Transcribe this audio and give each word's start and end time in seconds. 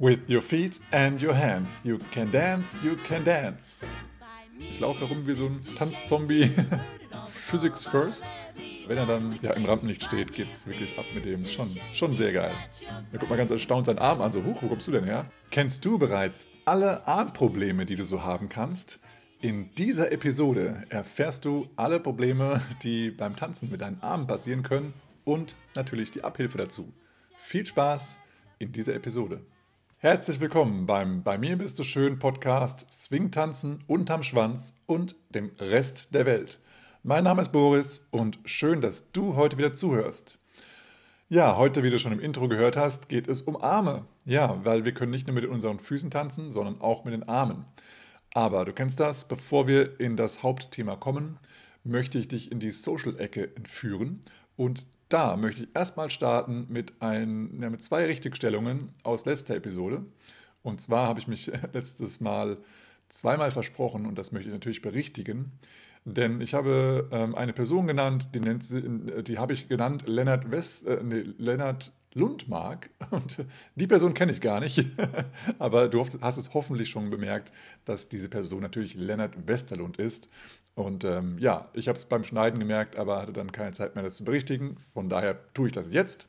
With 0.00 0.30
your 0.30 0.42
feet 0.42 0.78
and 0.92 1.20
your 1.20 1.34
hands, 1.34 1.80
you 1.82 1.98
can 2.12 2.30
dance, 2.30 2.78
you 2.84 2.94
can 3.08 3.24
dance. 3.24 3.84
Ich 4.56 4.78
laufe 4.78 5.00
herum 5.00 5.26
wie 5.26 5.34
so 5.34 5.46
ein 5.46 5.74
Tanzzombie. 5.74 6.52
Physics 7.28 7.84
first. 7.84 8.32
Wenn 8.86 8.96
er 8.96 9.06
dann 9.06 9.36
ja, 9.42 9.54
im 9.54 9.64
Rampenlicht 9.64 10.04
steht, 10.04 10.34
geht's 10.34 10.64
wirklich 10.68 10.96
ab 11.00 11.04
mit 11.16 11.24
dem. 11.24 11.44
Schon, 11.44 11.76
schon 11.92 12.16
sehr 12.16 12.32
geil. 12.32 12.52
Er 13.10 13.18
guckt 13.18 13.28
mal 13.28 13.34
ganz 13.34 13.50
erstaunt 13.50 13.86
seinen 13.86 13.98
Arm 13.98 14.20
an, 14.20 14.30
so, 14.30 14.44
huch, 14.44 14.62
wo 14.62 14.68
kommst 14.68 14.86
du 14.86 14.92
denn 14.92 15.02
her? 15.02 15.32
Kennst 15.50 15.84
du 15.84 15.98
bereits 15.98 16.46
alle 16.64 17.04
Armprobleme, 17.08 17.84
die 17.84 17.96
du 17.96 18.04
so 18.04 18.22
haben 18.22 18.48
kannst? 18.48 19.00
In 19.40 19.74
dieser 19.74 20.12
Episode 20.12 20.84
erfährst 20.90 21.44
du 21.44 21.70
alle 21.74 21.98
Probleme, 21.98 22.62
die 22.84 23.10
beim 23.10 23.34
Tanzen 23.34 23.68
mit 23.68 23.80
deinen 23.80 24.00
Armen 24.00 24.28
passieren 24.28 24.62
können 24.62 24.94
und 25.24 25.56
natürlich 25.74 26.12
die 26.12 26.22
Abhilfe 26.22 26.58
dazu. 26.58 26.92
Viel 27.36 27.66
Spaß 27.66 28.20
in 28.60 28.70
dieser 28.70 28.94
Episode. 28.94 29.40
Herzlich 30.00 30.38
willkommen 30.38 30.86
beim 30.86 31.24
Bei 31.24 31.38
mir 31.38 31.58
bist 31.58 31.76
du 31.80 31.82
schön 31.82 32.20
Podcast 32.20 32.86
Swingtanzen 32.92 33.82
unterm 33.88 34.22
Schwanz 34.22 34.80
und 34.86 35.16
dem 35.30 35.50
Rest 35.58 36.14
der 36.14 36.24
Welt. 36.24 36.60
Mein 37.02 37.24
Name 37.24 37.42
ist 37.42 37.50
Boris 37.50 38.06
und 38.12 38.38
schön, 38.44 38.80
dass 38.80 39.10
du 39.10 39.34
heute 39.34 39.58
wieder 39.58 39.72
zuhörst. 39.72 40.38
Ja, 41.28 41.56
heute, 41.56 41.82
wie 41.82 41.90
du 41.90 41.98
schon 41.98 42.12
im 42.12 42.20
Intro 42.20 42.46
gehört 42.46 42.76
hast, 42.76 43.08
geht 43.08 43.26
es 43.26 43.42
um 43.42 43.60
Arme. 43.60 44.04
Ja, 44.24 44.64
weil 44.64 44.84
wir 44.84 44.94
können 44.94 45.10
nicht 45.10 45.26
nur 45.26 45.34
mit 45.34 45.46
unseren 45.46 45.80
Füßen 45.80 46.12
tanzen, 46.12 46.52
sondern 46.52 46.80
auch 46.80 47.04
mit 47.04 47.12
den 47.12 47.28
Armen. 47.28 47.64
Aber 48.32 48.64
du 48.64 48.72
kennst 48.72 49.00
das, 49.00 49.26
bevor 49.26 49.66
wir 49.66 49.98
in 49.98 50.16
das 50.16 50.44
Hauptthema 50.44 50.94
kommen, 50.94 51.40
möchte 51.82 52.20
ich 52.20 52.28
dich 52.28 52.52
in 52.52 52.60
die 52.60 52.70
Social-Ecke 52.70 53.56
entführen 53.56 54.20
und 54.54 54.86
da 55.08 55.36
möchte 55.36 55.64
ich 55.64 55.68
erstmal 55.74 56.10
starten 56.10 56.66
mit, 56.68 56.94
ein, 57.00 57.58
ja, 57.60 57.70
mit 57.70 57.82
zwei 57.82 58.06
Richtigstellungen 58.06 58.90
aus 59.02 59.24
letzter 59.24 59.56
Episode. 59.56 60.04
Und 60.62 60.80
zwar 60.80 61.06
habe 61.06 61.20
ich 61.20 61.28
mich 61.28 61.50
letztes 61.72 62.20
Mal 62.20 62.58
zweimal 63.08 63.50
versprochen 63.50 64.06
und 64.06 64.16
das 64.18 64.32
möchte 64.32 64.48
ich 64.48 64.54
natürlich 64.54 64.82
berichtigen. 64.82 65.52
Denn 66.04 66.40
ich 66.40 66.54
habe 66.54 67.08
ähm, 67.10 67.34
eine 67.34 67.52
Person 67.52 67.86
genannt, 67.86 68.28
die, 68.34 68.40
nennt, 68.40 68.64
die 69.28 69.38
habe 69.38 69.52
ich 69.52 69.68
genannt 69.68 70.04
Lennart, 70.06 70.50
West, 70.50 70.86
äh, 70.86 71.02
nee, 71.02 71.24
Lennart 71.38 71.92
Lundmark. 72.14 72.90
Und 73.10 73.44
die 73.74 73.86
Person 73.86 74.14
kenne 74.14 74.32
ich 74.32 74.40
gar 74.40 74.60
nicht. 74.60 74.84
Aber 75.58 75.88
du 75.88 76.06
hast 76.20 76.36
es 76.36 76.54
hoffentlich 76.54 76.90
schon 76.90 77.10
bemerkt, 77.10 77.52
dass 77.84 78.08
diese 78.08 78.28
Person 78.28 78.62
natürlich 78.62 78.94
Lennart 78.94 79.46
Westerlund 79.46 79.98
ist. 79.98 80.30
Und 80.78 81.02
ähm, 81.02 81.38
ja, 81.40 81.68
ich 81.72 81.88
habe 81.88 81.98
es 81.98 82.04
beim 82.04 82.22
Schneiden 82.22 82.60
gemerkt, 82.60 82.94
aber 82.96 83.20
hatte 83.20 83.32
dann 83.32 83.50
keine 83.50 83.72
Zeit 83.72 83.96
mehr, 83.96 84.04
das 84.04 84.16
zu 84.16 84.24
berichtigen. 84.24 84.76
Von 84.94 85.08
daher 85.08 85.36
tue 85.52 85.66
ich 85.66 85.72
das 85.72 85.92
jetzt. 85.92 86.28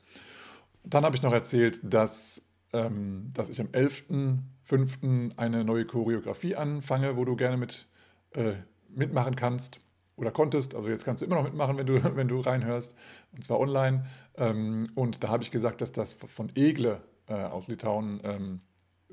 Dann 0.84 1.06
habe 1.06 1.16
ich 1.16 1.22
noch 1.22 1.34
erzählt, 1.34 1.80
dass, 1.84 2.42
ähm, 2.74 3.30
dass 3.32 3.50
ich 3.50 3.62
am 3.62 3.68
11.05. 3.68 5.38
eine 5.38 5.64
neue 5.64 5.86
Choreografie 5.86 6.56
anfange, 6.56 7.16
wo 7.16 7.26
du 7.26 7.36
gerne 7.36 7.58
mit, 7.58 7.86
äh, 8.32 8.54
mitmachen 8.90 9.36
kannst 9.36 9.82
oder 10.16 10.32
konntest. 10.32 10.74
Also 10.74 10.90
jetzt 10.90 11.06
kannst 11.06 11.22
du 11.22 11.28
immer 11.28 11.36
noch 11.36 11.44
mitmachen, 11.44 11.78
wenn 11.78 11.86
du, 11.86 12.04
wenn 12.16 12.28
du 12.28 12.40
reinhörst, 12.40 12.96
und 13.34 13.44
zwar 13.44 13.60
online. 13.60 14.08
Ähm, 14.36 14.90
und 14.96 15.24
da 15.24 15.28
habe 15.28 15.44
ich 15.44 15.52
gesagt, 15.52 15.82
dass 15.82 15.92
das 15.92 16.14
von 16.14 16.52
Egle 16.56 17.02
äh, 17.28 17.36
aus 17.36 17.68
Litauen 17.68 18.20
ähm, 18.24 18.62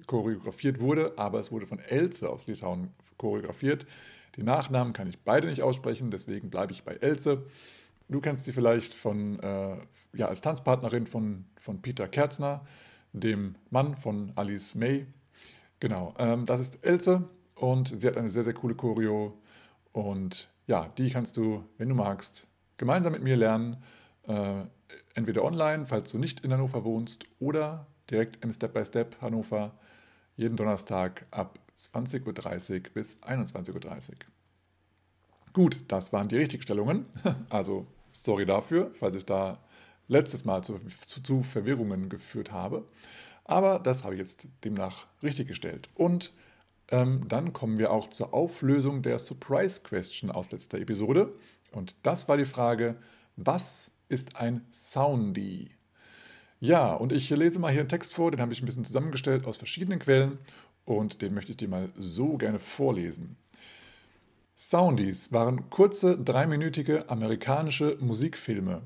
choreografiert 0.06 0.80
wurde, 0.80 1.12
aber 1.18 1.40
es 1.40 1.52
wurde 1.52 1.66
von 1.66 1.78
Elze 1.78 2.30
aus 2.30 2.46
Litauen 2.46 2.94
choreografiert. 3.18 3.86
Die 4.36 4.42
Nachnamen 4.42 4.92
kann 4.92 5.08
ich 5.08 5.18
beide 5.20 5.46
nicht 5.46 5.62
aussprechen, 5.62 6.10
deswegen 6.10 6.50
bleibe 6.50 6.72
ich 6.72 6.84
bei 6.84 6.94
Elze. 6.94 7.46
Du 8.08 8.20
kennst 8.20 8.44
sie 8.44 8.52
vielleicht 8.52 8.94
von, 8.94 9.40
äh, 9.40 9.76
ja, 10.12 10.28
als 10.28 10.40
Tanzpartnerin 10.40 11.06
von, 11.06 11.46
von 11.58 11.82
Peter 11.82 12.06
Kerzner, 12.06 12.64
dem 13.12 13.56
Mann 13.70 13.96
von 13.96 14.32
Alice 14.36 14.74
May. 14.74 15.06
Genau, 15.80 16.14
ähm, 16.18 16.46
das 16.46 16.60
ist 16.60 16.84
Elze 16.84 17.28
und 17.54 18.00
sie 18.00 18.06
hat 18.06 18.16
eine 18.16 18.30
sehr, 18.30 18.44
sehr 18.44 18.54
coole 18.54 18.74
Choreo. 18.74 19.38
Und 19.92 20.50
ja, 20.66 20.88
die 20.98 21.10
kannst 21.10 21.36
du, 21.36 21.64
wenn 21.78 21.88
du 21.88 21.94
magst, 21.94 22.46
gemeinsam 22.76 23.12
mit 23.12 23.22
mir 23.22 23.36
lernen. 23.36 23.78
Äh, 24.28 24.64
entweder 25.14 25.42
online, 25.42 25.86
falls 25.86 26.12
du 26.12 26.18
nicht 26.18 26.40
in 26.40 26.52
Hannover 26.52 26.84
wohnst, 26.84 27.26
oder 27.40 27.86
direkt 28.10 28.44
im 28.44 28.52
Step 28.52 28.74
by 28.74 28.84
Step 28.84 29.20
Hannover 29.20 29.72
jeden 30.36 30.56
Donnerstag 30.56 31.26
ab 31.30 31.58
20.30 31.76 32.74
Uhr 32.74 32.92
bis 32.94 33.16
21.30 33.18 34.10
Uhr. 34.10 34.16
Gut, 35.52 35.80
das 35.88 36.12
waren 36.12 36.28
die 36.28 36.36
Richtigstellungen. 36.36 37.06
Also 37.50 37.86
sorry 38.12 38.46
dafür, 38.46 38.90
falls 38.98 39.16
ich 39.16 39.26
da 39.26 39.58
letztes 40.08 40.44
Mal 40.44 40.62
zu, 40.62 40.80
zu, 41.06 41.22
zu 41.22 41.42
Verwirrungen 41.42 42.08
geführt 42.08 42.52
habe. 42.52 42.86
Aber 43.44 43.78
das 43.78 44.04
habe 44.04 44.14
ich 44.14 44.20
jetzt 44.20 44.48
demnach 44.64 45.06
richtiggestellt. 45.22 45.88
Und 45.94 46.32
ähm, 46.88 47.26
dann 47.28 47.52
kommen 47.52 47.78
wir 47.78 47.90
auch 47.90 48.08
zur 48.08 48.34
Auflösung 48.34 49.02
der 49.02 49.18
Surprise 49.18 49.82
Question 49.82 50.30
aus 50.30 50.50
letzter 50.50 50.78
Episode. 50.78 51.32
Und 51.72 51.94
das 52.02 52.28
war 52.28 52.36
die 52.36 52.44
Frage, 52.44 52.96
was 53.36 53.90
ist 54.08 54.36
ein 54.36 54.64
Soundy? 54.70 55.70
Ja, 56.58 56.94
und 56.94 57.12
ich 57.12 57.28
lese 57.30 57.58
mal 57.58 57.70
hier 57.70 57.80
einen 57.80 57.88
Text 57.88 58.14
vor, 58.14 58.30
den 58.30 58.40
habe 58.40 58.52
ich 58.52 58.62
ein 58.62 58.66
bisschen 58.66 58.84
zusammengestellt 58.84 59.44
aus 59.44 59.58
verschiedenen 59.58 59.98
Quellen 59.98 60.38
und 60.86 61.20
den 61.20 61.34
möchte 61.34 61.52
ich 61.52 61.58
dir 61.58 61.68
mal 61.68 61.90
so 61.98 62.38
gerne 62.38 62.58
vorlesen. 62.58 63.36
Soundies 64.56 65.34
waren 65.34 65.68
kurze, 65.68 66.16
dreiminütige 66.16 67.10
amerikanische 67.10 67.98
Musikfilme, 68.00 68.80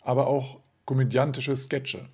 aber 0.00 0.28
auch 0.28 0.60
komödiantische 0.86 1.54
Sketche 1.54 2.08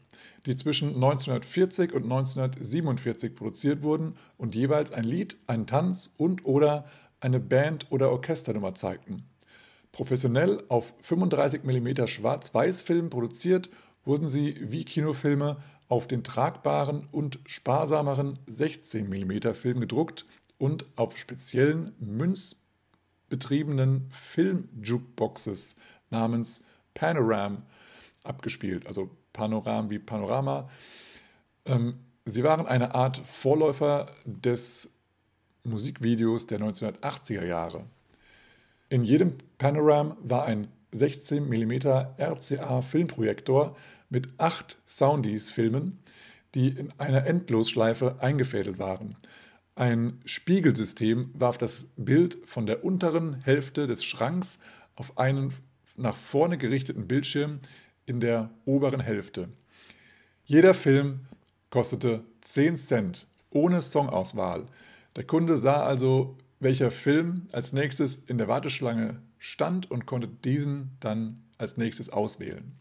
die 0.46 0.56
zwischen 0.56 0.94
1940 0.94 1.92
und 1.92 2.04
1947 2.04 3.34
produziert 3.34 3.82
wurden 3.82 4.14
und 4.38 4.54
jeweils 4.54 4.92
ein 4.92 5.04
Lied, 5.04 5.36
einen 5.46 5.66
Tanz 5.66 6.14
und/oder 6.16 6.84
eine 7.20 7.40
Band- 7.40 7.86
oder 7.90 8.10
Orchesternummer 8.10 8.74
zeigten. 8.74 9.24
Professionell 9.92 10.62
auf 10.68 10.94
35 11.02 11.64
mm 11.64 12.06
Schwarz-Weiß-Film 12.06 13.10
produziert, 13.10 13.70
wurden 14.06 14.28
sie 14.28 14.56
wie 14.60 14.84
Kinofilme 14.84 15.58
auf 15.88 16.06
den 16.06 16.24
tragbaren 16.24 17.06
und 17.12 17.40
sparsameren 17.44 18.38
16 18.46 19.08
mm 19.08 19.52
Film 19.52 19.80
gedruckt 19.80 20.24
und 20.58 20.86
auf 20.96 21.18
speziellen 21.18 21.92
münzbetriebenen 21.98 24.08
Film-Jukeboxes 24.10 25.76
namens 26.10 26.64
Panoram 26.94 27.62
abgespielt, 28.24 28.86
also 28.86 29.10
Panoram 29.32 29.90
wie 29.90 29.98
Panorama. 29.98 30.70
Ähm, 31.66 31.98
sie 32.24 32.42
waren 32.42 32.66
eine 32.66 32.94
Art 32.94 33.18
Vorläufer 33.18 34.10
des 34.24 34.90
Musikvideos 35.64 36.46
der 36.46 36.60
1980er 36.60 37.44
Jahre. 37.44 37.84
In 38.88 39.04
jedem 39.04 39.34
Panoram 39.58 40.16
war 40.22 40.44
ein 40.44 40.68
16 40.92 41.48
mm 41.48 41.72
RCA 42.18 42.80
Filmprojektor 42.80 43.76
mit 44.08 44.28
acht 44.38 44.78
Soundies-Filmen, 44.86 45.98
die 46.54 46.68
in 46.68 46.92
einer 46.98 47.26
Endlosschleife 47.26 48.16
eingefädelt 48.20 48.78
waren. 48.78 49.16
Ein 49.74 50.20
Spiegelsystem 50.24 51.30
warf 51.34 51.58
das 51.58 51.86
Bild 51.96 52.38
von 52.44 52.66
der 52.66 52.84
unteren 52.84 53.42
Hälfte 53.42 53.86
des 53.86 54.04
Schranks 54.04 54.58
auf 54.94 55.18
einen 55.18 55.52
nach 55.96 56.16
vorne 56.16 56.56
gerichteten 56.56 57.06
Bildschirm 57.06 57.60
in 58.06 58.20
der 58.20 58.50
oberen 58.64 59.00
Hälfte. 59.00 59.48
Jeder 60.44 60.74
Film 60.74 61.26
kostete 61.70 62.24
10 62.40 62.76
Cent 62.76 63.26
ohne 63.50 63.82
Songauswahl. 63.82 64.66
Der 65.16 65.24
Kunde 65.24 65.56
sah 65.56 65.82
also, 65.82 66.38
welcher 66.60 66.90
Film 66.90 67.46
als 67.52 67.72
nächstes 67.72 68.16
in 68.26 68.38
der 68.38 68.48
Warteschlange 68.48 69.20
stand 69.38 69.90
und 69.90 70.06
konnte 70.06 70.28
diesen 70.28 70.96
dann 71.00 71.42
als 71.58 71.76
nächstes 71.76 72.08
auswählen. 72.08 72.78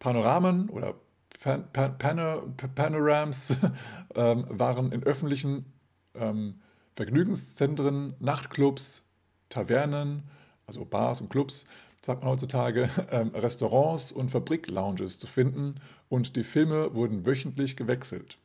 Panoramen 0.00 0.68
oder 0.70 0.96
Pan 1.38 1.70
Pan 1.72 1.96
Pan 1.96 2.56
Panorams 2.74 3.56
ähm, 4.16 4.44
waren 4.48 4.90
in 4.90 5.04
öffentlichen 5.04 5.66
ähm, 6.14 6.60
Vergnügenszentren, 6.96 8.14
Nachtclubs, 8.18 9.08
Tavernen, 9.48 10.24
also 10.66 10.84
Bars 10.84 11.20
und 11.20 11.30
Clubs, 11.30 11.66
sagt 12.00 12.22
man 12.22 12.32
heutzutage, 12.32 12.90
ähm, 13.10 13.28
Restaurants 13.28 14.12
und 14.12 14.30
Fabriklounges 14.30 15.18
zu 15.18 15.26
finden 15.26 15.76
und 16.08 16.36
die 16.36 16.44
Filme 16.44 16.94
wurden 16.94 17.24
wöchentlich 17.24 17.76
gewechselt. 17.76 18.38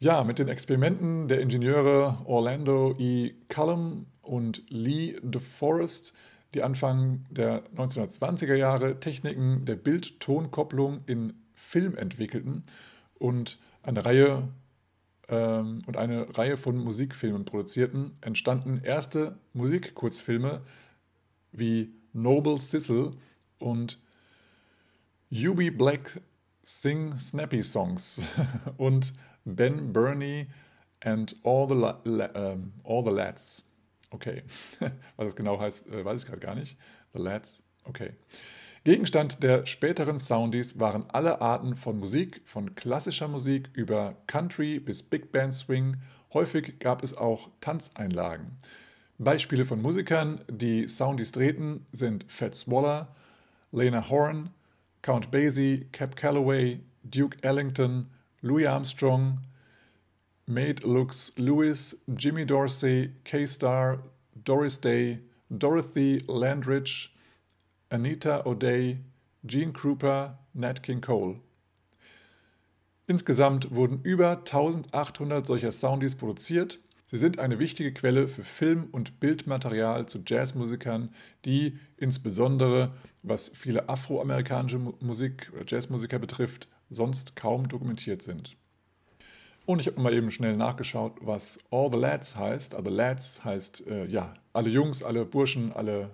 Ja, 0.00 0.22
mit 0.22 0.38
den 0.38 0.46
Experimenten 0.46 1.26
der 1.26 1.40
Ingenieure 1.40 2.18
Orlando 2.24 2.94
E. 2.98 3.32
Cullum 3.48 4.06
und 4.22 4.62
Lee 4.68 5.18
DeForest, 5.22 6.14
die 6.54 6.62
Anfang 6.62 7.24
der 7.30 7.64
1920er 7.76 8.54
Jahre 8.54 9.00
Techniken 9.00 9.64
der 9.64 9.76
Bild-Ton-Kopplung 9.76 11.02
in 11.06 11.34
Film 11.54 11.96
entwickelten 11.96 12.64
und 13.18 13.58
eine 13.82 14.04
Reihe 14.04 14.48
ähm, 15.28 15.82
und 15.86 15.96
eine 15.96 16.36
Reihe 16.36 16.56
von 16.56 16.78
Musikfilmen 16.78 17.44
produzierten, 17.44 18.16
entstanden 18.20 18.80
erste 18.82 19.38
Musikkurzfilme 19.52 20.62
wie 21.52 21.92
Noble 22.12 22.58
Sissel 22.58 23.12
und 23.58 23.98
UB 25.30 25.70
Black 25.76 26.20
Sing 26.62 27.18
Snappy 27.18 27.62
Songs 27.62 28.20
und 28.76 29.12
Ben 29.44 29.92
Burney 29.92 30.46
and 31.00 31.34
All 31.44 31.68
the, 31.68 31.74
La 31.74 32.00
La 32.04 32.30
ähm, 32.34 32.72
all 32.84 33.04
the 33.04 33.10
Lads. 33.10 33.67
Okay, 34.10 34.42
was 34.80 35.26
das 35.26 35.36
genau 35.36 35.60
heißt, 35.60 35.88
äh, 35.88 36.04
weiß 36.04 36.22
ich 36.22 36.26
gerade 36.26 36.40
gar 36.40 36.54
nicht. 36.54 36.76
The 37.12 37.20
Lads, 37.20 37.62
okay. 37.84 38.12
Gegenstand 38.84 39.42
der 39.42 39.66
späteren 39.66 40.18
Soundies 40.18 40.78
waren 40.78 41.04
alle 41.10 41.40
Arten 41.40 41.74
von 41.74 41.98
Musik, 41.98 42.40
von 42.44 42.74
klassischer 42.74 43.28
Musik 43.28 43.68
über 43.74 44.16
Country 44.26 44.78
bis 44.78 45.02
Big 45.02 45.30
Band 45.32 45.52
Swing. 45.52 45.96
Häufig 46.32 46.78
gab 46.78 47.02
es 47.02 47.14
auch 47.14 47.50
Tanzeinlagen. 47.60 48.56
Beispiele 49.18 49.64
von 49.64 49.82
Musikern, 49.82 50.40
die 50.48 50.86
Soundies 50.86 51.32
drehten, 51.32 51.86
sind 51.92 52.24
Fats 52.28 52.70
Waller, 52.70 53.14
Lena 53.72 54.08
Horne, 54.08 54.52
Count 55.02 55.30
Basie, 55.30 55.88
Cap 55.92 56.14
Calloway, 56.16 56.80
Duke 57.02 57.36
Ellington, 57.42 58.06
Louis 58.40 58.66
Armstrong, 58.66 59.40
Made 60.48 60.82
Lux 60.82 61.34
Lewis, 61.36 61.94
Jimmy 62.16 62.46
Dorsey, 62.46 63.10
K-Star, 63.24 63.98
Doris 64.44 64.80
Day, 64.80 65.18
Dorothy 65.50 66.22
Landridge, 66.26 67.10
Anita 67.90 68.46
O'Day, 68.46 68.96
Gene 69.44 69.74
Krupa, 69.74 70.38
Nat 70.54 70.82
King 70.82 71.02
Cole. 71.02 71.40
Insgesamt 73.06 73.74
wurden 73.74 74.00
über 74.02 74.38
1800 74.38 75.44
solcher 75.44 75.70
Soundies 75.70 76.16
produziert. 76.16 76.78
Sie 77.04 77.18
sind 77.18 77.38
eine 77.38 77.58
wichtige 77.58 77.92
Quelle 77.92 78.26
für 78.26 78.42
Film- 78.42 78.88
und 78.90 79.20
Bildmaterial 79.20 80.06
zu 80.06 80.20
Jazzmusikern, 80.26 81.10
die 81.44 81.78
insbesondere, 81.98 82.94
was 83.22 83.50
viele 83.54 83.90
afroamerikanische 83.90 84.78
Musik 84.78 85.50
oder 85.54 85.64
Jazzmusiker 85.66 86.18
betrifft, 86.18 86.68
sonst 86.88 87.36
kaum 87.36 87.68
dokumentiert 87.68 88.22
sind. 88.22 88.56
Und 89.68 89.80
ich 89.80 89.86
habe 89.86 90.00
mal 90.00 90.14
eben 90.14 90.30
schnell 90.30 90.56
nachgeschaut, 90.56 91.12
was 91.20 91.58
All 91.70 91.90
the 91.92 91.98
Lads 91.98 92.36
heißt. 92.36 92.74
Also 92.74 92.90
Lads 92.90 93.44
heißt 93.44 93.86
äh, 93.86 94.06
ja 94.06 94.32
alle 94.54 94.70
Jungs, 94.70 95.02
alle 95.02 95.26
Burschen, 95.26 95.74
alle 95.74 96.08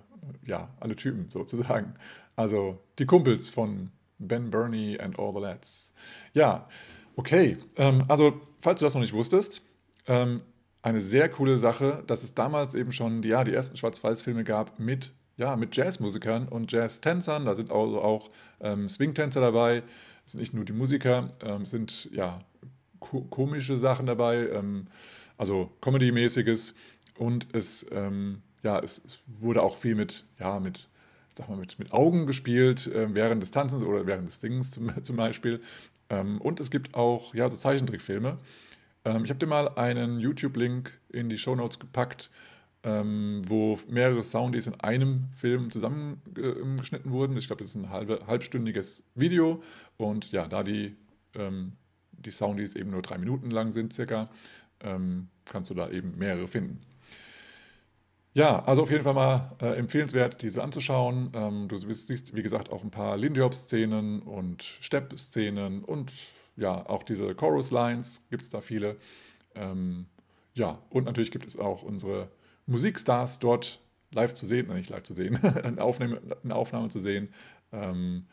ja, 0.45 0.67
alle 0.81 0.97
Typen 0.97 1.29
sozusagen. 1.29 1.93
Also 2.35 2.83
die 2.99 3.05
Kumpels 3.05 3.49
von 3.49 3.91
Ben 4.19 4.49
Burney 4.49 4.99
and 4.99 5.17
All 5.17 5.31
the 5.33 5.39
Lads. 5.39 5.93
Ja, 6.33 6.67
okay. 7.15 7.55
Ähm, 7.77 7.99
also, 8.09 8.41
falls 8.61 8.81
du 8.81 8.87
das 8.87 8.93
noch 8.93 8.99
nicht 8.99 9.13
wusstest, 9.13 9.61
ähm, 10.05 10.41
eine 10.81 10.99
sehr 10.99 11.29
coole 11.29 11.57
Sache, 11.57 12.03
dass 12.07 12.23
es 12.23 12.33
damals 12.33 12.73
eben 12.73 12.91
schon 12.91 13.23
ja, 13.23 13.45
die 13.45 13.53
ersten 13.53 13.77
Schwarz-Weiß-Filme 13.77 14.43
gab 14.43 14.79
mit, 14.79 15.13
ja, 15.37 15.55
mit 15.55 15.77
Jazzmusikern 15.77 16.49
und 16.49 16.73
Jazztänzern. 16.73 17.45
Da 17.45 17.55
sind 17.55 17.71
also 17.71 18.01
auch 18.01 18.31
ähm, 18.59 18.89
Swing-Tänzer 18.89 19.39
dabei. 19.39 19.83
Es 20.25 20.33
sind 20.33 20.41
nicht 20.41 20.53
nur 20.53 20.65
die 20.65 20.73
Musiker, 20.73 21.29
ähm, 21.41 21.65
sind 21.65 22.09
ja 22.11 22.39
ko 23.09 23.21
komische 23.21 23.77
Sachen 23.77 24.05
dabei, 24.05 24.49
ähm, 24.49 24.87
also 25.37 25.71
Comedy-mäßiges. 25.81 26.75
Und 27.17 27.47
es 27.53 27.85
ähm, 27.91 28.41
ja, 28.65 28.79
es, 28.79 29.01
es, 29.05 29.19
wurde 29.27 29.61
auch 29.61 29.77
viel 29.77 29.95
mit, 29.95 30.25
ja, 30.39 30.59
mit, 30.59 30.89
sag 31.33 31.47
mal, 31.47 31.57
mit, 31.57 31.79
mit 31.79 31.93
Augen 31.93 32.25
gespielt, 32.25 32.87
äh, 32.87 33.13
während 33.13 33.41
des 33.41 33.51
Tanzens 33.51 33.83
oder 33.83 34.05
während 34.07 34.27
des 34.27 34.39
Dings 34.39 34.71
zum, 34.71 34.91
zum 35.03 35.15
Beispiel. 35.15 35.61
Ähm, 36.09 36.41
und 36.41 36.59
es 36.59 36.71
gibt 36.71 36.95
auch, 36.95 37.33
ja, 37.33 37.49
so 37.49 37.55
Zeichentrickfilme. 37.55 38.37
Ähm, 39.05 39.23
ich 39.23 39.29
habe 39.29 39.39
dir 39.39 39.47
mal 39.47 39.69
einen 39.75 40.19
YouTube-Link 40.19 40.91
in 41.09 41.29
die 41.29 41.37
Show 41.37 41.55
Notes 41.55 41.79
gepackt, 41.79 42.31
ähm, 42.83 43.43
wo 43.47 43.79
mehrere 43.87 44.23
Soundies 44.23 44.67
in 44.67 44.79
einem 44.81 45.25
Film 45.37 45.71
zusammengeschnitten 45.71 47.11
wurden. 47.11 47.37
Ich 47.37 47.47
glaube, 47.47 47.63
es 47.63 47.71
ist 47.71 47.75
ein 47.75 47.89
halbe, 47.91 48.25
halbstündiges 48.27 49.03
Video. 49.13 49.61
Und 49.97 50.31
ja, 50.31 50.47
da 50.47 50.63
die, 50.63 50.95
ähm, 51.35 51.73
die 52.25 52.31
Soundies 52.31 52.75
eben 52.75 52.91
nur 52.91 53.01
drei 53.01 53.17
Minuten 53.17 53.51
lang 53.51 53.71
sind, 53.71 53.93
circa, 53.93 54.29
ähm, 54.81 55.27
kannst 55.45 55.69
du 55.69 55.73
da 55.73 55.89
eben 55.89 56.17
mehrere 56.17 56.47
finden. 56.47 56.81
Ja, 58.33 58.63
also 58.65 58.81
auf 58.81 58.91
jeden 58.91 59.03
Fall 59.03 59.13
mal 59.13 59.55
äh, 59.61 59.77
empfehlenswert, 59.77 60.41
diese 60.41 60.61
anzuschauen. 60.61 61.31
Ähm, 61.33 61.67
du 61.69 61.77
siehst, 61.77 62.35
wie 62.35 62.43
gesagt, 62.43 62.69
auch 62.69 62.83
ein 62.83 62.91
paar 62.91 63.15
Lindy-Hop-Szenen 63.15 64.21
und 64.21 64.61
Stepp-Szenen 64.81 65.83
und 65.83 66.11
ja, 66.57 66.85
auch 66.89 67.03
diese 67.03 67.33
Chorus-Lines 67.33 68.27
gibt 68.29 68.41
es 68.41 68.49
da 68.49 68.59
viele. 68.59 68.97
Ähm, 69.55 70.07
ja, 70.53 70.79
und 70.89 71.05
natürlich 71.05 71.31
gibt 71.31 71.47
es 71.47 71.57
auch 71.57 71.83
unsere 71.83 72.29
Musikstars 72.65 73.39
dort 73.39 73.79
live 74.11 74.33
zu 74.33 74.45
sehen, 74.45 74.67
nicht 74.73 74.89
live 74.89 75.03
zu 75.03 75.13
sehen, 75.13 75.37
eine, 75.63 75.81
Aufnahme, 75.81 76.21
eine 76.43 76.55
Aufnahme 76.55 76.89
zu 76.89 76.99
sehen. 76.99 77.29
Ähm, 77.71 78.25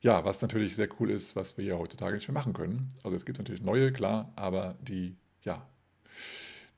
ja, 0.00 0.24
was 0.24 0.40
natürlich 0.42 0.76
sehr 0.76 0.88
cool 0.98 1.10
ist, 1.10 1.36
was 1.36 1.56
wir 1.58 1.64
ja 1.64 1.76
heutzutage 1.76 2.14
nicht 2.14 2.28
mehr 2.28 2.34
machen 2.34 2.52
können. 2.52 2.88
Also 3.02 3.16
es 3.16 3.24
gibt 3.24 3.38
natürlich 3.38 3.62
neue, 3.62 3.92
klar, 3.92 4.32
aber 4.36 4.76
die, 4.80 5.16
ja, 5.42 5.66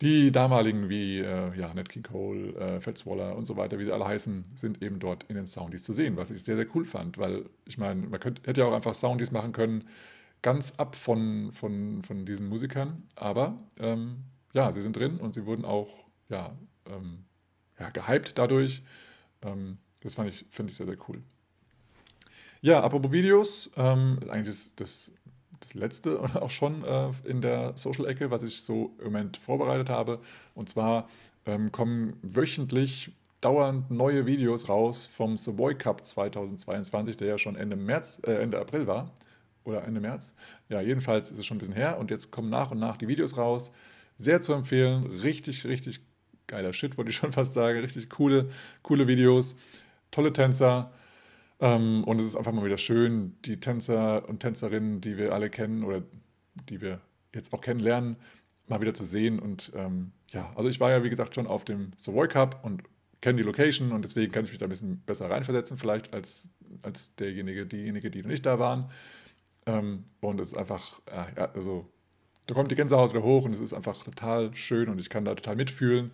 die 0.01 0.33
damaligen 0.33 0.89
wie 0.89 1.21
äh, 1.21 1.57
ja, 1.57 1.73
Nat 1.73 1.89
King 1.89 2.03
Cole, 2.03 2.55
äh, 2.57 2.81
Fats 2.81 3.07
Waller 3.07 3.37
und 3.37 3.47
so 3.47 3.57
weiter, 3.57 3.79
wie 3.79 3.85
sie 3.85 3.93
alle 3.93 4.05
heißen, 4.07 4.45
sind 4.57 4.83
eben 4.83 4.99
dort 4.99 5.25
in 5.25 5.37
den 5.37 5.47
Soundies 5.47 5.85
zu 5.85 5.93
sehen, 5.93 6.17
was 6.17 6.33
ich 6.33 6.43
sehr, 6.43 6.57
sehr 6.57 6.67
cool 6.75 6.85
fand, 6.85 7.19
weil 7.19 7.45
ich 7.67 7.79
meine, 7.79 8.09
man 8.09 8.19
könnte, 8.19 8.43
hätte 8.45 8.63
ja 8.63 8.67
auch 8.67 8.75
einfach 8.75 8.95
Soundies 8.95 9.31
machen 9.31 9.53
können, 9.53 9.85
ganz 10.43 10.75
ab 10.79 10.97
von, 10.97 11.53
von, 11.53 12.03
von 12.03 12.27
diesen 12.27 12.49
Musikern, 12.49 13.05
aber 13.15 13.57
ähm, 13.79 14.25
ja, 14.53 14.73
sie 14.73 14.83
sind 14.83 14.97
drin 14.97 15.19
und 15.19 15.35
sie 15.35 15.47
wurden 15.47 15.65
auch 15.65 15.89
ja, 16.29 16.57
ähm, 16.87 17.25
ja 17.79 17.91
gehypt 17.91 18.37
dadurch. 18.39 18.83
Ähm, 19.43 19.79
das 20.03 20.17
fand 20.17 20.31
ich, 20.31 20.45
finde 20.51 20.71
ich 20.73 20.77
sehr, 20.77 20.87
sehr 20.87 20.99
cool. 21.09 21.23
Ja, 22.63 22.81
apropos 22.81 23.11
Videos, 23.11 23.71
ähm, 23.77 24.21
eigentlich 24.29 24.49
ist 24.49 24.81
das 24.81 25.11
das 25.59 25.75
letzte 25.75 26.21
auch 26.41 26.51
schon 26.51 26.85
äh, 26.85 27.11
in 27.25 27.41
der 27.41 27.73
Social-Ecke, 27.75 28.31
was 28.31 28.45
ich 28.45 28.63
so 28.63 28.95
im 28.99 29.07
Moment 29.07 29.37
vorbereitet 29.37 29.89
habe. 29.91 30.21
Und 30.55 30.69
zwar 30.69 31.09
ähm, 31.45 31.73
kommen 31.73 32.17
wöchentlich 32.23 33.11
dauernd 33.41 33.91
neue 33.91 34.27
Videos 34.27 34.69
raus 34.69 35.07
vom 35.13 35.37
Savoy 35.37 35.75
Cup 35.75 36.05
2022, 36.07 37.17
der 37.17 37.29
ja 37.29 37.39
schon 37.39 37.57
Ende 37.57 37.75
März, 37.75 38.21
äh, 38.25 38.35
Ende 38.35 38.61
April 38.61 38.87
war. 38.87 39.11
Oder 39.65 39.85
Ende 39.85 40.01
März. 40.01 40.35
Ja, 40.69 40.81
jedenfalls 40.81 41.33
ist 41.33 41.39
es 41.39 41.47
schon 41.47 41.57
ein 41.57 41.61
bisschen 41.61 41.75
her 41.75 41.99
und 41.99 42.11
jetzt 42.11 42.31
kommen 42.31 42.51
nach 42.51 42.71
und 42.71 42.79
nach 42.79 42.97
die 42.97 43.09
Videos 43.09 43.39
raus. 43.39 43.73
Sehr 44.19 44.41
zu 44.41 44.53
empfehlen. 44.53 45.07
Richtig, 45.07 45.65
richtig 45.67 46.01
geiler 46.47 46.73
Shit, 46.73 46.97
wollte 46.97 47.11
ich 47.11 47.17
schon 47.17 47.33
fast 47.33 47.55
sagen. 47.55 47.81
Richtig 47.81 48.09
coole, 48.09 48.51
coole 48.83 49.09
Videos. 49.09 49.57
Tolle 50.13 50.33
Tänzer. 50.33 50.93
Ähm, 51.63 52.03
und 52.05 52.21
es 52.21 52.27
ist 52.27 52.37
einfach 52.37 52.53
mal 52.53 52.65
wieder 52.65 52.77
schön, 52.77 53.37
die 53.45 53.61
Tänzer 53.61 54.29
und 54.29 54.41
Tänzerinnen, 54.41 55.01
die 55.01 55.17
wir 55.17 55.33
alle 55.33 55.49
kennen 55.49 55.85
oder 55.85 56.03
die 56.69 56.81
wir 56.81 57.01
jetzt 57.33 57.55
auch 57.55 57.61
kennenlernen, 57.61 58.17
mal 58.67 58.81
wieder 58.81 58.95
zu 58.95 59.05
sehen. 59.05 59.39
Und 59.39 59.73
ähm, 59.77 60.11
ja, 60.33 60.53
also 60.57 60.69
ich 60.69 60.81
war 60.81 60.91
ja, 60.91 61.05
wie 61.05 61.11
gesagt, 61.11 61.37
schon 61.37 61.47
auf 61.47 61.65
dem 61.65 61.93
Savoy 61.97 62.27
Cup 62.27 62.65
und 62.65 62.83
kenne 63.21 63.37
die 63.37 63.45
Location 63.45 63.93
und 63.93 64.05
deswegen 64.05 64.33
kann 64.33 64.45
ich 64.45 64.51
mich 64.51 64.59
da 64.59 64.67
ein 64.67 64.71
bisschen 64.71 65.03
besser 65.07 65.31
reinversetzen, 65.31 65.79
vielleicht 65.79 66.13
als, 66.13 66.51
als 66.83 67.15
derjenige, 67.15 67.65
diejenige, 67.65 68.11
die 68.11 68.23
noch 68.23 68.29
nicht 68.29 68.45
da 68.45 68.59
waren. 68.59 68.91
Ähm, 69.67 70.05
und 70.21 70.41
es 70.41 70.49
ist 70.49 70.59
einfach, 70.59 71.01
äh, 71.07 71.37
ja, 71.37 71.53
also 71.53 71.89
da 72.47 72.55
kommt 72.55 72.73
die 72.73 72.75
Gänsehaut 72.75 73.13
wieder 73.13 73.23
hoch 73.23 73.45
und 73.45 73.55
es 73.55 73.61
ist 73.61 73.73
einfach 73.73 74.03
total 74.03 74.53
schön 74.57 74.89
und 74.89 74.99
ich 74.99 75.11
kann 75.11 75.25
da 75.25 75.37
total 75.37 75.55
mitfühlen. 75.55 76.11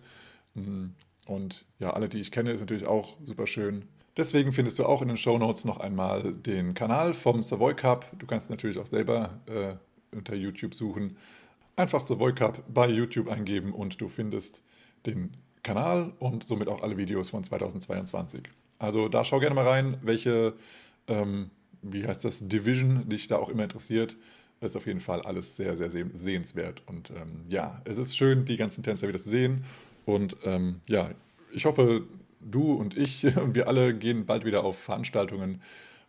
Mhm. 0.53 0.93
Und 1.25 1.65
ja, 1.79 1.89
alle, 1.91 2.07
die 2.07 2.19
ich 2.19 2.31
kenne, 2.31 2.51
ist 2.51 2.59
natürlich 2.59 2.85
auch 2.85 3.17
super 3.23 3.47
schön. 3.47 3.87
Deswegen 4.19 4.51
findest 4.51 4.77
du 4.77 4.85
auch 4.85 5.01
in 5.01 5.07
den 5.07 5.15
Show 5.15 5.37
Notes 5.37 5.63
noch 5.63 5.79
einmal 5.79 6.33
den 6.33 6.73
Kanal 6.73 7.13
vom 7.13 7.41
Savoy 7.41 7.73
Cup. 7.73 8.05
Du 8.19 8.25
kannst 8.25 8.49
natürlich 8.49 8.77
auch 8.77 8.85
selber 8.85 9.39
äh, 9.45 9.75
unter 10.13 10.35
YouTube 10.35 10.73
suchen. 10.73 11.15
Einfach 11.77 12.01
Savoy 12.01 12.35
Cup 12.35 12.61
bei 12.67 12.89
YouTube 12.89 13.29
eingeben 13.29 13.71
und 13.71 14.01
du 14.01 14.09
findest 14.09 14.61
den 15.05 15.31
Kanal 15.63 16.11
und 16.19 16.43
somit 16.43 16.67
auch 16.67 16.83
alle 16.83 16.97
Videos 16.97 17.29
von 17.29 17.45
2022. 17.45 18.41
Also 18.77 19.07
da 19.07 19.23
schau 19.23 19.39
gerne 19.39 19.55
mal 19.55 19.65
rein, 19.65 19.97
welche, 20.01 20.53
ähm, 21.07 21.49
wie 21.81 22.05
heißt 22.05 22.25
das, 22.25 22.45
Division 22.45 23.07
dich 23.07 23.27
da 23.27 23.37
auch 23.37 23.47
immer 23.47 23.63
interessiert. 23.63 24.17
Das 24.59 24.71
ist 24.71 24.75
auf 24.75 24.85
jeden 24.85 24.99
Fall 24.99 25.21
alles 25.21 25.55
sehr, 25.55 25.77
sehr 25.77 25.91
sehenswert. 25.91 26.83
Und 26.87 27.11
ähm, 27.11 27.45
ja, 27.49 27.81
es 27.85 27.97
ist 27.97 28.17
schön, 28.17 28.43
die 28.43 28.57
ganzen 28.57 28.83
Tänzer 28.83 29.07
wieder 29.07 29.19
zu 29.19 29.29
sehen. 29.29 29.63
Und 30.05 30.35
ähm, 30.43 30.81
ja, 30.89 31.11
ich 31.53 31.63
hoffe, 31.63 32.03
du 32.39 32.73
und 32.73 32.97
ich 32.97 33.25
und 33.37 33.55
wir 33.55 33.67
alle 33.67 33.93
gehen 33.93 34.25
bald 34.25 34.45
wieder 34.45 34.63
auf 34.63 34.77
Veranstaltungen, 34.77 35.61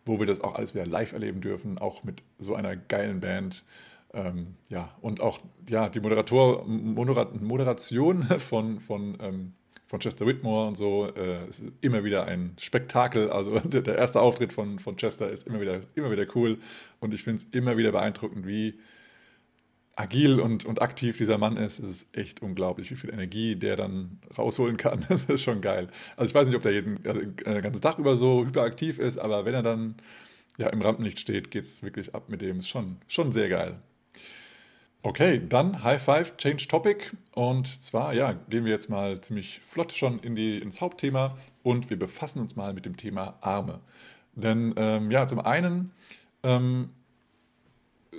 wo 0.05 0.19
wir 0.19 0.25
das 0.25 0.41
auch 0.41 0.55
alles 0.55 0.73
wieder 0.73 0.85
live 0.85 1.13
erleben 1.13 1.41
dürfen, 1.41 1.77
auch 1.77 2.03
mit 2.03 2.23
so 2.39 2.55
einer 2.55 2.75
geilen 2.75 3.19
Band. 3.19 3.63
Ähm, 4.13 4.55
ja, 4.69 4.89
und 5.01 5.21
auch 5.21 5.39
ja, 5.69 5.89
die 5.89 5.99
Moderator, 5.99 6.65
Moderation 6.65 8.23
von, 8.39 8.79
von, 8.79 9.17
ähm, 9.21 9.53
von 9.87 9.99
Chester 9.99 10.25
Whitmore 10.25 10.67
und 10.67 10.75
so 10.75 11.07
äh, 11.15 11.47
ist 11.47 11.63
immer 11.81 12.03
wieder 12.03 12.25
ein 12.25 12.55
Spektakel. 12.59 13.29
Also 13.29 13.57
der, 13.63 13.81
der, 13.81 13.97
erste 13.97 14.19
Auftritt 14.19 14.51
von, 14.53 14.79
von 14.79 14.97
Chester 14.97 15.29
ist 15.29 15.47
immer 15.47 15.61
wieder, 15.61 15.81
immer 15.95 16.11
wieder 16.11 16.25
cool 16.35 16.57
und 16.99 17.13
ich 17.13 17.23
finde 17.23 17.43
es 17.43 17.47
immer 17.51 17.77
wieder 17.77 17.91
beeindruckend, 17.91 18.45
wie 18.45 18.79
agil 19.95 20.39
und, 20.39 20.65
und 20.65 20.81
aktiv 20.81 21.17
dieser 21.17 21.37
Mann 21.37 21.57
ist, 21.57 21.79
es 21.79 21.89
ist 22.03 22.17
echt 22.17 22.41
unglaublich, 22.41 22.91
wie 22.91 22.95
viel 22.95 23.11
Energie 23.11 23.55
der 23.55 23.75
dann 23.75 24.19
rausholen 24.37 24.77
kann. 24.77 25.05
Das 25.09 25.25
ist 25.25 25.43
schon 25.43 25.61
geil. 25.61 25.89
Also 26.15 26.29
ich 26.29 26.35
weiß 26.35 26.47
nicht, 26.47 26.55
ob 26.55 26.63
der 26.63 26.71
jeden, 26.71 27.05
also, 27.05 27.21
den 27.21 27.61
ganzen 27.61 27.81
Tag 27.81 27.99
über 27.99 28.15
so 28.15 28.45
hyperaktiv 28.45 28.99
ist, 28.99 29.17
aber 29.17 29.45
wenn 29.45 29.53
er 29.53 29.63
dann 29.63 29.95
ja, 30.57 30.67
im 30.67 30.81
Rampenlicht 30.81 31.19
steht, 31.19 31.51
geht 31.51 31.63
es 31.63 31.83
wirklich 31.83 32.15
ab 32.15 32.29
mit 32.29 32.41
dem. 32.41 32.59
Ist 32.59 32.69
schon, 32.69 32.97
schon 33.07 33.31
sehr 33.31 33.49
geil. 33.49 33.79
Okay, 35.03 35.41
dann 35.47 35.83
High 35.83 36.01
Five, 36.01 36.37
Change 36.37 36.67
Topic. 36.67 37.11
Und 37.33 37.67
zwar, 37.67 38.13
ja, 38.13 38.33
gehen 38.49 38.65
wir 38.65 38.71
jetzt 38.71 38.89
mal 38.89 39.19
ziemlich 39.19 39.59
flott 39.67 39.91
schon 39.93 40.19
in 40.19 40.35
die, 40.35 40.59
ins 40.59 40.79
Hauptthema 40.79 41.37
und 41.63 41.89
wir 41.89 41.97
befassen 41.97 42.39
uns 42.39 42.55
mal 42.55 42.73
mit 42.73 42.85
dem 42.85 42.97
Thema 42.97 43.37
Arme. 43.41 43.79
Denn 44.35 44.73
ähm, 44.77 45.09
ja, 45.09 45.25
zum 45.25 45.39
einen, 45.39 45.91
ähm, 46.43 46.89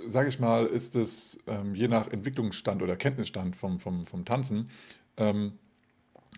sage 0.07 0.29
ich 0.29 0.39
mal, 0.39 0.65
ist 0.65 0.95
es 0.95 1.39
ähm, 1.47 1.75
je 1.75 1.87
nach 1.87 2.07
Entwicklungsstand 2.07 2.81
oder 2.81 2.95
Kenntnisstand 2.95 3.55
vom, 3.55 3.79
vom, 3.79 4.05
vom 4.05 4.25
Tanzen, 4.25 4.69
ähm, 5.17 5.53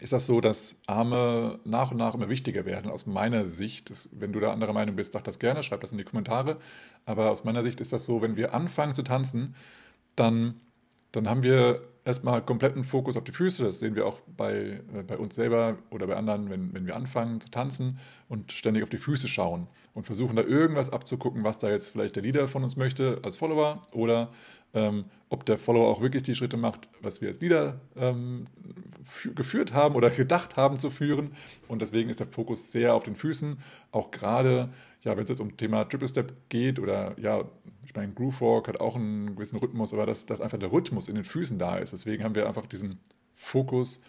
ist 0.02 0.12
das 0.12 0.26
so, 0.26 0.42
dass 0.42 0.78
Arme 0.88 1.60
nach 1.64 1.92
und 1.92 1.98
nach 1.98 2.14
immer 2.14 2.28
wichtiger 2.28 2.66
werden. 2.66 2.92
Aus 2.92 3.06
meiner 3.06 3.48
Sicht, 3.48 3.90
das, 3.90 4.10
wenn 4.12 4.34
du 4.34 4.42
da 4.42 4.52
anderer 4.52 4.74
Meinung 4.74 4.98
bist, 4.98 5.14
sag 5.14 5.24
das 5.24 5.40
gerne, 5.40 5.64
schreib 5.64 5.82
das 5.82 5.92
in 5.92 5.98
die 5.98 6.04
Kommentare. 6.04 6.58
Aber 7.06 7.32
aus 7.32 7.46
meiner 7.46 7.64
Sicht 7.64 7.80
ist 7.80 7.94
das 7.94 8.06
so, 8.06 8.22
wenn 8.22 8.36
wir 8.36 8.54
anfangen 8.54 8.94
zu 8.94 9.04
tanzen, 9.04 9.56
dann, 10.18 10.60
dann 11.14 11.30
haben 11.30 11.44
wir 11.44 11.82
erstmal 12.06 12.42
kompletten 12.44 12.84
Fokus 12.84 13.18
auf 13.18 13.24
die 13.24 13.32
Füße. 13.32 13.64
Das 13.64 13.80
sehen 13.80 13.96
wir 13.96 14.06
auch 14.06 14.22
bei, 14.38 14.80
äh, 14.94 15.04
bei 15.06 15.18
uns 15.18 15.36
selber 15.36 15.78
oder 15.90 16.08
bei 16.08 16.16
anderen, 16.16 16.50
wenn, 16.50 16.74
wenn 16.74 16.86
wir 16.86 16.96
anfangen 16.96 17.42
zu 17.42 17.50
tanzen 17.50 17.98
und 18.30 18.52
ständig 18.52 18.84
auf 18.84 18.90
die 18.90 18.98
Füße 18.98 19.28
schauen 19.28 19.68
und 19.94 20.06
versuchen 20.06 20.36
da 20.36 20.44
irgendwas 20.44 20.92
abzugucken, 20.92 21.44
was 21.44 21.58
da 21.58 21.70
jetzt 21.70 21.90
vielleicht 21.90 22.16
der 22.16 22.24
Leader 22.24 22.48
von 22.48 22.64
uns 22.64 22.78
möchte 22.78 23.20
als 23.24 23.38
Follower 23.38 23.82
oder 23.92 24.30
ähm, 24.76 25.02
ob 25.30 25.46
der 25.46 25.58
Follower 25.58 25.88
auch 25.88 26.02
wirklich 26.02 26.24
die 26.24 26.36
Schritte 26.36 26.58
macht, 26.58 26.88
was 27.02 27.22
wir 27.22 27.30
als 27.30 27.42
Leader 27.42 27.82
ähm, 27.96 28.46
geführt 29.34 29.74
haben 29.74 29.96
oder 29.96 30.10
gedacht 30.12 30.58
haben 30.58 30.78
zu 30.78 30.92
führen. 30.92 31.32
Und 31.68 31.82
deswegen 31.82 32.10
ist 32.10 32.20
der 32.20 32.28
Fokus 32.28 32.72
sehr 32.72 32.94
auf 32.94 33.04
den 33.04 33.16
Füßen, 33.16 33.58
auch 33.92 34.12
gerade, 34.12 34.70
ja, 35.02 35.16
wenn 35.18 35.24
es 35.24 35.30
jetzt 35.30 35.42
um 35.42 35.58
Thema 35.58 35.86
Triple 35.86 36.08
Step 36.08 36.34
geht 36.50 36.80
oder 36.80 37.20
ja, 37.20 37.46
ich 37.84 37.96
meine, 37.96 38.14
Groove 38.14 38.42
Walk 38.42 38.68
hat 38.68 38.80
auch 38.80 38.96
einen 38.96 39.36
gewissen 39.36 39.58
Rhythmus, 39.58 39.94
aber 39.94 40.06
dass, 40.06 40.26
dass 40.26 40.42
einfach 40.42 40.60
der 40.60 40.72
Rhythmus 40.72 41.08
in 41.08 41.16
den 41.16 41.26
Füßen 41.26 41.58
da 41.58 41.78
ist. 41.78 41.94
Deswegen 41.94 42.24
haben 42.24 42.36
wir 42.36 42.48
einfach 42.48 42.66
diesen 42.66 43.00
Fokus 43.34 44.02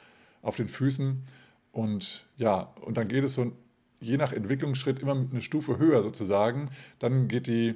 auf 0.43 0.57
den 0.57 0.69
Füßen. 0.69 1.25
Und 1.73 2.27
ja, 2.37 2.73
und 2.81 2.97
dann 2.97 3.09
geht 3.09 3.25
es 3.25 3.35
so 3.35 3.53
je 4.01 4.17
nach 4.17 4.33
Entwicklungsschritt 4.33 4.99
immer 4.99 5.13
eine 5.13 5.43
Stufe 5.43 5.79
höher 5.79 6.03
sozusagen. 6.03 6.71
Dann 6.99 7.29
geht 7.29 7.47
die, 7.47 7.75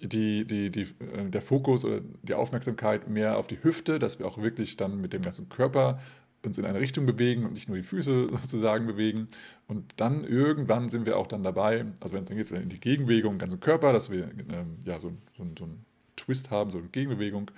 die, 0.00 0.44
die, 0.44 0.70
die, 0.70 0.82
äh, 0.82 1.28
der 1.28 1.42
Fokus 1.42 1.84
oder 1.84 2.00
die 2.22 2.34
Aufmerksamkeit 2.34 3.08
mehr 3.08 3.36
auf 3.36 3.46
die 3.46 3.62
Hüfte, 3.62 3.98
dass 3.98 4.18
wir 4.18 4.26
auch 4.26 4.38
wirklich 4.38 4.76
dann 4.76 5.00
mit 5.00 5.12
dem 5.12 5.22
ganzen 5.22 5.48
Körper 5.48 6.00
uns 6.42 6.56
in 6.56 6.64
eine 6.64 6.80
Richtung 6.80 7.04
bewegen 7.04 7.44
und 7.44 7.52
nicht 7.52 7.68
nur 7.68 7.76
die 7.76 7.82
Füße 7.82 8.28
sozusagen 8.42 8.86
bewegen. 8.86 9.28
Und 9.66 9.94
dann 9.96 10.24
irgendwann 10.24 10.88
sind 10.88 11.06
wir 11.06 11.16
auch 11.16 11.26
dann 11.26 11.42
dabei, 11.42 11.86
also 12.00 12.14
wenn 12.14 12.22
es 12.22 12.28
dann 12.28 12.38
geht 12.38 12.50
in 12.50 12.68
die 12.68 12.80
Gegenbewegung, 12.80 13.38
ganzen 13.38 13.60
Körper, 13.60 13.92
dass 13.92 14.10
wir 14.10 14.24
ähm, 14.24 14.78
ja, 14.84 14.98
so, 14.98 15.12
so, 15.36 15.46
so 15.58 15.64
einen 15.64 15.84
Twist 16.16 16.50
haben, 16.50 16.70
so 16.70 16.78
eine 16.78 16.88
Gegenbewegung. 16.88 17.50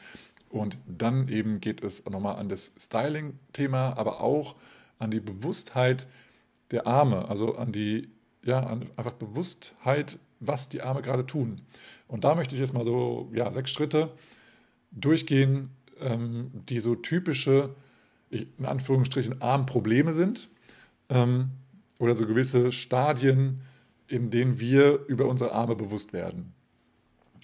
Und 0.49 0.79
dann 0.87 1.29
eben 1.29 1.61
geht 1.61 1.83
es 1.83 2.05
nochmal 2.05 2.37
an 2.37 2.49
das 2.49 2.73
Styling-Thema, 2.79 3.97
aber 3.97 4.21
auch 4.21 4.57
an 4.99 5.11
die 5.11 5.21
Bewusstheit 5.21 6.07
der 6.71 6.87
Arme, 6.87 7.29
also 7.29 7.57
an 7.57 7.73
die, 7.73 8.11
ja, 8.45 8.67
einfach 8.97 9.13
Bewusstheit, 9.13 10.19
was 10.41 10.69
die 10.69 10.83
Arme 10.83 11.03
gerade 11.03 11.27
tun. 11.27 11.61
Und 12.09 12.25
da 12.25 12.35
möchte 12.35 12.55
ich 12.55 12.61
jetzt 12.61 12.75
mal 12.75 12.85
so, 12.85 13.31
ja, 13.33 13.51
sechs 13.53 13.71
Schritte 13.71 14.11
durchgehen, 14.91 15.71
ähm, 16.01 16.51
die 16.69 16.81
so 16.81 16.95
typische 16.95 17.75
in 18.31 18.65
Anführungsstrichen 18.65 19.43
Armprobleme 19.43 20.15
sind 20.15 20.49
ähm, 21.11 21.51
oder 21.99 22.17
so 22.17 22.27
gewisse 22.27 22.73
Stadien, 22.73 23.61
in 24.09 24.31
denen 24.31 24.59
wir 24.59 25.05
über 25.07 25.27
unsere 25.27 25.53
Arme 25.53 25.77
bewusst 25.77 26.13
werden. 26.13 26.53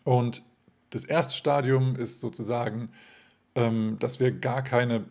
Und 0.04 0.42
das 0.90 1.04
erste 1.04 1.34
Stadium 1.34 1.96
ist 1.96 2.20
sozusagen, 2.20 2.90
ähm, 3.54 3.96
dass 3.98 4.20
wir 4.20 4.32
gar 4.32 4.62
keine, 4.62 5.04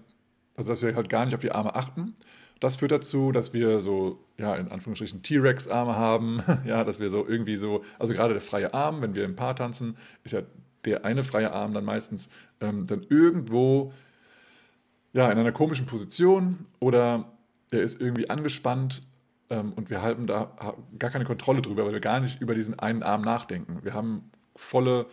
also 0.56 0.72
dass 0.72 0.82
wir 0.82 0.96
halt 0.96 1.10
gar 1.10 1.25
nicht 1.25 1.36
auf 1.36 1.41
die 1.41 1.51
Arme 1.51 1.75
achten. 1.75 2.15
Das 2.60 2.78
führt 2.78 2.92
dazu, 2.92 3.32
dass 3.32 3.54
wir 3.54 3.82
so, 3.82 4.20
ja, 4.38 4.56
in 4.56 4.70
Anführungsstrichen 4.70 5.22
T-Rex-Arme 5.22 5.96
haben, 5.96 6.42
ja, 6.66 6.84
dass 6.84 7.00
wir 7.00 7.10
so 7.10 7.28
irgendwie 7.28 7.58
so, 7.58 7.84
also 8.00 8.14
gerade 8.14 8.34
der 8.34 8.42
freie 8.42 8.74
Arm, 8.74 9.02
wenn 9.02 9.16
wir 9.16 9.26
im 9.26 9.36
Paar 9.36 9.56
tanzen, 9.56 9.98
ist 10.24 10.32
ja 10.32 10.42
der 10.86 11.06
eine 11.06 11.24
freie 11.24 11.52
Arm 11.52 11.74
dann 11.74 11.86
meistens 11.86 12.30
ähm, 12.62 12.88
dann 12.88 13.04
irgendwo 13.10 13.94
ja, 15.14 15.32
in 15.32 15.38
einer 15.38 15.52
komischen 15.52 15.86
Position 15.86 16.68
oder 16.80 17.26
er 17.72 17.82
ist 17.82 18.00
irgendwie 18.00 18.30
angespannt 18.30 19.04
ähm, 19.50 19.74
und 19.74 19.90
wir 19.90 20.02
halten 20.02 20.28
da 20.28 20.76
gar 21.00 21.10
keine 21.10 21.26
Kontrolle 21.26 21.62
drüber, 21.62 21.86
weil 21.86 21.94
wir 21.94 22.00
gar 22.00 22.20
nicht 22.20 22.42
über 22.42 22.56
diesen 22.56 22.80
einen 22.80 23.04
Arm 23.04 23.22
nachdenken. 23.22 23.80
Wir 23.84 23.94
haben 23.94 24.30
volle, 24.56 25.08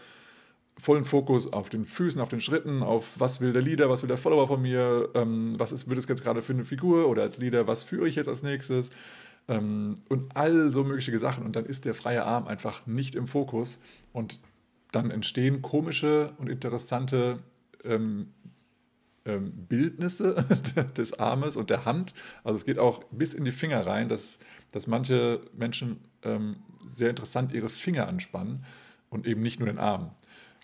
vollen 0.77 1.05
Fokus 1.05 1.53
auf 1.53 1.69
den 1.69 1.85
Füßen, 1.85 2.21
auf 2.21 2.29
den 2.29 2.41
Schritten, 2.41 2.83
auf 2.83 3.13
was 3.17 3.41
will 3.41 3.53
der 3.53 3.63
Leader, 3.63 3.89
was 3.89 4.03
will 4.03 4.09
der 4.09 4.19
Follower 4.19 4.49
von 4.49 4.61
mir, 4.61 5.09
ähm, 5.15 5.55
was 5.59 5.73
ist, 5.73 5.89
wird 5.89 5.99
es 5.99 6.09
jetzt 6.09 6.25
gerade 6.25 6.43
für 6.43 6.53
eine 6.53 6.65
Figur 6.65 7.09
oder 7.09 7.23
als 7.23 7.39
Leader, 7.39 7.67
was 7.67 7.85
führe 7.85 8.09
ich 8.09 8.17
jetzt 8.17 8.29
als 8.29 8.43
nächstes 8.43 8.91
ähm, 9.49 9.95
und 10.09 10.37
all 10.37 10.71
so 10.71 10.83
mögliche 10.85 11.17
Sachen. 11.19 11.45
Und 11.45 11.55
dann 11.57 11.67
ist 11.67 11.85
der 11.85 11.95
freie 11.95 12.25
Arm 12.25 12.47
einfach 12.47 12.87
nicht 12.87 13.15
im 13.15 13.29
Fokus 13.29 13.81
und 14.13 14.41
dann 14.91 15.11
entstehen 15.11 15.63
komische 15.63 16.33
und 16.39 16.49
interessante 16.49 17.39
ähm, 17.85 18.29
ähm, 19.25 19.53
Bildnisse 19.69 20.45
des 20.97 21.19
Armes 21.19 21.57
und 21.57 21.71
der 21.71 21.85
Hand. 21.85 22.15
Also 22.43 22.57
es 22.57 22.65
geht 22.65 22.79
auch 22.79 23.05
bis 23.11 23.33
in 23.35 23.45
die 23.45 23.53
Finger 23.53 23.87
rein, 23.87 24.09
dass, 24.09 24.39
dass 24.73 24.87
manche 24.87 25.41
Menschen 25.57 26.01
ähm, 26.23 26.57
sehr 26.85 27.11
interessant 27.11 27.53
ihre 27.53 27.69
Finger 27.69 28.09
anspannen 28.09 28.65
und 29.09 29.27
eben 29.27 29.43
nicht 29.43 29.61
nur 29.61 29.67
den 29.67 29.79
Arm. 29.79 30.11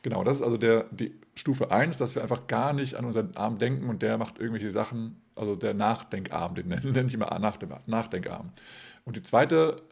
Genau, 0.02 0.24
das 0.24 0.38
ist 0.38 0.42
also 0.42 0.56
der, 0.56 0.84
die 0.90 1.14
Stufe 1.34 1.70
1, 1.70 1.98
dass 1.98 2.14
wir 2.14 2.22
einfach 2.22 2.46
gar 2.46 2.72
nicht 2.72 2.94
an 2.94 3.04
unseren 3.04 3.36
Arm 3.36 3.58
denken 3.58 3.88
und 3.88 4.02
der 4.02 4.16
macht 4.18 4.38
irgendwelche 4.38 4.70
Sachen, 4.70 5.20
also 5.34 5.56
der 5.56 5.74
Nachdenkarm, 5.74 6.54
den 6.54 6.68
nenne, 6.92 7.04
ich 7.06 7.14
immer 7.14 7.38
Nachdenkarm. 7.86 8.52
Und 9.04 9.16
die 9.16 9.22
zweite 9.22 9.82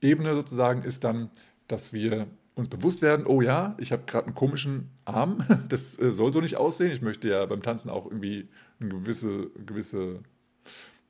Ebene 0.00 0.34
sozusagen 0.34 0.82
ist 0.82 1.04
dann, 1.04 1.30
dass 1.68 1.92
wir 1.92 2.26
uns 2.54 2.68
bewusst 2.68 3.02
werden, 3.02 3.26
oh 3.26 3.40
ja, 3.40 3.74
ich 3.78 3.92
habe 3.92 4.04
gerade 4.06 4.26
einen 4.26 4.34
komischen 4.34 4.90
Arm, 5.04 5.44
das 5.68 5.98
äh, 5.98 6.12
soll 6.12 6.32
so 6.32 6.40
nicht 6.40 6.56
aussehen. 6.56 6.92
Ich 6.92 7.02
möchte 7.02 7.28
ja 7.28 7.44
beim 7.46 7.62
Tanzen 7.62 7.90
auch 7.90 8.06
irgendwie 8.06 8.48
eine 8.80 8.90
gewisse, 8.90 9.50
gewisse, 9.66 10.20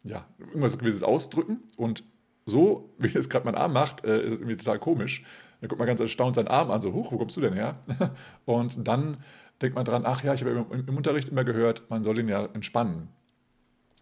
ja, 0.02 0.26
irgendwas 0.38 0.78
gewisses 0.78 1.02
ausdrücken. 1.02 1.62
Und 1.76 2.04
so, 2.46 2.94
wie 2.98 3.16
es 3.16 3.28
gerade 3.28 3.44
mein 3.44 3.56
Arm 3.56 3.72
macht, 3.72 4.04
äh, 4.04 4.24
ist 4.24 4.34
es 4.34 4.40
irgendwie 4.40 4.56
total 4.56 4.78
komisch. 4.78 5.24
Dann 5.64 5.70
guckt 5.70 5.78
man 5.78 5.88
ganz 5.88 6.00
erstaunt 6.00 6.34
seinen 6.34 6.48
Arm 6.48 6.70
an, 6.70 6.82
so, 6.82 6.92
huch, 6.92 7.10
wo 7.10 7.16
kommst 7.16 7.38
du 7.38 7.40
denn 7.40 7.54
her? 7.54 7.78
Und 8.44 8.86
dann 8.86 9.16
denkt 9.62 9.74
man 9.74 9.86
dran, 9.86 10.02
ach 10.04 10.22
ja, 10.22 10.34
ich 10.34 10.42
habe 10.42 10.50
im, 10.50 10.86
im 10.86 10.94
Unterricht 10.94 11.30
immer 11.30 11.42
gehört, 11.42 11.88
man 11.88 12.04
soll 12.04 12.18
ihn 12.18 12.28
ja 12.28 12.44
entspannen. 12.52 13.08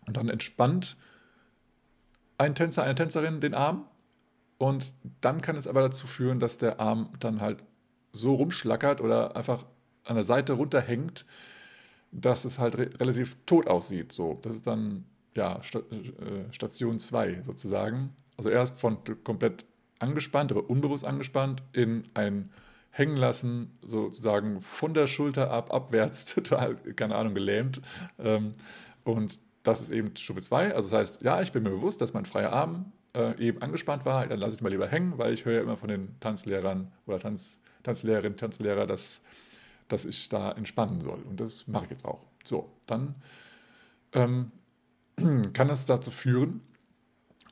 Und 0.09 0.17
dann 0.17 0.29
entspannt 0.29 0.97
ein 2.37 2.57
Tänzer, 2.57 2.83
eine 2.83 2.97
Tänzerin 2.97 3.41
den 3.41 3.55
Arm 3.55 3.85
und 4.59 4.93
dann 5.21 5.41
kann 5.41 5.55
es 5.55 5.69
aber 5.69 5.83
dazu 5.83 6.09
führen, 6.09 6.41
dass 6.41 6.59
der 6.59 6.81
Arm 6.81 7.11
dann 7.21 7.41
halt 7.41 7.63
so 8.11 8.35
rumschlackert 8.35 9.01
oder 9.01 9.37
einfach 9.37 9.65
an 10.03 10.17
der 10.17 10.25
Seite 10.25 10.55
runterhängt, 10.55 11.27
dass 12.11 12.45
es 12.45 12.59
halt 12.59 12.77
re 12.77 12.91
relativ 12.99 13.37
tot 13.47 13.69
aussieht. 13.69 14.11
So, 14.11 14.41
das 14.43 14.57
ist 14.57 14.67
dann 14.67 15.05
ja 15.37 15.63
Sta 15.63 15.79
äh, 15.79 16.53
Station 16.53 16.99
2 16.99 17.43
sozusagen. 17.45 18.17
Also 18.37 18.51
erst 18.51 18.81
von 18.81 18.99
komplett 19.23 19.65
angespannt, 20.03 20.51
aber 20.51 20.69
unbewusst 20.69 21.07
angespannt 21.07 21.63
in 21.73 22.05
ein 22.15 22.51
Hängen 22.91 23.17
lassen, 23.17 23.71
sozusagen 23.83 24.61
von 24.61 24.93
der 24.93 25.07
Schulter 25.07 25.51
ab, 25.51 25.73
abwärts, 25.73 26.25
total, 26.35 26.77
keine 26.77 27.15
Ahnung, 27.17 27.35
gelähmt. 27.35 27.81
Ähm, 28.19 28.53
und 29.05 29.41
das 29.63 29.81
ist 29.81 29.93
eben 29.93 30.15
Stufe 30.17 30.41
2. 30.41 30.75
Also 30.75 30.91
das 30.91 30.99
heißt, 30.99 31.23
ja, 31.23 31.41
ich 31.41 31.53
bin 31.53 31.63
mir 31.63 31.71
bewusst, 31.71 32.01
dass 32.01 32.13
mein 32.13 32.27
freier 32.27 32.53
Arm 32.53 32.93
äh, 33.15 33.39
eben 33.39 33.63
angespannt 33.63 34.05
war, 34.05 34.27
dann 34.27 34.39
lasse 34.39 34.57
ich 34.57 34.63
mal 34.63 34.71
lieber 34.71 34.89
hängen, 34.89 35.19
weil 35.19 35.33
ich 35.33 35.45
höre 35.45 35.55
ja 35.55 35.63
immer 35.63 35.77
von 35.77 35.89
den 35.89 36.19
Tanzlehrern 36.21 36.91
oder 37.07 37.19
Tanz, 37.19 37.61
Tanzlehrerinnen, 37.83 38.37
Tanzlehrer, 38.37 38.87
dass, 38.87 39.23
dass 39.89 40.05
ich 40.05 40.29
da 40.29 40.53
entspannen 40.53 41.01
soll. 41.01 41.21
Und 41.29 41.41
das 41.41 41.67
mache 41.69 41.85
ich 41.85 41.91
jetzt 41.91 42.05
auch. 42.05 42.25
So, 42.45 42.71
dann 42.87 43.15
ähm, 44.13 44.51
kann 45.53 45.71
es 45.71 45.87
dazu 45.87 46.11
führen, 46.11 46.61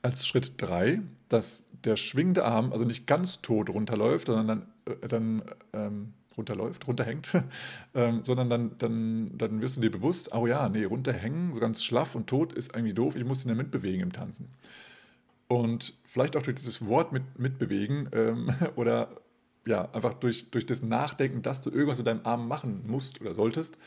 als 0.02 0.26
Schritt 0.26 0.54
3, 0.58 1.02
dass 1.28 1.64
der 1.84 1.96
schwingende 1.96 2.44
Arm 2.44 2.72
also 2.72 2.84
nicht 2.84 3.06
ganz 3.06 3.42
tot 3.42 3.70
runterläuft, 3.70 4.26
sondern 4.26 4.46
dann, 4.84 4.96
äh, 5.02 5.08
dann 5.08 5.42
ähm, 5.72 6.12
runterläuft, 6.36 6.86
runterhängt, 6.86 7.32
ähm, 7.94 8.20
sondern 8.24 8.50
dann, 8.50 8.78
dann, 8.78 9.36
dann 9.36 9.60
wirst 9.60 9.76
du 9.76 9.80
dir 9.80 9.90
bewusst, 9.90 10.34
oh 10.34 10.46
ja, 10.46 10.68
nee, 10.68 10.84
runterhängen, 10.84 11.52
so 11.52 11.60
ganz 11.60 11.82
schlaff 11.82 12.14
und 12.14 12.26
tot 12.26 12.52
ist 12.52 12.74
irgendwie 12.74 12.94
doof, 12.94 13.16
ich 13.16 13.24
muss 13.24 13.44
ihn 13.44 13.50
ja 13.50 13.54
mitbewegen 13.54 14.00
im 14.00 14.12
Tanzen. 14.12 14.48
Und 15.48 15.94
vielleicht 16.04 16.36
auch 16.36 16.42
durch 16.42 16.56
dieses 16.56 16.86
Wort 16.86 17.12
mit, 17.12 17.38
mitbewegen 17.38 18.08
ähm, 18.12 18.50
oder 18.76 19.08
ja, 19.66 19.90
einfach 19.92 20.14
durch, 20.14 20.50
durch 20.50 20.64
das 20.66 20.82
Nachdenken, 20.82 21.42
dass 21.42 21.60
du 21.60 21.70
irgendwas 21.70 21.98
mit 21.98 22.06
deinem 22.06 22.24
Arm 22.24 22.48
machen 22.48 22.84
musst 22.86 23.20
oder 23.20 23.34
solltest, 23.34 23.78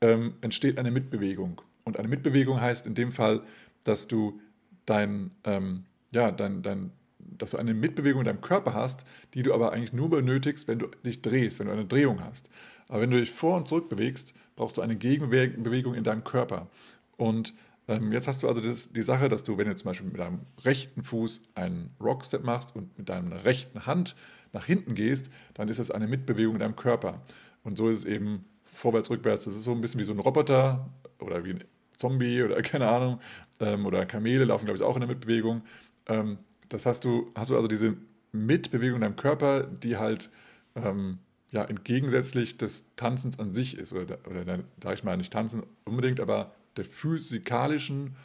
ähm, 0.00 0.34
entsteht 0.40 0.78
eine 0.78 0.90
Mitbewegung. 0.90 1.62
Und 1.84 1.98
eine 1.98 2.08
Mitbewegung 2.08 2.60
heißt 2.60 2.86
in 2.86 2.94
dem 2.94 3.12
Fall, 3.12 3.42
dass 3.84 4.08
du 4.08 4.40
dein, 4.86 5.30
ähm, 5.44 5.84
ja, 6.12 6.32
dein, 6.32 6.62
dein, 6.62 6.92
dass 7.38 7.52
du 7.52 7.56
eine 7.56 7.74
Mitbewegung 7.74 8.20
in 8.20 8.26
deinem 8.26 8.40
Körper 8.40 8.74
hast, 8.74 9.04
die 9.34 9.42
du 9.42 9.54
aber 9.54 9.72
eigentlich 9.72 9.92
nur 9.92 10.10
benötigst, 10.10 10.68
wenn 10.68 10.78
du 10.78 10.88
dich 11.04 11.22
drehst, 11.22 11.58
wenn 11.58 11.66
du 11.66 11.72
eine 11.72 11.86
Drehung 11.86 12.22
hast. 12.22 12.50
Aber 12.88 13.02
wenn 13.02 13.10
du 13.10 13.18
dich 13.18 13.30
vor 13.30 13.56
und 13.56 13.68
zurück 13.68 13.88
bewegst, 13.88 14.34
brauchst 14.56 14.76
du 14.76 14.82
eine 14.82 14.96
Gegenbewegung 14.96 15.94
in 15.94 16.04
deinem 16.04 16.24
Körper. 16.24 16.68
Und 17.16 17.54
ähm, 17.88 18.12
jetzt 18.12 18.28
hast 18.28 18.42
du 18.42 18.48
also 18.48 18.60
das, 18.60 18.92
die 18.92 19.02
Sache, 19.02 19.28
dass 19.28 19.42
du, 19.42 19.58
wenn 19.58 19.66
du 19.66 19.74
zum 19.74 19.86
Beispiel 19.86 20.08
mit 20.08 20.18
deinem 20.18 20.40
rechten 20.64 21.02
Fuß 21.02 21.42
einen 21.54 21.90
Rockstep 22.00 22.44
machst 22.44 22.74
und 22.76 22.96
mit 22.96 23.08
deiner 23.08 23.44
rechten 23.44 23.86
Hand 23.86 24.14
nach 24.52 24.64
hinten 24.64 24.94
gehst, 24.94 25.30
dann 25.54 25.68
ist 25.68 25.80
das 25.80 25.90
eine 25.90 26.06
Mitbewegung 26.06 26.54
in 26.54 26.60
deinem 26.60 26.76
Körper. 26.76 27.22
Und 27.62 27.76
so 27.76 27.88
ist 27.88 28.00
es 28.00 28.04
eben 28.04 28.44
vorwärts, 28.72 29.10
rückwärts. 29.10 29.44
Das 29.44 29.54
ist 29.54 29.64
so 29.64 29.72
ein 29.72 29.80
bisschen 29.80 30.00
wie 30.00 30.04
so 30.04 30.12
ein 30.12 30.18
Roboter 30.18 30.88
oder 31.18 31.44
wie 31.44 31.50
ein 31.50 31.64
Zombie 31.96 32.42
oder 32.42 32.60
keine 32.62 32.88
Ahnung. 32.88 33.20
Ähm, 33.60 33.86
oder 33.86 34.06
Kamele 34.06 34.44
laufen, 34.44 34.64
glaube 34.64 34.76
ich, 34.76 34.82
auch 34.82 34.96
in 34.96 35.00
der 35.00 35.08
Mitbewegung. 35.08 35.62
Ähm, 36.06 36.38
das 36.70 36.86
hast 36.86 37.04
du, 37.04 37.30
hast 37.34 37.50
du 37.50 37.56
also 37.56 37.68
diese 37.68 37.96
Mitbewegung 38.32 38.96
in 38.96 39.02
deinem 39.02 39.16
Körper, 39.16 39.64
die 39.64 39.98
halt 39.98 40.30
ähm, 40.74 41.18
ja, 41.50 41.64
entgegensätzlich 41.64 42.56
des 42.56 42.94
Tanzens 42.96 43.38
an 43.38 43.52
sich 43.52 43.76
ist. 43.76 43.92
Oder, 43.92 44.18
oder 44.28 44.60
sage 44.82 44.94
ich 44.94 45.04
mal, 45.04 45.16
nicht 45.16 45.32
tanzen 45.32 45.64
unbedingt, 45.84 46.20
aber 46.20 46.54
der 46.76 46.84
physikalischen 46.84 48.16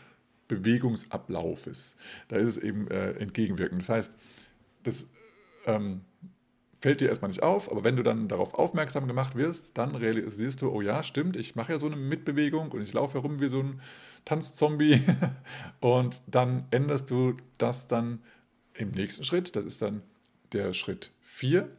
Bewegungsablaufes. 0.47 1.97
Da 2.27 2.37
ist 2.37 2.49
es 2.49 2.57
eben 2.57 2.87
äh, 2.89 3.11
entgegenwirkend. 3.13 3.81
Das 3.81 3.89
heißt, 3.89 4.15
das 4.83 5.09
ähm, 5.65 6.01
fällt 6.81 7.01
dir 7.01 7.09
erstmal 7.09 7.29
nicht 7.29 7.41
auf, 7.41 7.71
aber 7.71 7.83
wenn 7.83 7.95
du 7.95 8.03
dann 8.03 8.27
darauf 8.27 8.53
aufmerksam 8.53 9.07
gemacht 9.07 9.35
wirst, 9.35 9.75
dann 9.79 9.95
realisierst 9.95 10.61
du, 10.61 10.69
oh 10.69 10.81
ja, 10.81 11.01
stimmt, 11.01 11.35
ich 11.35 11.55
mache 11.55 11.71
ja 11.71 11.79
so 11.79 11.87
eine 11.87 11.95
Mitbewegung 11.95 12.71
und 12.71 12.81
ich 12.83 12.93
laufe 12.93 13.15
herum 13.15 13.41
wie 13.41 13.47
so 13.47 13.59
ein 13.59 13.81
Tanzzombie 14.23 15.01
und 15.79 16.21
dann 16.27 16.65
änderst 16.69 17.09
du 17.09 17.37
das 17.57 17.87
dann 17.87 18.19
im 18.77 18.91
nächsten 18.91 19.23
Schritt, 19.23 19.55
das 19.55 19.65
ist 19.65 19.81
dann 19.81 20.01
der 20.51 20.73
Schritt 20.73 21.11
4, 21.21 21.69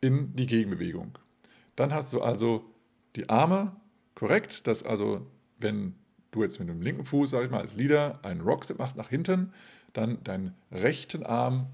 in 0.00 0.34
die 0.34 0.46
Gegenbewegung. 0.46 1.18
Dann 1.76 1.92
hast 1.92 2.12
du 2.12 2.20
also 2.20 2.64
die 3.16 3.28
Arme 3.28 3.76
korrekt, 4.14 4.66
dass 4.66 4.82
also, 4.82 5.26
wenn 5.58 5.94
du 6.30 6.42
jetzt 6.42 6.58
mit 6.58 6.68
dem 6.68 6.80
linken 6.80 7.04
Fuß, 7.04 7.30
sag 7.30 7.44
ich 7.44 7.50
mal, 7.50 7.60
als 7.60 7.76
Leader 7.76 8.20
einen 8.22 8.40
Rockstep 8.40 8.78
machst 8.78 8.96
nach 8.96 9.08
hinten, 9.08 9.52
dann 9.92 10.22
deinen 10.24 10.54
rechten 10.70 11.24
Arm 11.24 11.68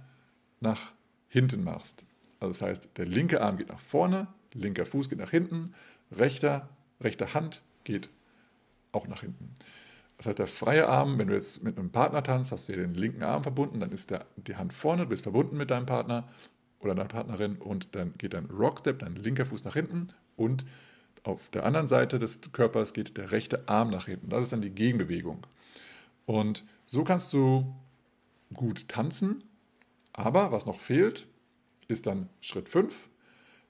nach 0.61 0.93
hinten 1.29 1.63
machst. 1.63 2.05
Also 2.41 2.53
das 2.53 2.63
heißt, 2.63 2.91
der 2.97 3.07
linke 3.07 3.41
Arm 3.41 3.57
geht 3.57 3.69
nach 3.69 3.81
vorne, 3.81 4.29
linker 4.53 4.87
Fuß 4.87 5.09
geht 5.09 5.19
nach 5.19 5.31
hinten, 5.31 5.75
rechter, 6.13 6.69
rechte 7.01 7.35
Hand 7.35 7.63
geht 7.85 8.11
auch 8.93 9.07
nach 9.07 9.21
hinten. 9.21 9.55
Das 10.19 10.27
heißt, 10.27 10.39
der 10.39 10.49
freie 10.49 10.89
Arm, 10.89 11.19
wenn 11.19 11.29
du 11.29 11.35
jetzt 11.35 11.63
mit 11.63 11.79
einem 11.79 11.91
Partner 11.91 12.23
tanzt, 12.23 12.51
hast 12.53 12.69
du 12.69 12.75
hier 12.75 12.83
den 12.83 12.95
linken 12.95 13.23
Arm 13.23 13.45
verbunden, 13.45 13.81
dann 13.81 13.93
ist 13.93 14.11
der, 14.11 14.27
die 14.37 14.57
Hand 14.57 14.73
vorne, 14.73 15.05
du 15.05 15.09
bist 15.09 15.23
verbunden 15.23 15.57
mit 15.57 15.71
deinem 15.71 15.87
Partner 15.87 16.29
oder 16.81 16.95
deiner 16.95 17.09
Partnerin 17.09 17.57
und 17.57 17.95
dann 17.95 18.13
geht 18.19 18.35
dein 18.35 18.47
Rockstep, 18.47 18.99
dein 18.99 19.15
linker 19.15 19.47
Fuß 19.47 19.65
nach 19.65 19.75
hinten 19.75 20.09
und 20.37 20.67
auf 21.23 21.49
der 21.51 21.65
anderen 21.65 21.89
Seite 21.89 22.19
des 22.19 22.41
Körpers 22.53 22.93
geht 22.93 23.17
der 23.17 23.31
rechte 23.33 23.69
Arm 23.69 23.91
nach 23.91 24.07
hinten. 24.07 24.31
Das 24.31 24.43
ist 24.43 24.53
dann 24.53 24.63
die 24.63 24.71
Gegenbewegung. 24.71 25.47
Und 26.27 26.65
so 26.87 27.05
kannst 27.05 27.33
du 27.33 27.75
gut 28.53 28.89
tanzen, 28.89 29.45
aber 30.13 30.53
was 30.53 30.67
noch 30.67 30.81
fehlt, 30.81 31.27
ist 31.87 32.07
dann 32.07 32.29
Schritt 32.41 32.69
5, 32.69 33.09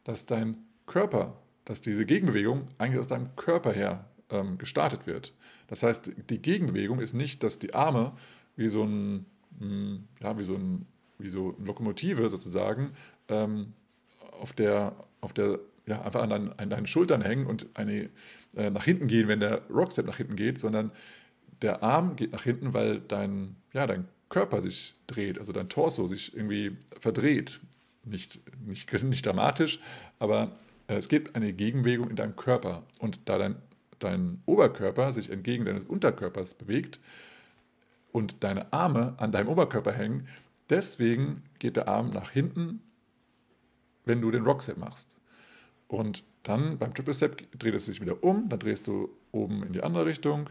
dass 0.05 0.27
dein 0.27 0.57
Körper, 0.87 1.37
dass 1.65 1.81
diese 1.81 2.07
Gegenbewegung 2.07 2.69
eigentlich 2.79 3.01
aus 3.01 3.09
deinem 3.09 3.35
Körper 3.37 3.73
her 3.73 4.08
ähm, 4.31 4.59
gestartet 4.59 5.07
wird. 5.07 5.35
Das 5.69 5.83
heißt, 5.83 6.13
die 6.31 6.43
Gegenbewegung 6.43 7.01
ist 7.01 7.15
nicht, 7.15 7.43
dass 7.43 7.59
die 7.59 7.75
Arme 7.75 8.13
wie 8.57 8.69
so 8.69 8.85
ein, 8.85 9.27
hm, 9.59 10.05
ja, 10.21 10.39
wie 10.39 10.45
so 10.45 10.55
ein, 10.55 10.87
wie 11.19 11.29
so 11.29 11.55
eine 11.57 11.67
Lokomotive 11.67 12.29
sozusagen 12.29 12.93
ähm, 13.29 13.73
auf 14.41 14.53
der, 14.53 14.95
auf 15.21 15.33
der, 15.33 15.59
ja, 15.87 16.03
einfach 16.03 16.23
an, 16.23 16.31
dein, 16.31 16.59
an 16.59 16.71
deinen 16.71 16.87
Schultern 16.87 17.23
hängen 17.23 17.47
und 17.47 17.67
eine, 17.75 18.11
äh, 18.57 18.71
nach 18.71 18.85
hinten 18.85 19.07
gehen, 19.07 19.29
wenn 19.29 19.41
der 19.41 19.63
Rockstep 19.71 20.07
nach 20.07 20.17
hinten 20.17 20.37
geht, 20.37 20.61
sondern 20.61 20.93
der 21.63 21.83
Arm 21.83 22.17
geht 22.17 22.33
nach 22.33 22.43
hinten, 22.43 22.73
weil 22.75 23.01
dein, 23.01 23.57
ja, 23.73 23.87
dein 23.87 24.07
Körper 24.29 24.61
sich 24.61 24.95
dreht, 25.07 25.39
also 25.39 25.53
dein 25.53 25.69
Torso 25.69 26.07
sich 26.07 26.35
irgendwie 26.37 26.77
verdreht. 27.01 27.61
Nicht, 28.05 28.41
nicht, 28.65 28.93
nicht 29.03 29.27
dramatisch, 29.27 29.81
aber 30.19 30.53
äh, 30.87 30.97
es 30.97 31.09
gibt 31.09 31.35
eine 31.35 31.53
Gegenbewegung 31.53 32.11
in 32.11 32.17
deinem 32.17 32.37
Körper. 32.37 32.85
Und 32.99 33.21
da 33.27 33.39
dein 33.39 33.57
dein 33.99 34.43
Oberkörper 34.47 35.13
sich 35.13 35.31
entgegen 35.31 35.65
deines 35.65 35.85
Unterkörpers 35.85 36.55
bewegt 36.55 37.01
und 38.13 38.43
deine 38.45 38.73
Arme 38.73 39.15
an 39.19 39.33
deinem 39.33 39.49
Oberkörper 39.49 39.93
hängen, 39.93 40.29
deswegen 40.71 41.43
geht 41.59 41.77
der 41.77 41.89
Arm 41.89 42.11
nach 42.11 42.31
hinten, 42.31 42.81
wenn 44.05 44.21
du 44.21 44.31
den 44.31 44.45
Rockset 44.45 44.79
machst. 44.79 45.17
Und 45.89 46.25
dann 46.43 46.79
beim 46.79 46.95
Triple 46.95 47.15
Step 47.15 47.59
dreht 47.59 47.75
es 47.75 47.87
sich 47.87 48.01
wieder 48.01 48.23
um, 48.23 48.49
dann 48.49 48.59
drehst 48.59 48.87
du 48.87 49.11
oben 49.33 49.63
in 49.63 49.73
die 49.73 49.83
andere 49.83 50.07
Richtung 50.07 50.49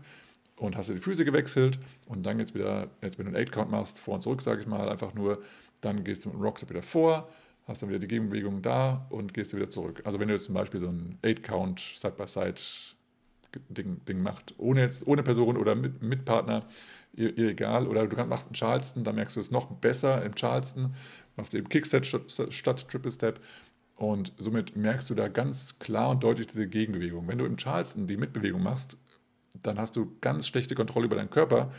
und 0.56 0.76
hast 0.76 0.90
du 0.90 0.94
die 0.94 1.00
Füße 1.00 1.26
gewechselt 1.26 1.80
und 2.08 2.24
dann 2.24 2.40
jetzt 2.40 2.56
wieder, 2.56 2.90
jetzt 3.02 3.18
wenn 3.20 3.32
du 3.32 3.36
einen 3.36 3.48
8-Count 3.48 3.72
machst, 3.72 4.00
vor 4.00 4.16
und 4.16 4.22
zurück, 4.22 4.42
sage 4.42 4.62
ich 4.62 4.68
mal, 4.68 4.90
einfach 4.90 5.14
nur, 5.14 5.42
dann 5.82 6.04
gehst 6.04 6.26
du 6.26 6.30
mit 6.30 6.38
dem 6.38 6.42
Rockset 6.42 6.70
wieder 6.70 6.82
vor, 6.82 7.30
hast 7.68 7.82
dann 7.82 7.90
wieder 7.90 8.00
die 8.00 8.08
Gegenbewegung 8.08 8.62
da 8.62 9.06
und 9.10 9.34
gehst 9.34 9.56
wieder 9.56 9.70
zurück. 9.70 10.02
Also 10.06 10.20
wenn 10.20 10.28
du 10.28 10.34
jetzt 10.34 10.46
zum 10.46 10.56
Beispiel 10.56 10.80
so 10.80 10.88
einen 10.88 11.20
8-Count 11.24 11.80
Side-by-Side 11.80 12.96
Ding, 13.70 14.04
Ding 14.06 14.22
macht. 14.22 14.54
Ohne, 14.58 14.82
jetzt, 14.82 15.08
ohne 15.08 15.24
Person 15.24 15.58
oder 15.58 15.76
mit, 15.76 16.02
mit 16.02 16.26
Partner, 16.26 16.66
egal. 17.16 17.88
Oder 17.88 18.08
du 18.08 18.26
machst 18.26 18.48
einen 18.48 18.56
Charleston, 18.56 19.04
da 19.04 19.14
merkst 19.14 19.36
du 19.36 19.40
es 19.40 19.52
noch 19.52 19.66
besser 19.66 20.24
im 20.24 20.36
Charleston. 20.36 20.94
Machst 21.36 21.54
du 21.54 21.58
eben 21.58 21.70
Kickstep 21.70 22.06
statt, 22.06 22.32
statt 22.50 22.88
Triple 22.90 23.12
Step. 23.12 23.40
Und 23.96 24.34
somit 24.38 24.76
merkst 24.76 25.10
du 25.10 25.16
da 25.16 25.28
ganz 25.28 25.80
klar 25.80 26.10
und 26.12 26.24
deutlich 26.24 26.48
diese 26.48 26.68
Gegenbewegung. 26.68 27.28
Wenn 27.28 27.40
du 27.40 27.46
im 27.46 27.58
Charleston 27.58 28.06
die 28.06 28.18
Mitbewegung 28.18 28.62
machst, 28.62 28.98
dann 29.64 29.80
hast 29.80 29.96
du 29.96 30.16
ganz 30.22 30.48
schlechte 30.48 30.76
Kontrolle 30.76 31.06
über 31.06 31.16
deinen 31.16 31.32
Körper 31.32 31.72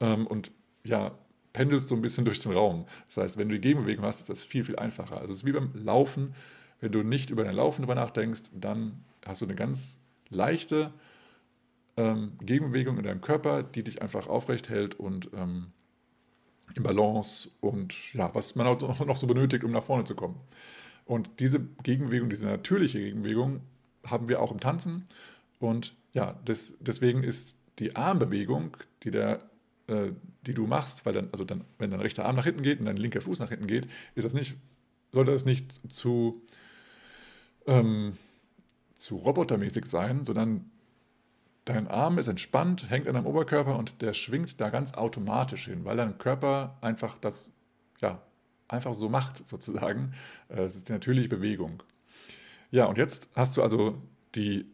ähm, 0.00 0.26
und 0.26 0.50
ja, 0.84 1.16
pendelst 1.52 1.88
so 1.88 1.94
ein 1.94 2.02
bisschen 2.02 2.24
durch 2.26 2.40
den 2.40 2.52
Raum. 2.52 2.86
Das 3.06 3.18
heißt, 3.18 3.38
wenn 3.38 3.48
du 3.48 3.54
die 3.54 3.60
Gegenbewegung 3.60 4.04
hast, 4.04 4.20
ist 4.20 4.30
das 4.30 4.42
viel, 4.42 4.64
viel 4.64 4.76
einfacher. 4.76 5.18
Also 5.18 5.30
es 5.30 5.38
ist 5.38 5.44
wie 5.46 5.52
beim 5.52 5.70
Laufen. 5.74 6.34
Wenn 6.80 6.92
du 6.92 7.02
nicht 7.02 7.30
über 7.30 7.44
dein 7.44 7.54
Laufen 7.54 7.82
drüber 7.82 7.94
nachdenkst, 7.94 8.50
dann 8.52 9.00
hast 9.24 9.40
du 9.40 9.46
eine 9.46 9.54
ganz 9.54 10.03
leichte 10.34 10.92
ähm, 11.96 12.32
Gegenbewegung 12.42 12.98
in 12.98 13.04
deinem 13.04 13.20
Körper, 13.20 13.62
die 13.62 13.84
dich 13.84 14.02
einfach 14.02 14.26
aufrecht 14.26 14.68
hält 14.68 14.98
und 14.98 15.30
ähm, 15.34 15.66
in 16.74 16.82
Balance 16.82 17.50
und 17.60 18.14
ja, 18.14 18.34
was 18.34 18.54
man 18.56 18.66
auch 18.66 19.06
noch 19.06 19.16
so 19.16 19.26
benötigt, 19.26 19.64
um 19.64 19.70
nach 19.70 19.84
vorne 19.84 20.04
zu 20.04 20.14
kommen. 20.14 20.40
Und 21.04 21.28
diese 21.38 21.60
Gegenbewegung, 21.82 22.30
diese 22.30 22.46
natürliche 22.46 22.98
Gegenbewegung 22.98 23.60
haben 24.06 24.28
wir 24.28 24.40
auch 24.40 24.50
im 24.50 24.60
Tanzen. 24.60 25.06
Und 25.58 25.94
ja, 26.14 26.38
das, 26.44 26.74
deswegen 26.80 27.22
ist 27.22 27.56
die 27.78 27.94
Armbewegung, 27.96 28.76
die, 29.02 29.10
der, 29.10 29.42
äh, 29.86 30.12
die 30.46 30.54
du 30.54 30.66
machst, 30.66 31.04
weil 31.04 31.12
dann, 31.12 31.28
also 31.32 31.44
dann, 31.44 31.64
wenn 31.78 31.90
dein 31.90 32.00
rechter 32.00 32.24
Arm 32.24 32.36
nach 32.36 32.44
hinten 32.44 32.62
geht 32.62 32.80
und 32.80 32.86
dein 32.86 32.96
linker 32.96 33.20
Fuß 33.20 33.38
nach 33.38 33.50
hinten 33.50 33.66
geht, 33.66 33.86
ist 34.14 34.24
das 34.24 34.32
nicht, 34.32 34.56
sollte 35.12 35.32
das 35.32 35.44
nicht 35.44 35.92
zu 35.92 36.42
ähm, 37.66 38.14
zu 39.04 39.16
robotermäßig 39.16 39.84
sein, 39.84 40.24
sondern 40.24 40.70
dein 41.66 41.88
Arm 41.88 42.16
ist 42.16 42.28
entspannt, 42.28 42.88
hängt 42.88 43.06
an 43.06 43.14
deinem 43.14 43.26
Oberkörper 43.26 43.76
und 43.76 44.00
der 44.00 44.14
schwingt 44.14 44.62
da 44.62 44.70
ganz 44.70 44.94
automatisch 44.94 45.66
hin, 45.66 45.84
weil 45.84 45.98
dein 45.98 46.16
Körper 46.16 46.78
einfach 46.80 47.16
das, 47.20 47.52
ja, 48.00 48.22
einfach 48.66 48.94
so 48.94 49.10
macht 49.10 49.46
sozusagen. 49.48 50.14
Äh, 50.48 50.62
es 50.62 50.74
ist 50.74 50.88
die 50.88 50.92
natürliche 50.92 51.28
Bewegung. 51.28 51.82
Ja, 52.70 52.86
und 52.86 52.96
jetzt 52.96 53.30
hast 53.36 53.58
du 53.58 53.62
also 53.62 54.00
die 54.34 54.64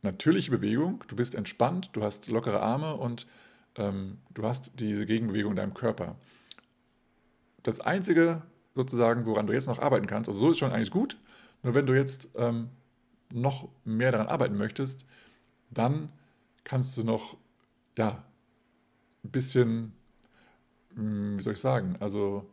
natürliche 0.00 0.50
Bewegung, 0.50 1.04
du 1.08 1.14
bist 1.14 1.34
entspannt, 1.34 1.90
du 1.92 2.02
hast 2.02 2.28
lockere 2.28 2.62
Arme 2.62 2.96
und 2.96 3.26
ähm, 3.76 4.18
du 4.32 4.44
hast 4.44 4.80
diese 4.80 5.04
Gegenbewegung 5.04 5.52
in 5.52 5.56
deinem 5.56 5.74
Körper. 5.74 6.16
Das 7.62 7.80
Einzige 7.80 8.40
sozusagen, 8.74 9.26
woran 9.26 9.46
du 9.46 9.52
jetzt 9.52 9.66
noch 9.66 9.80
arbeiten 9.80 10.06
kannst, 10.06 10.30
also 10.30 10.40
so 10.40 10.50
ist 10.50 10.58
schon 10.58 10.72
eigentlich 10.72 10.90
gut, 10.90 11.18
nur 11.62 11.74
wenn 11.74 11.86
du 11.86 11.92
jetzt 11.92 12.30
ähm, 12.36 12.70
noch 13.34 13.68
mehr 13.84 14.12
daran 14.12 14.28
arbeiten 14.28 14.56
möchtest, 14.56 15.04
dann 15.70 16.08
kannst 16.62 16.96
du 16.96 17.04
noch, 17.04 17.36
ja, 17.98 18.24
ein 19.24 19.30
bisschen, 19.30 19.92
hm, 20.94 21.36
wie 21.38 21.42
soll 21.42 21.54
ich 21.54 21.60
sagen, 21.60 21.96
also 22.00 22.48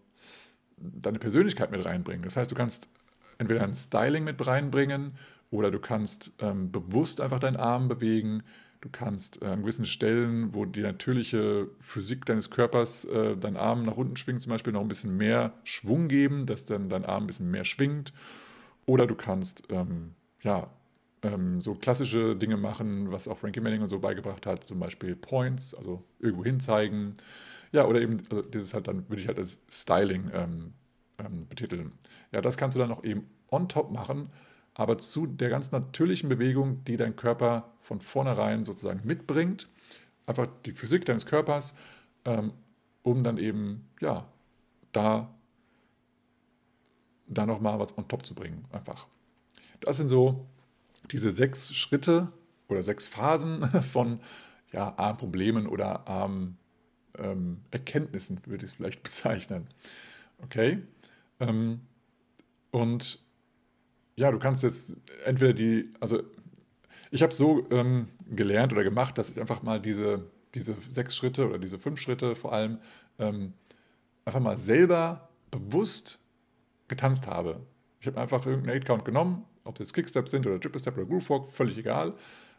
deine 0.78 1.20
Persönlichkeit 1.20 1.72
mit 1.72 1.86
reinbringen. 1.86 2.24
Das 2.24 2.36
heißt, 2.36 2.52
du 2.52 2.56
kannst 2.56 2.90
entweder 3.38 3.64
ein 3.64 3.76
Styling 3.76 4.24
mit 4.24 4.46
reinbringen 4.46 5.14
oder 5.52 5.70
du 5.70 5.80
kannst 5.80 6.34
ähm, 6.40 6.72
bewusst 6.72 7.22
einfach 7.22 7.40
deinen 7.40 7.58
Arm 7.58 7.88
bewegen. 7.88 8.44
Du 8.80 8.90
kannst 8.90 9.42
äh, 9.42 9.46
an 9.46 9.62
gewissen 9.62 9.86
Stellen, 9.86 10.54
wo 10.54 10.66
die 10.66 10.82
natürliche 10.82 11.68
Physik 11.80 12.26
deines 12.26 12.50
Körpers 12.50 13.06
äh, 13.06 13.38
deinen 13.38 13.58
Arm 13.58 13.84
nach 13.84 13.98
unten 13.98 14.18
schwingt, 14.18 14.42
zum 14.42 14.52
Beispiel 14.52 14.74
noch 14.74 14.82
ein 14.82 14.88
bisschen 14.88 15.16
mehr 15.18 15.54
Schwung 15.64 16.08
geben, 16.08 16.46
dass 16.46 16.66
dann 16.66 16.90
dein 16.90 17.06
Arm 17.06 17.26
ein 17.26 17.28
bisschen 17.28 17.52
mehr 17.52 17.66
schwingt. 17.66 18.14
Oder 18.88 19.06
du 19.06 19.16
kannst 19.16 19.64
ähm, 19.70 20.16
ja, 20.44 20.70
ähm, 21.24 21.62
so 21.62 21.76
klassische 21.76 22.36
Dinge 22.36 22.58
machen, 22.58 23.12
was 23.12 23.28
auch 23.28 23.38
Frankie 23.38 23.60
Manning 23.62 23.82
und 23.82 23.90
so 23.90 24.00
beigebracht 24.00 24.46
hat, 24.46 24.68
zum 24.68 24.80
Beispiel 24.80 25.16
Points, 25.16 25.74
also 25.74 26.04
irgendwo 26.20 26.44
hinzeigen. 26.44 27.16
Ja, 27.72 27.86
oder 27.86 28.02
eben, 28.02 28.18
also 28.30 28.42
dieses 28.42 28.74
halt 28.74 28.88
dann 28.88 29.08
würde 29.10 29.22
ich 29.22 29.28
halt 29.28 29.38
als 29.40 29.64
Styling 29.70 30.32
ähm, 30.34 30.74
ähm, 31.20 31.48
betiteln. 31.48 31.94
Ja, 32.32 32.42
das 32.42 32.58
kannst 32.58 32.76
du 32.76 32.80
dann 32.80 32.92
auch 32.92 33.04
eben 33.04 33.28
on 33.50 33.70
top 33.70 33.92
machen, 33.92 34.30
aber 34.74 34.98
zu 34.98 35.28
der 35.28 35.50
ganz 35.50 35.72
natürlichen 35.72 36.30
Bewegung, 36.30 36.84
die 36.86 36.98
dein 36.98 37.16
Körper 37.16 37.72
von 37.82 38.02
vornherein 38.02 38.66
sozusagen 38.66 39.02
mitbringt. 39.04 39.68
Einfach 40.26 40.48
die 40.66 40.72
Physik 40.72 41.06
deines 41.06 41.26
Körpers, 41.26 41.76
ähm, 42.26 42.54
um 43.04 43.24
dann 43.24 43.38
eben, 43.38 43.88
ja, 44.00 44.28
da, 44.92 45.34
da 47.28 47.46
nochmal 47.46 47.80
was 47.80 47.98
on 47.98 48.08
top 48.08 48.26
zu 48.26 48.36
bringen. 48.36 48.66
Einfach. 48.72 49.08
Das 49.82 49.98
sind 49.98 50.10
so 50.10 50.46
diese 51.12 51.32
sechs 51.32 51.74
Schritte 51.74 52.32
oder 52.70 52.84
sechs 52.84 53.08
Phasen 53.08 53.68
von 53.92 54.20
ja, 54.72 54.94
Armproblemen 54.98 55.68
oder 55.68 56.08
Armerkenntnissen, 56.08 58.38
ähm, 58.38 58.44
würde 58.46 58.66
ich 58.66 58.72
es 58.72 58.78
vielleicht 58.78 59.04
bezeichnen. 59.04 59.68
Okay? 60.44 60.80
Ähm, 61.40 61.82
und 62.72 63.20
ja, 64.16 64.32
du 64.32 64.40
kannst 64.40 64.64
jetzt 64.64 64.96
entweder 65.26 65.54
die, 65.54 65.94
also 66.00 66.24
ich 67.12 67.22
habe 67.22 67.34
so 67.34 67.70
ähm, 67.72 68.08
gelernt 68.30 68.72
oder 68.72 68.84
gemacht, 68.84 69.18
dass 69.18 69.30
ich 69.30 69.40
einfach 69.40 69.64
mal 69.64 69.82
diese, 69.82 70.26
diese 70.56 70.76
sechs 70.90 71.16
Schritte 71.16 71.48
oder 71.48 71.60
diese 71.60 71.80
fünf 71.80 72.00
Schritte 72.00 72.36
vor 72.36 72.54
allem 72.54 72.80
ähm, 73.20 73.54
einfach 74.24 74.40
mal 74.40 74.58
selber 74.58 75.30
bewusst 75.50 76.20
getanzt 76.88 77.28
habe. 77.28 77.60
Ich 78.00 78.08
habe 78.08 78.20
einfach 78.20 78.46
irgendeinen 78.46 78.82
8-Count 78.82 79.06
genommen, 79.06 79.46
ob 79.72 79.80
jetzt 79.80 79.94
Kicksteps 79.94 80.32
sind 80.32 80.46
oder 80.46 80.60
Triple 80.60 80.80
Step 80.80 80.98
oder 80.98 81.06
Groove 81.06 81.30
Walk, 81.30 81.52
völlig 81.52 81.78
egal. 81.78 82.14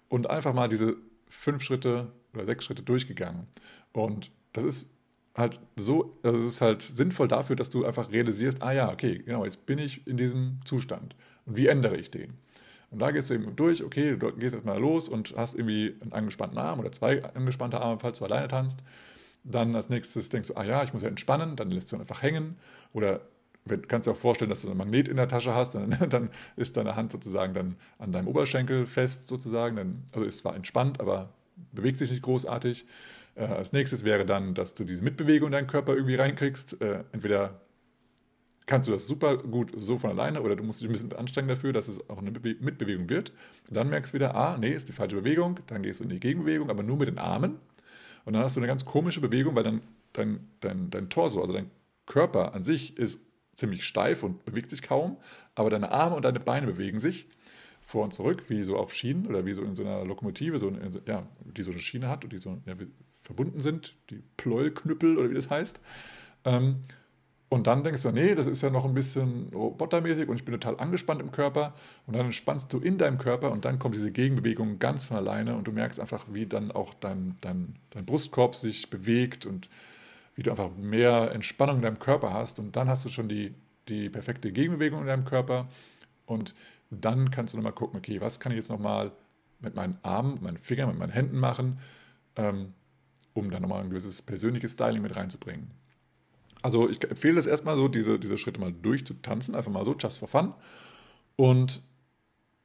Und 0.09 0.29
einfach 0.29 0.53
mal 0.53 0.69
diese 0.69 0.97
fünf 1.29 1.63
Schritte 1.63 2.13
oder 2.35 2.45
sechs 2.45 2.65
Schritte 2.65 2.83
durchgegangen. 2.83 3.47
Und 3.93 4.31
das 4.53 4.65
ist 4.65 4.89
halt 5.35 5.61
so, 5.77 6.19
also 6.23 6.39
es 6.39 6.45
ist 6.45 6.61
halt 6.61 6.83
sinnvoll 6.83 7.29
dafür, 7.29 7.57
dass 7.57 7.71
du 7.71 7.85
einfach 7.85 8.13
realisierst, 8.13 8.63
ah 8.63 8.73
ja, 8.73 8.93
okay, 8.93 9.19
genau, 9.19 9.45
jetzt 9.45 9.65
bin 9.67 9.79
ich 9.79 10.07
in 10.07 10.17
diesem 10.17 10.59
Zustand. 10.65 11.17
Und 11.47 11.57
wie 11.57 11.69
ändere 11.69 11.97
ich 11.97 12.11
den? 12.11 12.35
Und 12.91 12.99
da 12.99 13.11
gehst 13.11 13.31
du 13.31 13.35
eben 13.35 13.57
durch, 13.57 13.83
okay, 13.83 14.17
du 14.17 14.33
gehst 14.33 14.55
erstmal 14.55 14.79
los 14.79 15.09
und 15.09 15.35
hast 15.37 15.55
irgendwie 15.55 15.97
einen 16.03 16.13
angespannten 16.13 16.59
Arm 16.59 16.79
oder 16.79 16.93
zwei 16.93 17.25
angespannte 17.25 17.81
Arme, 17.81 17.99
falls 17.99 18.19
du 18.19 18.27
alleine 18.27 18.49
tanzt. 18.49 18.85
Dann 19.45 19.75
als 19.75 19.89
nächstes 19.89 20.29
denkst 20.29 20.49
du, 20.49 20.57
ah 20.57 20.65
ja, 20.65 20.85
ich 20.85 20.93
muss 20.93 21.03
ja 21.03 21.09
entspannen, 21.09 21.57
dann 21.57 21.71
lässt 21.71 21.91
du 21.91 21.97
einfach 21.97 22.23
hängen. 22.23 22.57
Oder 22.93 23.23
du 23.65 23.79
kannst 23.79 24.07
dir 24.07 24.13
auch 24.13 24.17
vorstellen, 24.17 24.51
dass 24.51 24.63
du 24.63 24.71
ein 24.71 24.77
Magnet 24.77 25.09
in 25.09 25.17
der 25.17 25.29
Tasche 25.29 25.55
hast, 25.55 25.75
dann, 25.75 25.97
dann 26.09 26.31
ist 26.57 26.77
deine 26.77 26.97
Hand 26.97 27.13
sozusagen 27.13 27.55
dann 27.55 27.77
an 27.99 28.13
deinem 28.13 28.29
Oberschenkel 28.29 28.87
fest 28.87 29.29
sozusagen. 29.29 29.77
Dann, 29.77 30.05
also 30.13 30.27
ist 30.27 30.39
zwar 30.39 30.57
entspannt, 30.57 31.01
aber 31.01 31.33
bewegt 31.73 31.97
sich 31.97 32.11
nicht 32.11 32.23
großartig. 32.23 32.87
Äh, 33.35 33.45
als 33.45 33.73
nächstes 33.73 34.05
wäre 34.05 34.27
dann, 34.27 34.55
dass 34.55 34.75
du 34.75 34.85
diese 34.85 35.03
Mitbewegung 35.03 35.49
in 35.49 35.53
deinen 35.53 35.67
Körper 35.67 35.95
irgendwie 35.95 36.17
reinkriegst. 36.17 36.81
Äh, 36.81 37.05
entweder 37.13 37.61
kannst 38.67 38.89
du 38.89 38.93
das 38.93 39.07
super 39.07 39.37
gut 39.39 39.73
so 39.77 39.99
von 39.99 40.11
alleine 40.11 40.41
oder 40.41 40.57
du 40.57 40.63
musst 40.63 40.81
dich 40.81 40.89
ein 40.89 40.93
bisschen 40.93 41.13
anstrengen 41.13 41.49
dafür, 41.49 41.73
dass 41.73 41.89
es 41.89 42.09
auch 42.09 42.19
eine 42.19 42.31
Bewe 42.31 42.57
Mitbewegung 42.61 43.09
wird. 43.09 43.33
Und 43.69 43.77
dann 43.77 43.89
merkst 43.89 44.13
du 44.13 44.15
wieder, 44.15 44.35
ah, 44.35 44.57
nee, 44.59 44.73
ist 44.73 44.89
die 44.89 44.93
falsche 44.93 45.17
Bewegung. 45.17 45.59
Dann 45.67 45.83
gehst 45.83 46.01
du 46.01 46.05
in 46.05 46.11
die 46.11 46.21
Gegenbewegung, 46.21 46.71
aber 46.71 46.83
nur 46.83 46.97
mit 46.97 47.09
den 47.09 47.19
Armen. 47.19 47.59
Und 48.25 48.35
dann 48.35 48.43
hast 48.43 48.57
du 48.57 48.61
eine 48.61 48.69
ganz 48.69 48.85
komische 48.85 49.21
Bewegung, 49.21 49.55
weil 49.55 49.65
dann 49.65 49.83
dein, 50.13 50.49
dein, 50.61 50.91
dein 50.91 51.09
Torso, 51.09 51.41
also 51.41 51.53
dein 51.53 51.71
Körper 52.07 52.55
an 52.55 52.63
sich 52.63 52.97
ist 52.97 53.21
ziemlich 53.55 53.85
steif 53.85 54.23
und 54.23 54.45
bewegt 54.45 54.71
sich 54.71 54.83
kaum, 54.83 55.17
aber 55.55 55.71
deine 55.71 55.91
Arme 55.93 56.17
und 56.17 56.25
deine 56.25 56.41
Beine 56.41 56.67
bewegen 56.67 56.99
sich 57.01 57.27
vor 57.81 58.05
und 58.05 58.15
zurück, 58.15 58.45
wie 58.49 58.63
so 58.63 58.77
auf 58.77 58.95
Schienen 58.95 59.27
oder 59.27 59.45
wie 59.45 59.55
so 59.55 59.63
in 59.63 59.75
so 59.75 59.83
einer 59.83 60.05
Lokomotive, 60.05 60.59
so, 60.59 60.69
in, 60.69 60.79
ja, 61.07 61.27
die 61.45 61.63
so 61.63 61.73
eine 61.73 61.81
Schiene 61.81 62.09
hat 62.09 62.25
und 62.25 62.33
die 62.33 62.39
so 62.39 62.59
ja, 62.65 62.75
verbunden 63.23 63.61
sind, 63.61 63.95
die 64.11 64.23
Pleuelknüppel 64.37 65.19
oder 65.19 65.31
wie 65.31 65.35
das 65.35 65.51
heißt. 65.51 65.81
Ähm, 66.45 66.77
und 67.53 67.67
dann 67.67 67.85
denkst 67.85 68.03
du, 68.03 68.13
nee, 68.13 68.35
das 68.35 68.47
ist 68.47 68.63
ja 68.63 68.71
noch 68.71 68.87
ein 68.87 68.95
bisschen 68.95 69.51
robotermäßig 69.53 70.27
und 70.27 70.37
ich 70.37 70.45
bin 70.47 70.55
total 70.55 70.81
angespannt 70.81 71.21
im 71.21 71.33
Körper. 71.33 71.75
Und 72.07 72.17
dann 72.17 72.25
entspannst 72.25 72.73
du 72.73 72.79
in 72.79 72.97
deinem 72.97 73.19
Körper 73.19 73.53
und 73.53 73.67
dann 73.67 73.79
kommt 73.79 73.95
diese 73.95 74.11
Gegenbewegung 74.11 74.79
ganz 74.79 75.05
von 75.05 75.19
alleine 75.19 75.55
und 75.55 75.69
du 75.69 75.73
merkst 75.73 76.01
einfach, 76.01 76.25
wie 76.31 76.47
dann 76.47 76.71
auch 76.71 76.95
dein, 76.95 77.37
dein, 77.43 77.77
dein 77.91 78.07
Brustkorb 78.07 78.55
sich 78.55 78.89
bewegt 78.89 79.45
und 79.45 79.69
wie 80.35 80.43
du 80.43 80.51
einfach 80.51 80.71
mehr 80.77 81.33
Entspannung 81.33 81.77
in 81.77 81.83
deinem 81.83 81.99
Körper 81.99 82.33
hast. 82.33 82.59
Und 82.59 82.77
dann 82.77 82.89
hast 82.89 83.05
du 83.05 83.09
schon 83.09 83.29
die, 83.29 83.55
die 83.89 84.09
perfekte 84.09 84.53
Gegenbewegung 84.53 85.01
in 85.01 85.07
deinem 85.07 85.25
Körper. 85.25 85.69
Und 86.27 86.55
dann 86.91 87.31
kannst 87.31 87.53
du 87.53 87.59
nochmal 87.59 87.73
gucken, 87.73 87.99
okay, 87.99 88.21
was 88.21 88.41
kann 88.41 88.53
ich 88.53 88.57
jetzt 88.57 88.71
nochmal 88.71 89.13
mit 89.61 89.75
meinen 89.75 89.99
Armen, 90.03 90.43
meinen 90.43 90.59
Fingern, 90.59 90.89
mit 90.89 90.99
meinen 90.99 91.13
Händen 91.13 91.39
machen, 91.39 91.79
ähm, 92.37 92.75
um 93.35 93.51
dann 93.51 93.63
nochmal 93.63 93.83
ein 93.83 93.91
gewisses 93.91 94.23
persönliches 94.23 94.73
Styling 94.73 95.03
mit 95.03 95.17
reinzubringen. 95.17 95.71
Also 96.63 96.89
ich 96.89 97.03
empfehle 97.03 97.39
es 97.39 97.47
erstmal 97.47 97.77
so, 97.77 97.89
diese, 97.89 98.19
diese 98.19 98.39
Schritte 98.39 98.61
mal 98.61 98.73
durchzutanzen, 98.73 99.55
einfach 99.55 99.73
mal 99.73 99.85
so, 99.85 99.95
just 99.97 100.19
for 100.19 100.29
fun. 100.29 100.55
Und 101.37 101.83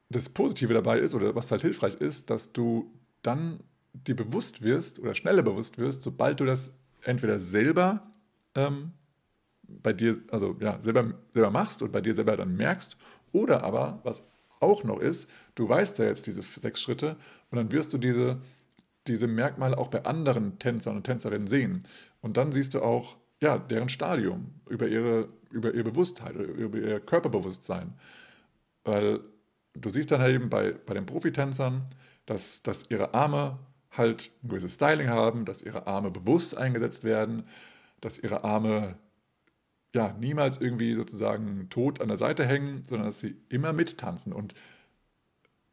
das 0.08 0.28
Positive 0.28 0.72
dabei 0.72 0.98
ist, 0.98 1.14
oder 1.14 1.34
was 1.34 1.50
halt 1.50 1.62
hilfreich 1.62 1.94
ist, 1.94 2.30
dass 2.30 2.52
du 2.52 2.90
dann 3.22 3.60
dir 3.92 4.14
bewusst 4.14 4.62
wirst 4.62 5.00
oder 5.00 5.14
schneller 5.14 5.42
bewusst 5.42 5.78
wirst, 5.78 6.02
sobald 6.02 6.40
du 6.40 6.44
das 6.44 6.78
entweder 7.02 7.38
selber 7.38 8.10
ähm, 8.54 8.92
bei 9.62 9.92
dir, 9.92 10.18
also 10.30 10.56
ja, 10.60 10.80
selber, 10.80 11.14
selber 11.32 11.50
machst 11.50 11.82
und 11.82 11.92
bei 11.92 12.00
dir 12.00 12.14
selber 12.14 12.36
dann 12.36 12.56
merkst, 12.56 12.96
oder 13.32 13.62
aber, 13.62 14.00
was 14.04 14.22
auch 14.60 14.84
noch 14.84 15.00
ist, 15.00 15.28
du 15.54 15.68
weißt 15.68 15.98
ja 15.98 16.06
jetzt 16.06 16.26
diese 16.26 16.42
sechs 16.42 16.80
Schritte 16.80 17.16
und 17.50 17.56
dann 17.56 17.70
wirst 17.70 17.92
du 17.92 17.98
diese, 17.98 18.38
diese 19.06 19.26
Merkmale 19.26 19.76
auch 19.78 19.88
bei 19.88 20.04
anderen 20.04 20.58
Tänzern 20.58 20.96
und 20.96 21.04
Tänzerinnen 21.04 21.46
sehen. 21.46 21.84
Und 22.20 22.36
dann 22.36 22.52
siehst 22.52 22.74
du 22.74 22.82
auch, 22.82 23.16
ja, 23.40 23.58
deren 23.58 23.88
Stadium, 23.88 24.52
über 24.68 24.88
ihre, 24.88 25.28
über 25.50 25.72
ihre 25.72 25.84
Bewusstheit, 25.84 26.34
über 26.34 26.78
ihr 26.78 27.00
Körperbewusstsein. 27.00 27.94
Weil 28.84 29.20
du 29.74 29.90
siehst 29.90 30.10
dann 30.10 30.20
halt 30.20 30.34
eben 30.34 30.50
bei, 30.50 30.72
bei 30.72 30.94
den 30.94 31.06
Profitänzern, 31.06 31.86
dass, 32.26 32.62
dass 32.62 32.90
ihre 32.90 33.14
Arme 33.14 33.58
halt 33.90 34.30
ein 34.42 34.48
gewisses 34.48 34.74
Styling 34.74 35.08
haben, 35.08 35.44
dass 35.44 35.62
ihre 35.62 35.86
Arme 35.86 36.10
bewusst 36.10 36.56
eingesetzt 36.56 37.04
werden, 37.04 37.44
dass 38.00 38.18
ihre 38.18 38.44
Arme 38.44 38.96
ja 39.94 40.14
niemals 40.20 40.60
irgendwie 40.60 40.94
sozusagen 40.94 41.68
tot 41.70 42.00
an 42.00 42.08
der 42.08 42.16
Seite 42.16 42.46
hängen, 42.46 42.84
sondern 42.84 43.08
dass 43.08 43.20
sie 43.20 43.36
immer 43.48 43.72
mittanzen. 43.72 44.32
Und 44.32 44.54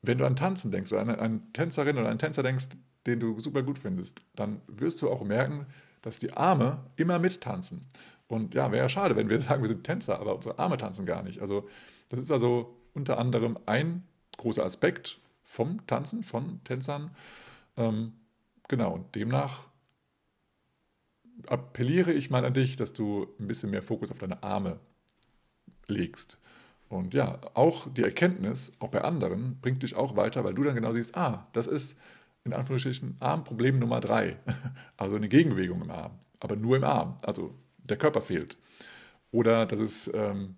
wenn 0.01 0.17
du 0.17 0.25
an 0.25 0.35
Tanzen 0.35 0.71
denkst 0.71 0.91
oder 0.91 1.01
an 1.01 1.09
eine 1.09 1.41
Tänzerin 1.53 1.97
oder 1.97 2.09
einen 2.09 2.19
Tänzer 2.19 2.43
denkst, 2.43 2.69
den 3.05 3.19
du 3.19 3.39
super 3.39 3.63
gut 3.63 3.79
findest, 3.79 4.21
dann 4.35 4.61
wirst 4.67 5.01
du 5.01 5.09
auch 5.09 5.23
merken, 5.23 5.65
dass 6.01 6.19
die 6.19 6.33
Arme 6.33 6.83
immer 6.95 7.19
mittanzen. 7.19 7.85
Und 8.27 8.53
ja, 8.53 8.71
wäre 8.71 8.83
ja 8.83 8.89
schade, 8.89 9.15
wenn 9.15 9.29
wir 9.29 9.39
sagen, 9.41 9.61
wir 9.61 9.69
sind 9.69 9.83
Tänzer, 9.83 10.19
aber 10.19 10.35
unsere 10.35 10.57
Arme 10.59 10.77
tanzen 10.77 11.05
gar 11.05 11.23
nicht. 11.23 11.41
Also 11.41 11.67
das 12.09 12.19
ist 12.19 12.31
also 12.31 12.77
unter 12.93 13.17
anderem 13.17 13.57
ein 13.65 14.03
großer 14.37 14.63
Aspekt 14.63 15.19
vom 15.43 15.85
Tanzen, 15.87 16.23
von 16.23 16.63
Tänzern. 16.63 17.11
Ähm, 17.77 18.13
genau, 18.67 18.93
und 18.93 19.15
demnach 19.15 19.67
appelliere 21.47 22.13
ich 22.13 22.29
mal 22.29 22.45
an 22.45 22.53
dich, 22.53 22.75
dass 22.75 22.93
du 22.93 23.27
ein 23.39 23.47
bisschen 23.47 23.71
mehr 23.71 23.81
Fokus 23.81 24.11
auf 24.11 24.17
deine 24.17 24.41
Arme 24.43 24.79
legst. 25.87 26.39
Und 26.87 27.13
ja, 27.13 27.41
auch 27.53 27.91
die 27.91 28.03
Erkenntnis, 28.03 28.71
auch 28.79 28.89
bei 28.89 29.01
anderen, 29.01 29.59
bringt 29.59 29.83
dich 29.83 29.95
auch 29.95 30.15
weiter, 30.15 30.43
weil 30.43 30.53
du 30.53 30.63
dann 30.63 30.75
genau 30.75 30.91
siehst, 30.91 31.15
ah, 31.17 31.47
das 31.53 31.67
ist 31.67 31.97
in 32.43 32.53
Anführungsstrichen 32.53 33.17
Armproblem 33.19 33.79
Nummer 33.79 33.99
drei. 33.99 34.37
Also 34.97 35.17
eine 35.17 35.27
Gegenbewegung 35.27 35.81
im 35.81 35.91
Arm, 35.91 36.19
aber 36.39 36.55
nur 36.55 36.77
im 36.77 36.83
Arm. 36.83 37.17
Also 37.21 37.53
der 37.77 37.97
Körper 37.97 38.21
fehlt. 38.21 38.57
Oder 39.31 39.65
das 39.65 39.79
ist, 39.79 40.11
ähm, 40.13 40.55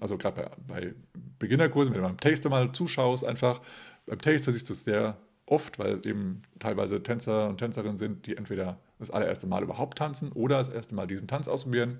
also 0.00 0.16
gerade 0.16 0.50
bei, 0.66 0.80
bei 0.80 0.94
Beginnerkursen, 1.38 1.92
wenn 1.92 2.00
du 2.00 2.08
beim 2.08 2.16
Taster 2.16 2.48
mal 2.48 2.72
zuschaust, 2.72 3.24
einfach, 3.24 3.60
beim 4.06 4.18
Taster 4.18 4.52
siehst 4.52 4.68
du 4.68 4.72
es 4.72 4.84
sehr 4.84 5.18
oft, 5.50 5.78
weil 5.78 5.92
es 5.92 6.04
eben 6.04 6.42
teilweise 6.58 7.02
Tänzer 7.02 7.48
und 7.48 7.58
Tänzerinnen 7.58 7.98
sind, 7.98 8.26
die 8.26 8.36
entweder 8.36 8.78
das 8.98 9.10
allererste 9.10 9.46
Mal 9.46 9.62
überhaupt 9.62 9.98
tanzen 9.98 10.32
oder 10.32 10.58
das 10.58 10.68
erste 10.68 10.94
Mal 10.94 11.06
diesen 11.06 11.28
Tanz 11.28 11.48
ausprobieren, 11.48 11.98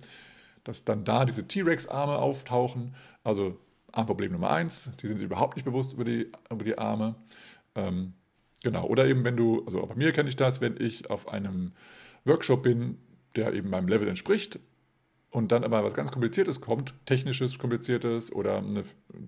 dass 0.64 0.84
dann 0.84 1.04
da 1.04 1.24
diese 1.24 1.46
T-Rex-Arme 1.46 2.18
auftauchen. 2.18 2.94
Also 3.24 3.58
Armproblem 3.92 4.32
Nummer 4.32 4.50
eins, 4.50 4.90
die 5.00 5.06
sind 5.06 5.18
sich 5.18 5.26
überhaupt 5.26 5.56
nicht 5.56 5.64
bewusst 5.64 5.94
über 5.94 6.04
die, 6.04 6.30
über 6.50 6.64
die 6.64 6.76
Arme. 6.78 7.14
Ähm, 7.74 8.12
genau, 8.62 8.86
oder 8.86 9.06
eben 9.06 9.24
wenn 9.24 9.36
du, 9.36 9.64
also 9.64 9.84
bei 9.86 9.94
mir 9.94 10.12
kenne 10.12 10.28
ich 10.28 10.36
das, 10.36 10.60
wenn 10.60 10.76
ich 10.78 11.10
auf 11.10 11.28
einem 11.28 11.72
Workshop 12.24 12.62
bin, 12.62 12.98
der 13.36 13.52
eben 13.54 13.70
meinem 13.70 13.88
Level 13.88 14.08
entspricht 14.08 14.58
und 15.30 15.52
dann 15.52 15.64
aber 15.64 15.84
was 15.84 15.94
ganz 15.94 16.10
Kompliziertes 16.10 16.60
kommt, 16.60 16.94
technisches, 17.06 17.58
kompliziertes 17.58 18.32
oder 18.32 18.58
eine, 18.58 18.84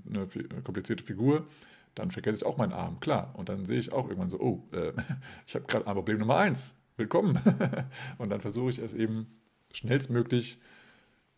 eine 0.09 0.27
komplizierte 0.63 1.05
Figur, 1.05 1.47
dann 1.95 2.11
vergesse 2.11 2.39
ich 2.39 2.47
auch 2.47 2.57
meinen 2.57 2.73
Arm, 2.73 3.01
klar. 3.01 3.35
Und 3.37 3.49
dann 3.49 3.65
sehe 3.65 3.79
ich 3.79 3.93
auch 3.93 4.09
irgendwann 4.09 4.31
so, 4.31 4.41
oh, 4.41 4.69
äh, 4.73 4.93
ich 5.47 5.55
habe 5.55 5.67
gerade 5.67 5.87
Armproblem 5.87 6.19
Nummer 6.19 6.37
eins, 6.37 6.75
willkommen. 6.97 7.39
und 8.19 8.31
dann 8.31 8.41
versuche 8.41 8.71
ich 8.71 8.79
es 8.79 8.95
eben 8.95 9.27
schnellstmöglich 9.73 10.59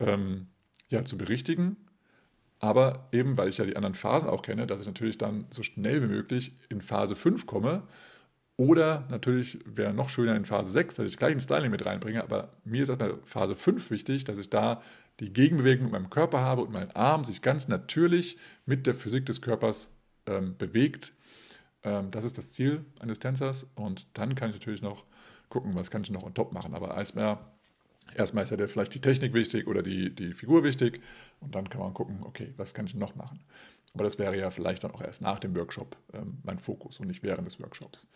ähm, 0.01 0.49
ja, 0.89 1.03
zu 1.03 1.17
berichtigen. 1.17 1.77
Aber 2.59 3.09
eben, 3.11 3.37
weil 3.37 3.49
ich 3.49 3.59
ja 3.59 3.65
die 3.65 3.77
anderen 3.77 3.95
Phasen 3.95 4.29
auch 4.29 4.43
kenne, 4.43 4.67
dass 4.67 4.81
ich 4.81 4.87
natürlich 4.87 5.19
dann 5.19 5.47
so 5.51 5.63
schnell 5.63 6.03
wie 6.03 6.07
möglich 6.07 6.57
in 6.69 6.81
Phase 6.81 7.17
5 7.17 7.47
komme. 7.47 7.83
Oder 8.57 9.05
natürlich 9.11 9.59
wäre 9.65 9.93
noch 9.93 10.11
schöner 10.11 10.37
in 10.37 10.45
Phase 10.45 10.71
6, 10.71 10.95
dass 10.95 11.07
ich 11.07 11.17
gleich 11.17 11.33
ein 11.33 11.41
Styling 11.41 11.71
mit 11.71 11.85
reinbringe. 11.85 12.23
Aber 12.23 12.53
mir 12.65 12.83
ist 12.83 12.89
erstmal 12.89 13.19
Phase 13.25 13.57
5 13.57 13.91
wichtig, 13.91 14.25
dass 14.25 14.39
ich 14.39 14.51
da 14.51 14.81
die 15.19 15.33
Gegenbewegung 15.33 15.87
mit 15.87 15.93
meinem 15.93 16.11
Körper 16.11 16.41
habe 16.41 16.63
und 16.63 16.73
mein 16.73 16.91
Arm 16.93 17.25
sich 17.25 17.43
ganz 17.43 17.67
natürlich 17.67 18.39
mit 18.65 18.87
der 18.87 18.95
Physik 18.95 19.27
des 19.27 19.43
Körpers 19.43 19.91
ähm, 20.27 20.57
bewegt. 20.57 21.13
Ähm, 21.83 22.11
das 22.11 22.25
ist 22.25 22.39
das 22.39 22.53
Ziel 22.53 22.85
eines 23.01 23.19
Tänzers. 23.19 23.67
Und 23.75 24.07
dann 24.15 24.35
kann 24.35 24.51
ich 24.51 24.57
natürlich 24.57 24.83
noch 24.83 25.05
gucken, 25.49 25.75
was 25.75 25.91
kann 25.91 26.03
ich 26.03 26.11
noch 26.11 26.23
on 26.23 26.35
top 26.35 26.53
machen. 26.53 26.75
Aber 26.75 26.97
erstmal 26.97 27.39
Erstmal 28.15 28.45
ist 28.45 28.51
ja 28.51 28.67
vielleicht 28.67 28.95
die 28.95 29.01
Technik 29.01 29.33
wichtig 29.33 29.67
oder 29.67 29.83
die, 29.83 30.15
die 30.15 30.33
Figur 30.35 30.65
wichtig 30.65 31.01
und 31.41 31.55
dann 31.55 31.69
kann 31.69 31.81
man 31.81 31.95
gucken, 31.95 32.19
okay, 32.25 32.53
was 32.57 32.75
kann 32.75 32.87
ich 32.87 32.95
noch 32.95 33.15
machen. 33.15 33.41
Aber 33.95 34.05
das 34.05 34.19
wäre 34.19 34.37
ja 34.39 34.51
vielleicht 34.51 34.85
dann 34.85 34.91
auch 34.91 35.01
erst 35.01 35.23
nach 35.23 35.39
dem 35.39 35.55
Workshop 35.57 35.97
ähm, 36.13 36.39
mein 36.43 36.59
Fokus 36.59 37.01
und 37.01 37.07
nicht 37.07 37.23
während 37.23 37.47
des 37.47 37.61
Workshops. 37.61 38.07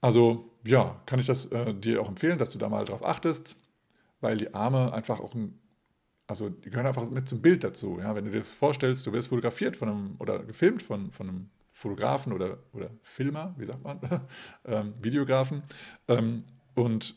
Also 0.00 0.50
ja, 0.64 1.00
kann 1.06 1.18
ich 1.18 1.26
das 1.26 1.46
äh, 1.46 1.74
dir 1.74 2.00
auch 2.00 2.08
empfehlen, 2.08 2.38
dass 2.38 2.50
du 2.50 2.58
da 2.58 2.68
mal 2.68 2.84
drauf 2.84 3.04
achtest, 3.04 3.56
weil 4.20 4.36
die 4.36 4.54
Arme 4.54 4.92
einfach 4.92 5.20
auch 5.20 5.34
ein, 5.34 5.58
also 6.26 6.48
die 6.48 6.70
gehören 6.70 6.86
einfach 6.86 7.08
mit 7.10 7.28
zum 7.28 7.40
Bild 7.40 7.64
dazu. 7.64 7.98
Ja? 8.00 8.14
Wenn 8.14 8.24
du 8.24 8.30
dir 8.30 8.44
vorstellst, 8.44 9.06
du 9.06 9.12
wirst 9.12 9.28
fotografiert 9.28 9.76
von 9.76 9.88
einem 9.88 10.16
oder 10.18 10.40
gefilmt 10.40 10.82
von, 10.82 11.12
von 11.12 11.28
einem 11.28 11.50
Fotografen 11.70 12.32
oder, 12.32 12.58
oder 12.72 12.90
Filmer, 13.02 13.54
wie 13.58 13.66
sagt 13.66 13.84
man, 13.84 14.00
ähm, 14.64 14.94
Videografen 15.02 15.62
ähm, 16.08 16.44
und 16.74 17.14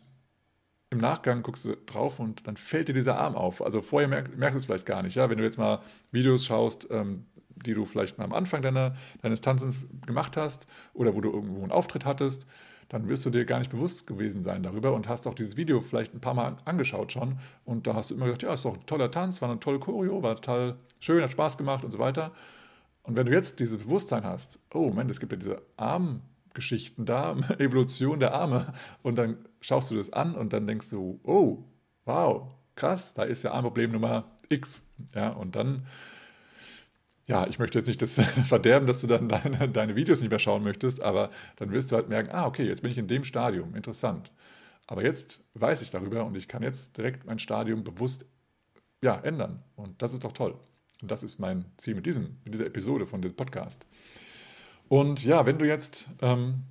im 0.92 0.98
Nachgang 0.98 1.44
guckst 1.44 1.66
du 1.66 1.76
drauf 1.86 2.20
und 2.20 2.48
dann 2.48 2.58
fällt 2.58 2.88
dir 2.88 2.94
dieser 2.94 3.18
Arm 3.18 3.36
auf. 3.36 3.62
Also 3.62 3.82
vorher 3.82 4.08
merk, 4.08 4.36
merkst 4.38 4.56
du 4.56 4.58
es 4.58 4.66
vielleicht 4.66 4.86
gar 4.86 5.04
nicht. 5.04 5.16
Ja? 5.16 5.30
Wenn 5.30 5.38
du 5.38 5.44
jetzt 5.44 5.58
mal 5.58 5.82
Videos 6.12 6.46
schaust, 6.46 6.88
ähm, 6.92 7.26
die 7.50 7.74
du 7.74 7.86
vielleicht 7.86 8.18
mal 8.18 8.24
am 8.26 8.34
Anfang 8.34 8.62
deiner, 8.62 8.96
deines 9.22 9.42
Tanzens 9.42 9.88
gemacht 10.06 10.38
hast 10.38 10.68
oder 10.94 11.16
wo 11.16 11.22
du 11.22 11.32
irgendwo 11.32 11.62
einen 11.62 11.72
Auftritt 11.72 12.06
hattest, 12.06 12.48
dann 12.90 13.08
wirst 13.08 13.26
du 13.26 13.30
dir 13.30 13.46
gar 13.46 13.60
nicht 13.60 13.72
bewusst 13.72 14.08
gewesen 14.08 14.44
sein 14.44 14.64
darüber 14.64 14.94
und 14.94 15.08
hast 15.08 15.28
auch 15.28 15.34
dieses 15.34 15.58
Video 15.58 15.82
vielleicht 15.82 16.14
ein 16.14 16.20
paar 16.20 16.34
Mal 16.34 16.58
angeschaut 16.66 17.12
schon 17.12 17.40
und 17.66 17.88
da 17.88 17.96
hast 17.96 18.12
du 18.12 18.16
immer 18.16 18.26
gedacht, 18.26 18.44
ja, 18.44 18.54
ist 18.54 18.66
doch 18.66 18.76
ein 18.76 18.86
toller 18.86 19.12
Tanz, 19.12 19.42
war 19.42 19.50
eine 19.50 19.60
tolle 19.60 19.80
Choreo, 19.80 20.22
war 20.22 20.36
total 20.36 20.76
schön, 21.00 21.24
hat 21.24 21.32
Spaß 21.32 21.58
gemacht 21.58 21.84
und 21.84 21.92
so 21.92 22.00
weiter. 22.00 22.32
Und 23.04 23.16
wenn 23.16 23.26
du 23.26 23.32
jetzt 23.32 23.60
dieses 23.60 23.78
Bewusstsein 23.78 24.24
hast, 24.24 24.60
oh 24.74 24.90
Moment, 24.90 25.10
es 25.10 25.20
gibt 25.20 25.32
ja 25.32 25.38
diese 25.38 25.62
Arm- 25.78 26.22
Geschichten 26.54 27.06
da, 27.06 27.38
Evolution 27.58 28.20
der 28.20 28.34
Arme. 28.34 28.74
Und 29.02 29.16
dann 29.16 29.38
schaust 29.62 29.92
du 29.92 29.96
das 29.96 30.12
an 30.12 30.36
und 30.36 30.54
dann 30.54 30.68
denkst 30.68 30.90
du, 30.90 31.20
oh, 31.24 31.64
wow, 32.06 32.48
krass, 32.76 33.14
da 33.14 33.24
ist 33.24 33.44
ja 33.44 33.52
Armproblem 33.52 33.92
Nummer 33.92 34.26
X. 34.50 34.84
Ja, 35.16 35.30
und 35.30 35.56
dann, 35.56 35.86
ja, 37.30 37.46
ich 37.46 37.60
möchte 37.60 37.78
jetzt 37.78 37.88
nicht 37.88 38.02
das 38.02 38.16
verderben, 38.48 38.88
dass 38.88 39.02
du 39.02 39.08
dann 39.08 39.30
deine, 39.30 39.70
deine 39.70 39.96
Videos 39.96 40.20
nicht 40.20 40.32
mehr 40.32 40.40
schauen 40.40 40.64
möchtest, 40.64 41.02
aber 41.02 41.30
dann 41.58 41.72
wirst 41.72 41.92
du 41.92 41.96
halt 41.96 42.10
merken, 42.10 42.32
ah, 42.32 42.48
okay, 42.48 42.66
jetzt 42.66 42.82
bin 42.82 42.90
ich 42.90 42.98
in 42.98 43.08
dem 43.08 43.24
Stadium, 43.24 43.76
interessant. 43.76 44.32
Aber 44.88 45.04
jetzt 45.04 45.40
weiß 45.54 45.84
ich 45.84 45.92
darüber 45.92 46.26
und 46.26 46.36
ich 46.36 46.48
kann 46.48 46.64
jetzt 46.64 46.98
direkt 46.98 47.26
mein 47.26 47.38
Stadium 47.38 47.84
bewusst 47.84 48.26
ja, 49.04 49.16
ändern. 49.16 49.62
Und 49.76 50.02
das 50.02 50.14
ist 50.14 50.24
doch 50.24 50.32
toll. 50.32 50.56
Und 51.04 51.12
das 51.12 51.22
ist 51.22 51.38
mein 51.38 51.66
Ziel 51.78 51.94
mit, 51.94 52.08
diesem, 52.08 52.38
mit 52.44 52.56
dieser 52.56 52.66
Episode 52.66 53.06
von 53.06 53.22
diesem 53.22 53.38
Podcast. 53.38 53.86
Und 54.88 55.24
ja, 55.24 55.46
wenn 55.46 55.60
du 55.60 55.68
jetzt 55.68 56.10
ähm, 56.24 56.64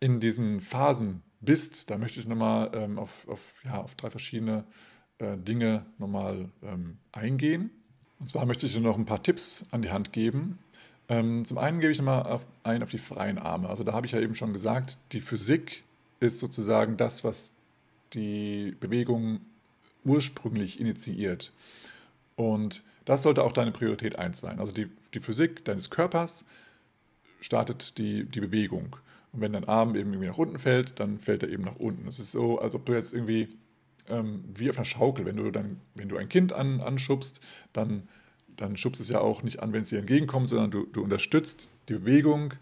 in 0.00 0.18
diesen 0.18 0.62
Phasen 0.62 1.22
bist, 1.40 1.90
da 1.90 1.98
möchte 1.98 2.20
ich 2.20 2.26
nochmal 2.26 2.70
ähm, 2.72 2.98
auf, 2.98 3.28
auf, 3.28 3.40
ja, 3.66 3.82
auf 3.82 3.94
drei 3.96 4.08
verschiedene 4.08 4.64
äh, 5.18 5.36
Dinge 5.36 5.84
nochmal 5.98 6.48
ähm, 6.62 6.96
eingehen. 7.12 7.70
Und 8.18 8.28
zwar 8.28 8.46
möchte 8.46 8.66
ich 8.66 8.72
dir 8.72 8.80
noch 8.80 8.96
ein 8.96 9.04
paar 9.04 9.22
Tipps 9.22 9.66
an 9.70 9.82
die 9.82 9.90
Hand 9.90 10.12
geben. 10.12 10.58
Ähm, 11.08 11.44
zum 11.44 11.58
einen 11.58 11.80
gebe 11.80 11.92
ich 11.92 11.98
nochmal 11.98 12.40
ein 12.62 12.82
auf 12.82 12.90
die 12.90 12.98
freien 12.98 13.38
Arme. 13.38 13.68
Also 13.68 13.84
da 13.84 13.92
habe 13.92 14.06
ich 14.06 14.12
ja 14.12 14.20
eben 14.20 14.34
schon 14.34 14.52
gesagt, 14.52 14.98
die 15.12 15.20
Physik 15.20 15.84
ist 16.20 16.38
sozusagen 16.38 16.96
das, 16.96 17.24
was 17.24 17.52
die 18.14 18.74
Bewegung 18.80 19.40
ursprünglich 20.04 20.80
initiiert. 20.80 21.52
Und 22.36 22.82
das 23.04 23.22
sollte 23.22 23.44
auch 23.44 23.52
deine 23.52 23.72
Priorität 23.72 24.18
1 24.18 24.40
sein. 24.40 24.58
Also 24.58 24.72
die, 24.72 24.88
die 25.14 25.20
Physik 25.20 25.64
deines 25.64 25.90
Körpers 25.90 26.44
startet 27.40 27.98
die, 27.98 28.24
die 28.24 28.40
Bewegung. 28.40 28.96
Und 29.32 29.40
wenn 29.40 29.52
dein 29.52 29.68
Arm 29.68 29.94
eben 29.96 30.12
irgendwie 30.12 30.28
nach 30.28 30.38
unten 30.38 30.58
fällt, 30.58 30.98
dann 30.98 31.18
fällt 31.18 31.42
er 31.42 31.50
eben 31.50 31.64
nach 31.64 31.76
unten. 31.76 32.08
Es 32.08 32.18
ist 32.18 32.32
so, 32.32 32.58
als 32.58 32.74
ob 32.74 32.86
du 32.86 32.94
jetzt 32.94 33.12
irgendwie 33.12 33.48
ähm, 34.08 34.44
wie 34.54 34.70
auf 34.70 34.76
einer 34.76 34.84
Schaukel, 34.84 35.24
wenn 35.24 35.36
du 35.36 35.50
dann, 35.50 35.80
wenn 35.94 36.08
du 36.08 36.16
ein 36.16 36.28
Kind 36.28 36.52
an, 36.52 36.80
anschubst, 36.80 37.40
dann, 37.72 38.08
dann 38.56 38.76
schubst 38.76 39.00
es 39.00 39.08
ja 39.08 39.20
auch 39.20 39.42
nicht 39.42 39.60
an, 39.62 39.72
wenn 39.72 39.82
es 39.82 39.90
dir 39.90 39.98
entgegenkommt, 39.98 40.48
sondern 40.48 40.70
du, 40.70 40.86
du 40.86 41.02
unterstützt 41.02 41.70
die 41.88 41.94
Bewegung. 41.94 42.54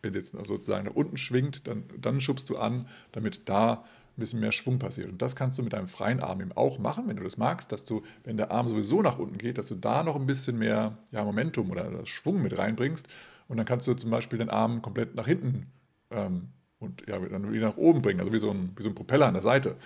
Wenn 0.00 0.10
es 0.10 0.32
jetzt 0.32 0.46
sozusagen 0.46 0.86
nach 0.86 0.94
unten 0.94 1.16
schwingt, 1.16 1.66
dann, 1.66 1.84
dann 2.00 2.20
schubst 2.20 2.48
du 2.50 2.56
an, 2.56 2.86
damit 3.12 3.48
da 3.48 3.84
ein 4.18 4.20
bisschen 4.20 4.40
mehr 4.40 4.52
Schwung 4.52 4.78
passiert. 4.78 5.08
Und 5.08 5.22
das 5.22 5.36
kannst 5.36 5.58
du 5.58 5.62
mit 5.62 5.72
deinem 5.72 5.88
freien 5.88 6.20
Arm 6.20 6.40
eben 6.40 6.52
auch 6.52 6.78
machen, 6.78 7.08
wenn 7.08 7.16
du 7.16 7.24
das 7.24 7.36
magst, 7.36 7.72
dass 7.72 7.84
du, 7.84 8.02
wenn 8.24 8.36
der 8.36 8.50
Arm 8.50 8.68
sowieso 8.68 9.02
nach 9.02 9.18
unten 9.18 9.38
geht, 9.38 9.58
dass 9.58 9.68
du 9.68 9.76
da 9.76 10.02
noch 10.02 10.16
ein 10.16 10.26
bisschen 10.26 10.58
mehr 10.58 10.98
ja, 11.12 11.24
Momentum 11.24 11.70
oder 11.70 12.04
Schwung 12.04 12.42
mit 12.42 12.58
reinbringst 12.58 13.08
und 13.48 13.56
dann 13.56 13.66
kannst 13.66 13.86
du 13.86 13.94
zum 13.94 14.10
Beispiel 14.10 14.38
den 14.38 14.50
Arm 14.50 14.82
komplett 14.82 15.14
nach 15.14 15.26
hinten 15.26 15.66
ähm, 16.10 16.48
und 16.78 17.04
ja, 17.08 17.18
dann 17.18 17.52
wieder 17.52 17.68
nach 17.68 17.76
oben 17.76 18.02
bringen, 18.02 18.20
also 18.20 18.32
wie 18.32 18.38
so, 18.38 18.50
ein, 18.50 18.72
wie 18.76 18.82
so 18.82 18.88
ein 18.88 18.94
Propeller 18.94 19.26
an 19.26 19.34
der 19.34 19.42
Seite. 19.42 19.76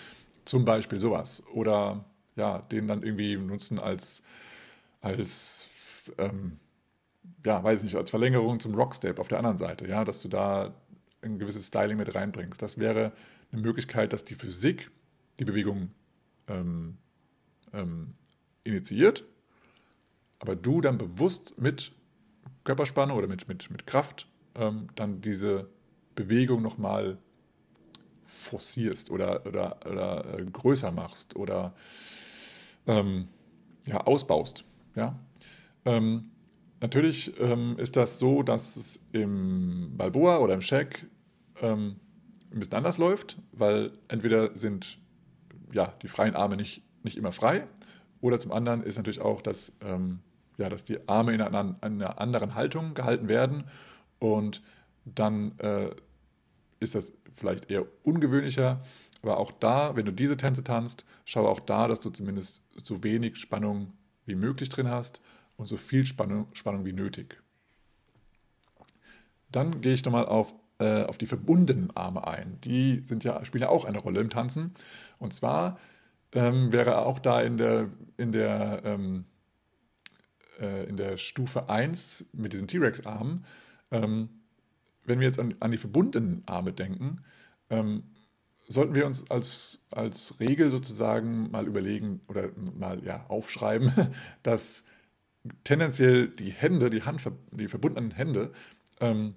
Zum 0.45 0.65
Beispiel 0.65 1.01
sowas. 1.01 1.43
Oder 1.53 2.05
ja, 2.37 2.59
den 2.59 2.89
dann 2.89 3.03
irgendwie 3.03 3.37
nutzen 3.37 3.79
als, 3.79 4.23
als 5.01 5.69
ähm, 6.19 6.59
ja, 7.45 7.63
weiß 7.63 7.79
ich 7.81 7.85
nicht, 7.85 7.97
als 7.97 8.11
Verlängerung 8.11 8.61
zum 8.61 8.75
Rockstep 8.75 9.19
auf 9.19 9.29
der 9.29 9.39
anderen 9.39 9.59
Seite, 9.59 9.87
ja, 9.87 10.05
dass 10.05 10.23
du 10.23 10.29
da 10.29 10.75
ein 11.23 11.39
gewisses 11.39 11.69
Styling 11.69 11.97
mit 11.97 12.15
reinbringst. 12.15 12.61
Das 12.61 12.79
wäre 12.79 13.13
eine 13.53 13.63
Möglichkeit, 13.63 14.13
dass 14.13 14.25
die 14.25 14.35
Physik 14.35 14.91
die 15.39 15.45
Bewegung 15.45 15.91
ähm, 16.49 16.99
ähm, 17.73 18.15
initiiert, 18.65 19.25
aber 20.39 20.57
du 20.57 20.81
dann 20.81 20.99
bewusst 20.99 21.59
mit 21.59 21.93
Körperspannung 22.65 23.17
oder 23.17 23.27
mit, 23.27 23.49
mit, 23.49 23.71
mit 23.71 23.87
Kraft 23.87 24.29
ähm, 24.55 24.89
dann 24.95 25.21
diese 25.21 25.69
Bewegung 26.15 26.63
nochmal 26.63 27.19
forcierst 28.33 29.11
oder, 29.11 29.45
oder, 29.47 29.77
oder 29.85 30.39
äh, 30.39 30.45
größer 30.45 30.91
machst 30.91 31.37
oder 31.37 31.75
ähm, 32.87 33.29
ja, 33.87 33.99
ausbaust. 33.99 34.65
Ja? 34.95 35.19
Ähm, 35.85 36.31
natürlich 36.81 37.39
ähm, 37.39 37.77
ist 37.79 37.97
das 37.97 38.19
so, 38.19 38.43
dass 38.43 38.77
es 38.77 39.05
im 39.13 39.97
Balboa 39.97 40.39
oder 40.39 40.55
im 40.55 40.63
Shack 40.63 41.07
ähm, 41.61 41.97
ein 42.51 42.59
bisschen 42.59 42.75
anders 42.75 42.99
läuft, 42.99 43.37
weil 43.53 43.93
entweder 44.09 44.57
sind 44.57 44.99
ja, 45.73 45.93
die 46.03 46.09
freien 46.09 46.35
Arme 46.35 46.57
nicht, 46.57 46.83
nicht 47.03 47.17
immer 47.17 47.33
frei 47.33 47.67
oder 48.21 48.41
zum 48.41 48.53
anderen 48.53 48.83
ist 48.83 48.97
natürlich 48.97 49.21
auch, 49.21 49.43
dass 49.43 49.73
ähm, 49.83 50.21
ja, 50.59 50.69
dass 50.69 50.85
die 50.85 51.07
Arme 51.09 51.35
in 51.35 51.41
einer, 51.41 51.77
einer 51.81 52.21
anderen 52.21 52.55
Haltung 52.55 52.95
gehalten 52.95 53.29
werden 53.29 53.65
und 54.19 54.63
dann 55.05 55.59
äh, 55.59 55.91
ist 56.83 56.95
das 56.95 57.13
vielleicht 57.35 57.71
eher 57.71 57.87
ungewöhnlicher. 58.03 58.83
Aber 59.23 59.39
auch 59.39 59.53
da, 59.53 59.95
wenn 59.95 60.05
du 60.05 60.13
diese 60.13 60.37
Tänze 60.37 60.65
tanzt, 60.65 61.05
schau 61.25 61.47
auch 61.47 61.61
da, 61.61 61.87
dass 61.89 62.01
du 62.01 62.11
zumindest 62.11 62.65
so 62.83 63.05
wenig 63.05 63.37
Spannung 63.37 63.93
wie 64.27 64.35
möglich 64.35 64.69
drin 64.69 64.89
hast 64.89 65.21
und 65.57 65.67
so 65.67 65.77
viel 65.77 66.05
Spannung, 66.05 66.49
Spannung 66.53 66.85
wie 66.85 66.93
nötig. 66.93 67.41
Dann 69.51 69.81
gehe 69.81 69.95
ich 69.95 70.05
nochmal 70.05 70.27
auf, 70.27 70.53
äh, 70.79 71.05
auf 71.05 71.19
die 71.19 71.27
verbundenen 71.27 71.95
Arme 71.97 72.27
ein. 72.27 72.59
Die 72.63 73.01
sind 73.01 73.23
ja, 73.23 73.45
spielen 73.45 73.63
ja 73.63 73.69
auch 73.69 73.85
eine 73.85 73.99
Rolle 73.99 74.21
im 74.21 74.31
Tanzen. 74.31 74.75
Und 75.19 75.35
zwar 75.35 75.79
ähm, 76.33 76.73
wäre 76.73 77.05
auch 77.05 77.21
da 77.21 77.41
in 77.43 77.59
der, 77.59 77.91
in 78.17 78.33
der 78.33 78.83
ähm, 78.85 79.27
äh, 80.63 80.85
in 80.85 80.97
der 80.97 81.17
Stufe 81.17 81.69
1 81.69 82.27
mit 82.33 82.53
diesen 82.53 82.69
T-Rex-Armen, 82.69 83.45
ähm, 83.91 84.29
wenn 85.05 85.21
wir 85.21 85.27
jetzt 85.27 85.39
an, 85.39 85.55
an, 85.61 85.73
die 85.73 85.79
verbundenen 85.79 86.43
Arme 86.47 86.73
denken, 86.73 87.23
ähm, 87.71 88.05
sollten 88.69 88.95
wir 88.95 89.07
uns 89.07 89.31
als, 89.31 89.85
als 89.91 90.39
Regel 90.41 90.71
sozusagen 90.71 91.51
mal 91.51 91.67
überlegen 91.67 92.21
oder 92.29 92.51
mal 92.79 93.05
ja, 93.05 93.27
aufschreiben, 93.27 93.93
dass 94.43 94.85
tendenziell 95.65 96.29
die 96.29 96.51
Hände, 96.51 96.89
die, 96.91 97.03
Hand, 97.03 97.23
die 97.51 97.69
verbundenen 97.69 98.13
Hände, 98.13 98.53
ähm, 99.01 99.35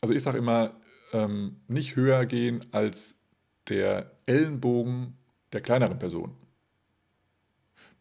also 0.00 0.14
ich 0.14 0.22
sage 0.22 0.38
immer, 0.38 0.76
ähm, 1.12 1.56
nicht 1.66 1.96
höher 1.96 2.26
gehen 2.26 2.64
als 2.72 3.18
der 3.68 4.12
Ellenbogen 4.26 5.16
der 5.52 5.62
kleineren 5.62 5.98
Person 5.98 6.36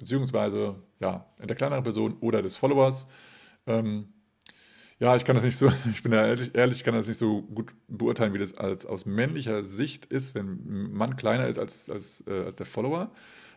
beziehungsweise 0.04 0.76
ja, 1.00 1.26
der 1.40 1.56
kleineren 1.56 1.84
Person 1.84 2.18
oder 2.20 2.42
des 2.42 2.58
Followers. 2.58 3.08
Ähm, 3.68 4.14
ja, 5.00 5.16
ich 5.16 5.26
kann 5.26 5.36
das 5.36 5.44
nicht 5.44 5.58
so, 5.58 5.72
ich 5.92 6.04
bin 6.04 6.12
da 6.12 6.26
ehrlich, 6.26 6.56
ehrlich, 6.56 6.84
kann 6.84 6.94
das 6.94 7.08
nicht 7.08 7.18
so 7.18 7.42
gut 7.42 7.74
beurteilen, 7.88 8.34
wie 8.34 8.40
das 8.40 8.56
als, 8.56 8.86
aus 8.86 9.06
männlicher 9.06 9.64
Sicht 9.64 10.06
ist, 10.06 10.36
wenn 10.36 10.48
ein 10.48 10.94
Mann 10.94 11.16
kleiner 11.16 11.48
ist 11.48 11.60
als, 11.60 11.90
als, 11.90 12.24
äh, 12.28 12.44
als 12.46 12.56
der 12.56 12.66
Follower. 12.66 13.12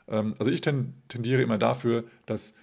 Ähm, 0.08 0.34
also 0.38 0.50
ich 0.50 0.60
tendiere 0.60 1.42
immer 1.42 1.58
dafür, 1.58 2.04
dass 2.26 2.54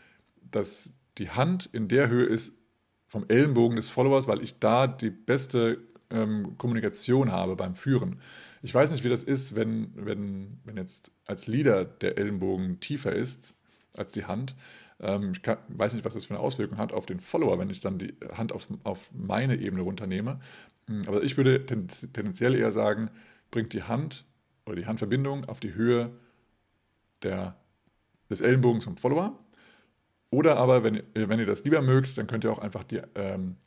dass 0.54 0.94
die 1.18 1.30
Hand 1.30 1.70
in 1.72 1.88
der 1.88 2.10
Höhe 2.10 2.26
ist 2.26 2.54
vom 3.08 3.26
Ellenbogen 3.28 3.76
des 3.76 3.90
Followers, 3.90 4.28
weil 4.28 4.42
ich 4.42 4.60
da 4.60 4.88
die 4.88 5.10
beste 5.10 5.80
ähm, 6.10 6.58
Kommunikation 6.58 7.32
habe 7.32 7.56
beim 7.56 7.76
Führen. 7.76 8.20
Ich 8.62 8.74
weiß 8.74 8.92
nicht, 8.92 9.04
wie 9.04 9.10
das 9.10 9.24
ist, 9.24 9.56
wenn, 9.56 9.92
wenn, 9.96 10.60
wenn 10.64 10.78
jetzt 10.78 11.12
als 11.26 11.48
Leader 11.48 11.86
der 11.86 12.18
Ellenbogen 12.18 12.80
tiefer 12.80 13.14
ist 13.14 13.56
als 13.98 14.14
die 14.14 14.26
Hand. 14.26 14.56
Ähm, 15.04 15.34
ich 15.34 15.42
kann, 15.42 15.58
weiß 15.68 15.94
nicht, 15.94 16.06
was 16.06 16.14
das 16.14 16.26
für 16.26 16.34
eine 16.34 16.42
Auswirkung 16.42 16.78
hat 16.78 16.94
auf 16.94 17.06
den 17.06 17.20
Follower, 17.20 17.60
wenn 17.60 17.70
ich 17.70 17.82
dann 17.82 18.00
die 18.00 18.16
Hand 18.36 18.52
auf, 18.52 18.68
auf 18.84 19.10
meine 19.12 19.58
Ebene 19.58 19.84
runternehme. 19.84 20.40
Hm, 20.88 21.04
aber 21.08 21.22
ich 21.24 21.38
würde 21.38 21.66
tendenziell 21.66 22.56
eher 22.56 22.72
sagen, 22.72 23.12
bringt 23.52 23.74
die 23.74 23.84
Hand 23.84 24.26
oder 24.66 24.78
die 24.78 24.88
Handverbindung 24.88 25.46
auf 25.46 25.60
die 25.60 25.76
Höhe 25.76 26.12
der, 27.22 27.56
des 28.30 28.42
Ellenbogens 28.42 28.86
vom 28.86 28.98
Follower. 28.98 29.38
Oder 30.30 30.58
aber, 30.58 30.84
wenn, 30.84 31.04
wenn 31.14 31.40
ihr 31.40 31.46
das 31.46 31.64
lieber 31.64 31.82
mögt, 31.82 32.18
dann 32.18 32.26
könnt 32.26 32.44
ihr 32.44 32.52
auch 32.52 32.60
einfach 32.60 32.84
die, 32.84 33.02
ähm, 33.16 33.58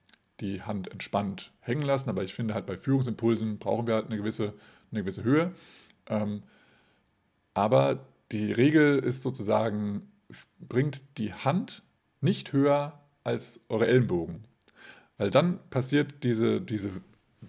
die 0.40 0.62
Hand 0.62 0.90
entspannt 0.90 1.52
hängen 1.60 1.82
lassen. 1.82 2.08
Aber 2.08 2.24
ich 2.24 2.34
finde 2.34 2.54
halt 2.54 2.66
bei 2.66 2.76
Führungsimpulsen 2.76 3.58
brauchen 3.58 3.86
wir 3.86 3.94
halt 3.94 4.06
eine 4.06 4.16
gewisse, 4.16 4.54
eine 4.90 5.02
gewisse 5.02 5.22
Höhe. 5.22 5.52
Ähm, 6.08 6.42
aber 7.54 8.06
die 8.32 8.50
Regel 8.52 8.98
ist 8.98 9.22
sozusagen, 9.22 10.10
bringt 10.58 11.02
die 11.18 11.32
Hand 11.32 11.82
nicht 12.20 12.52
höher 12.52 13.00
als 13.24 13.60
eure 13.68 13.86
Ellenbogen. 13.86 14.44
Weil 15.18 15.30
dann 15.30 15.58
passiert 15.70 16.22
diese, 16.22 16.60
diese, 16.60 16.90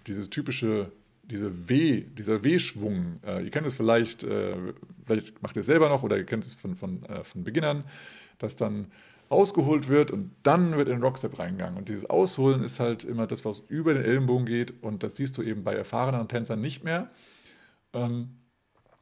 dieses 0.06 0.30
typische, 0.30 0.92
diese 1.22 1.68
W, 1.68 2.02
dieser 2.16 2.42
W-Schwung. 2.42 3.20
Äh, 3.26 3.44
ihr 3.44 3.50
kennt 3.50 3.66
es 3.66 3.74
vielleicht, 3.74 4.24
äh, 4.24 4.56
vielleicht 5.06 5.42
macht 5.42 5.56
ihr 5.56 5.60
es 5.60 5.66
selber 5.66 5.88
noch 5.88 6.02
oder 6.02 6.16
ihr 6.16 6.24
kennt 6.24 6.44
es 6.44 6.54
von, 6.54 6.74
von, 6.74 7.02
äh, 7.04 7.24
von 7.24 7.44
Beginnern, 7.44 7.84
dass 8.38 8.56
dann 8.56 8.86
ausgeholt 9.28 9.88
wird 9.88 10.10
und 10.10 10.30
dann 10.42 10.76
wird 10.76 10.88
in 10.88 11.02
Rockstep 11.02 11.38
reingegangen. 11.38 11.76
Und 11.76 11.88
dieses 11.90 12.08
Ausholen 12.08 12.62
ist 12.62 12.80
halt 12.80 13.04
immer 13.04 13.26
das, 13.26 13.44
was 13.44 13.62
über 13.68 13.92
den 13.92 14.02
Ellenbogen 14.02 14.46
geht 14.46 14.82
und 14.82 15.02
das 15.02 15.16
siehst 15.16 15.36
du 15.36 15.42
eben 15.42 15.64
bei 15.64 15.74
erfahrenen 15.74 16.28
Tänzern 16.28 16.60
nicht 16.60 16.82
mehr. 16.82 17.10
Ähm, 17.92 18.30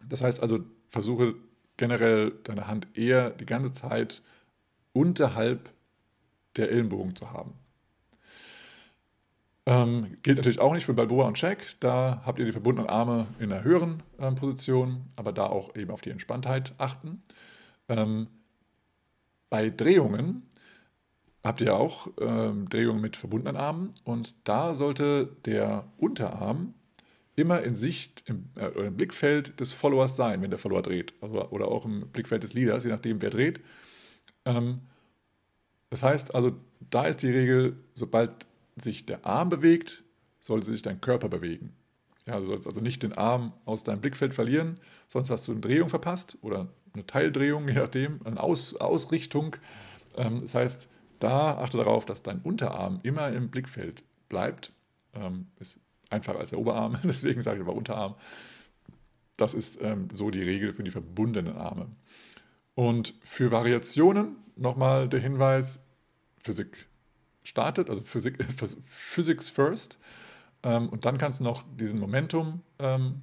das 0.08 0.22
heißt 0.22 0.42
also, 0.42 0.64
versuche 0.88 1.34
generell 1.76 2.32
deine 2.44 2.66
Hand 2.66 2.88
eher 2.94 3.30
die 3.30 3.46
ganze 3.46 3.72
Zeit 3.72 4.22
unterhalb 4.92 5.70
der 6.56 6.70
Ellenbogen 6.70 7.14
zu 7.16 7.32
haben. 7.32 7.54
Ähm, 9.66 10.16
gilt 10.22 10.36
natürlich 10.36 10.60
auch 10.60 10.72
nicht 10.72 10.86
für 10.86 10.94
Balboa 10.94 11.26
und 11.26 11.34
Check. 11.34 11.74
Da 11.80 12.22
habt 12.24 12.38
ihr 12.38 12.44
die 12.44 12.52
verbundenen 12.52 12.88
Arme 12.88 13.26
in 13.40 13.52
einer 13.52 13.64
höheren 13.64 14.02
ähm, 14.20 14.36
Position, 14.36 15.04
aber 15.16 15.32
da 15.32 15.46
auch 15.46 15.74
eben 15.74 15.90
auf 15.90 16.02
die 16.02 16.10
Entspanntheit 16.10 16.72
achten. 16.78 17.22
Ähm, 17.88 18.28
bei 19.50 19.70
Drehungen 19.70 20.42
habt 21.42 21.60
ihr 21.60 21.76
auch 21.76 22.08
ähm, 22.20 22.68
Drehungen 22.68 23.00
mit 23.00 23.16
verbundenen 23.16 23.56
Armen 23.56 23.92
und 24.04 24.36
da 24.48 24.72
sollte 24.74 25.36
der 25.44 25.84
Unterarm 25.96 26.74
immer 27.37 27.62
in 27.62 27.77
Sicht, 27.77 28.25
im, 28.27 28.49
äh, 28.57 28.68
im 28.87 28.96
Blickfeld 28.96 29.61
des 29.61 29.72
Followers 29.72 30.16
sein, 30.16 30.42
wenn 30.42 30.51
der 30.51 30.59
Follower 30.59 30.83
dreht. 30.83 31.14
Also, 31.20 31.49
oder 31.51 31.68
auch 31.68 31.85
im 31.85 32.09
Blickfeld 32.09 32.42
des 32.42 32.55
Leaders, 32.55 32.85
je 32.85 32.90
nachdem, 32.90 33.22
wer 33.22 33.31
dreht. 33.31 33.61
Ähm, 34.44 34.81
das 35.90 36.03
heißt 36.03 36.35
also, 36.35 36.57
da 36.90 37.07
ist 37.07 37.22
die 37.22 37.31
Regel, 37.31 37.77
sobald 37.94 38.46
sich 38.75 39.07
der 39.07 39.25
Arm 39.25 39.51
bewegt, 39.51 40.03
sollte 40.40 40.66
sich 40.66 40.83
dein 40.83 41.01
Körper 41.01 41.29
bewegen. 41.29 41.75
Ja, 42.27 42.40
du 42.40 42.46
sollst 42.46 42.66
also 42.66 42.81
nicht 42.81 43.03
den 43.03 43.12
Arm 43.12 43.53
aus 43.64 43.85
deinem 43.85 44.01
Blickfeld 44.01 44.35
verlieren, 44.35 44.81
sonst 45.07 45.31
hast 45.31 45.46
du 45.46 45.53
eine 45.53 45.61
Drehung 45.61 45.88
verpasst 45.88 46.38
oder 46.42 46.68
eine 46.92 47.07
Teildrehung, 47.07 47.68
je 47.68 47.75
nachdem, 47.75 48.20
eine 48.25 48.42
aus 48.42 48.75
Ausrichtung. 48.77 49.57
Ähm, 50.16 50.38
das 50.40 50.55
heißt, 50.55 50.88
da 51.20 51.59
achte 51.59 51.79
darauf, 51.79 52.05
dass 52.05 52.22
dein 52.22 52.40
Unterarm 52.40 53.01
immer 53.03 53.29
im 53.29 53.51
Blickfeld 53.51 54.03
bleibt. 54.29 54.72
Ähm, 55.14 55.46
ist 55.59 55.81
einfacher 56.11 56.38
als 56.38 56.51
der 56.51 56.59
Oberarm, 56.59 56.99
deswegen 57.05 57.42
sage 57.42 57.59
ich 57.59 57.62
aber 57.62 57.75
Unterarm. 57.75 58.14
Das 59.37 59.55
ist 59.55 59.81
ähm, 59.83 60.09
so 60.12 60.31
die 60.31 60.42
Regel 60.42 60.73
für 60.73 60.83
die 60.83 60.90
verbundenen 60.90 61.57
Arme. 61.57 61.88
Und 62.75 63.14
für 63.23 63.51
Variationen 63.51 64.37
nochmal 64.57 65.09
der 65.09 65.21
Hinweis, 65.21 65.85
Physik 66.42 66.87
startet, 67.42 67.90
also 67.90 68.03
Physik, 68.03 68.38
Physics 68.87 69.51
first. 69.51 69.99
Ähm, 70.62 70.88
und 70.88 71.05
dann 71.05 71.19
kannst 71.19 71.40
du 71.40 71.45
noch 71.45 71.64
diesen 71.77 71.99
Momentum 71.99 72.62
ähm, 72.79 73.23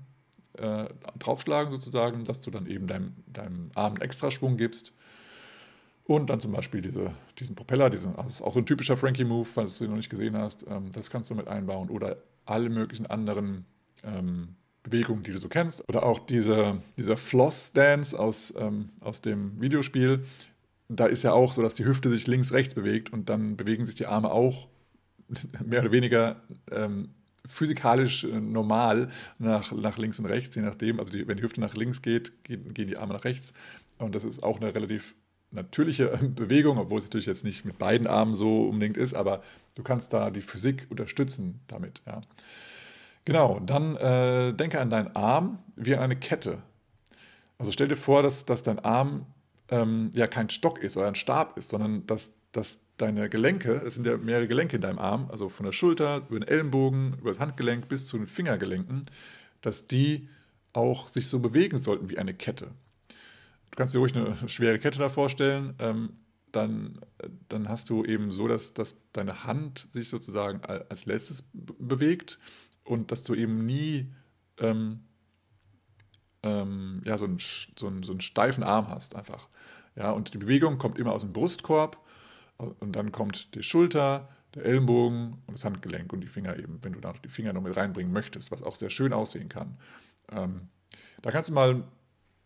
äh, 0.53 0.85
draufschlagen, 1.19 1.71
sozusagen, 1.71 2.23
dass 2.23 2.41
du 2.41 2.51
dann 2.51 2.67
eben 2.67 2.87
deinem, 2.87 3.13
deinem 3.27 3.71
Arm 3.75 3.93
einen 3.93 4.01
Extraschwung 4.01 4.57
gibst. 4.57 4.93
Und 6.05 6.29
dann 6.29 6.39
zum 6.39 6.51
Beispiel 6.51 6.81
diese, 6.81 7.13
diesen 7.39 7.55
Propeller, 7.55 7.89
diesen, 7.89 8.15
das 8.15 8.35
ist 8.35 8.41
auch 8.41 8.53
so 8.53 8.59
ein 8.59 8.65
typischer 8.65 8.97
Frankie-Move, 8.97 9.45
falls 9.45 9.77
du 9.77 9.85
ihn 9.85 9.89
noch 9.89 9.97
nicht 9.97 10.09
gesehen 10.09 10.37
hast. 10.37 10.65
Ähm, 10.67 10.91
das 10.91 11.09
kannst 11.09 11.29
du 11.29 11.35
mit 11.35 11.47
einbauen. 11.47 11.89
Oder 11.89 12.17
alle 12.45 12.69
möglichen 12.69 13.05
anderen 13.07 13.65
ähm, 14.03 14.55
Bewegungen, 14.83 15.23
die 15.23 15.31
du 15.31 15.39
so 15.39 15.47
kennst. 15.47 15.87
Oder 15.87 16.03
auch 16.03 16.19
diese, 16.19 16.81
dieser 16.97 17.15
Floss-Dance 17.15 18.19
aus, 18.19 18.53
ähm, 18.57 18.89
aus 18.99 19.21
dem 19.21 19.59
Videospiel. 19.61 20.25
Da 20.89 21.05
ist 21.05 21.23
ja 21.23 21.31
auch 21.31 21.53
so, 21.53 21.61
dass 21.61 21.73
die 21.73 21.85
Hüfte 21.85 22.09
sich 22.09 22.27
links-rechts 22.27 22.75
bewegt 22.75 23.13
und 23.13 23.29
dann 23.29 23.55
bewegen 23.55 23.85
sich 23.85 23.95
die 23.95 24.05
Arme 24.05 24.29
auch 24.29 24.67
mehr 25.65 25.81
oder 25.81 25.93
weniger 25.93 26.41
ähm, 26.69 27.11
physikalisch 27.45 28.25
äh, 28.25 28.41
normal 28.41 29.09
nach, 29.39 29.71
nach 29.71 29.97
links 29.97 30.19
und 30.19 30.25
rechts, 30.25 30.55
je 30.57 30.61
nachdem. 30.61 30.99
Also 30.99 31.13
die, 31.13 31.27
wenn 31.27 31.37
die 31.37 31.43
Hüfte 31.43 31.61
nach 31.61 31.75
links 31.75 32.01
geht, 32.01 32.43
gehen, 32.43 32.73
gehen 32.73 32.87
die 32.87 32.97
Arme 32.97 33.13
nach 33.13 33.23
rechts. 33.23 33.53
Und 33.97 34.15
das 34.15 34.25
ist 34.25 34.43
auch 34.43 34.59
eine 34.59 34.75
relativ 34.75 35.15
natürliche 35.53 36.07
Bewegung, 36.35 36.77
obwohl 36.77 36.99
es 36.99 37.05
natürlich 37.05 37.25
jetzt 37.25 37.43
nicht 37.43 37.65
mit 37.65 37.77
beiden 37.77 38.07
Armen 38.07 38.35
so 38.35 38.67
unbedingt 38.67 38.97
ist, 38.97 39.13
aber 39.13 39.41
du 39.75 39.83
kannst 39.83 40.13
da 40.13 40.29
die 40.29 40.41
Physik 40.41 40.87
unterstützen 40.89 41.61
damit. 41.67 42.01
Ja. 42.05 42.21
Genau, 43.25 43.59
dann 43.59 43.95
äh, 43.95 44.53
denke 44.53 44.79
an 44.81 44.89
deinen 44.89 45.15
Arm 45.15 45.59
wie 45.75 45.95
an 45.95 46.01
eine 46.01 46.15
Kette. 46.15 46.61
Also 47.57 47.71
stell 47.71 47.87
dir 47.87 47.95
vor, 47.95 48.23
dass, 48.23 48.45
dass 48.45 48.63
dein 48.63 48.79
Arm 48.79 49.25
ähm, 49.69 50.11
ja 50.13 50.27
kein 50.27 50.49
Stock 50.49 50.79
ist 50.83 50.97
oder 50.97 51.07
ein 51.07 51.15
Stab 51.15 51.57
ist, 51.57 51.69
sondern 51.69 52.05
dass, 52.05 52.33
dass 52.51 52.81
deine 52.97 53.29
Gelenke, 53.29 53.81
es 53.85 53.95
sind 53.95 54.05
ja 54.05 54.17
mehrere 54.17 54.47
Gelenke 54.47 54.75
in 54.75 54.81
deinem 54.81 54.99
Arm, 54.99 55.29
also 55.31 55.49
von 55.49 55.65
der 55.65 55.73
Schulter 55.73 56.23
über 56.29 56.39
den 56.39 56.47
Ellenbogen, 56.47 57.15
über 57.19 57.29
das 57.29 57.39
Handgelenk 57.39 57.87
bis 57.87 58.05
zu 58.05 58.17
den 58.17 58.27
Fingergelenken, 58.27 59.05
dass 59.61 59.87
die 59.87 60.27
auch 60.73 61.07
sich 61.07 61.27
so 61.27 61.39
bewegen 61.39 61.77
sollten 61.77 62.09
wie 62.09 62.17
eine 62.17 62.33
Kette. 62.33 62.71
Du 63.73 63.77
kannst 63.77 63.95
dir 63.95 63.97
ruhig 63.97 64.15
eine 64.15 64.47
schwere 64.47 64.77
Kette 64.77 64.99
da 64.99 65.09
vorstellen, 65.09 65.73
ähm, 65.79 66.13
dann, 66.51 67.01
dann 67.49 67.67
hast 67.67 67.89
du 67.89 68.05
eben 68.05 68.31
so, 68.31 68.47
dass, 68.47 68.75
dass 68.75 68.99
deine 69.13 69.45
Hand 69.45 69.79
sich 69.89 70.09
sozusagen 70.09 70.63
als 70.63 71.07
letztes 71.07 71.49
bewegt 71.53 72.37
und 72.83 73.11
dass 73.11 73.23
du 73.23 73.33
eben 73.33 73.65
nie 73.65 74.13
ähm, 74.59 74.99
ähm, 76.43 77.01
ja, 77.03 77.17
so, 77.17 77.25
einen, 77.25 77.39
so, 77.39 77.87
einen, 77.87 78.03
so 78.03 78.11
einen 78.11 78.21
steifen 78.21 78.63
Arm 78.63 78.89
hast 78.89 79.15
einfach. 79.15 79.49
Ja, 79.95 80.11
und 80.11 80.35
die 80.35 80.37
Bewegung 80.37 80.77
kommt 80.77 80.99
immer 80.99 81.13
aus 81.13 81.23
dem 81.23 81.33
Brustkorb 81.33 81.97
und 82.57 82.95
dann 82.95 83.11
kommt 83.11 83.55
die 83.55 83.63
Schulter, 83.63 84.29
der 84.53 84.65
Ellenbogen 84.65 85.41
und 85.47 85.53
das 85.55 85.65
Handgelenk 85.65 86.13
und 86.13 86.21
die 86.21 86.27
Finger 86.27 86.59
eben, 86.59 86.77
wenn 86.83 86.93
du 86.93 86.99
da 86.99 87.13
die 87.13 87.29
Finger 87.29 87.53
noch 87.53 87.63
mit 87.63 87.75
reinbringen 87.75 88.13
möchtest, 88.13 88.51
was 88.51 88.61
auch 88.61 88.75
sehr 88.75 88.91
schön 88.91 89.11
aussehen 89.11 89.49
kann. 89.49 89.79
Ähm, 90.31 90.67
da 91.23 91.31
kannst 91.31 91.49
du 91.49 91.53
mal 91.53 91.83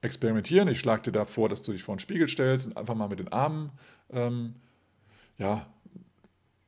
experimentieren. 0.01 0.67
Ich 0.67 0.79
schlage 0.79 1.03
dir 1.03 1.12
da 1.12 1.25
vor, 1.25 1.49
dass 1.49 1.62
du 1.62 1.71
dich 1.71 1.83
vor 1.83 1.93
einen 1.93 1.99
Spiegel 1.99 2.27
stellst 2.27 2.67
und 2.67 2.77
einfach 2.77 2.95
mal 2.95 3.07
mit 3.07 3.19
den 3.19 3.31
Armen, 3.31 3.71
ähm, 4.12 4.55
ja, 5.38 5.65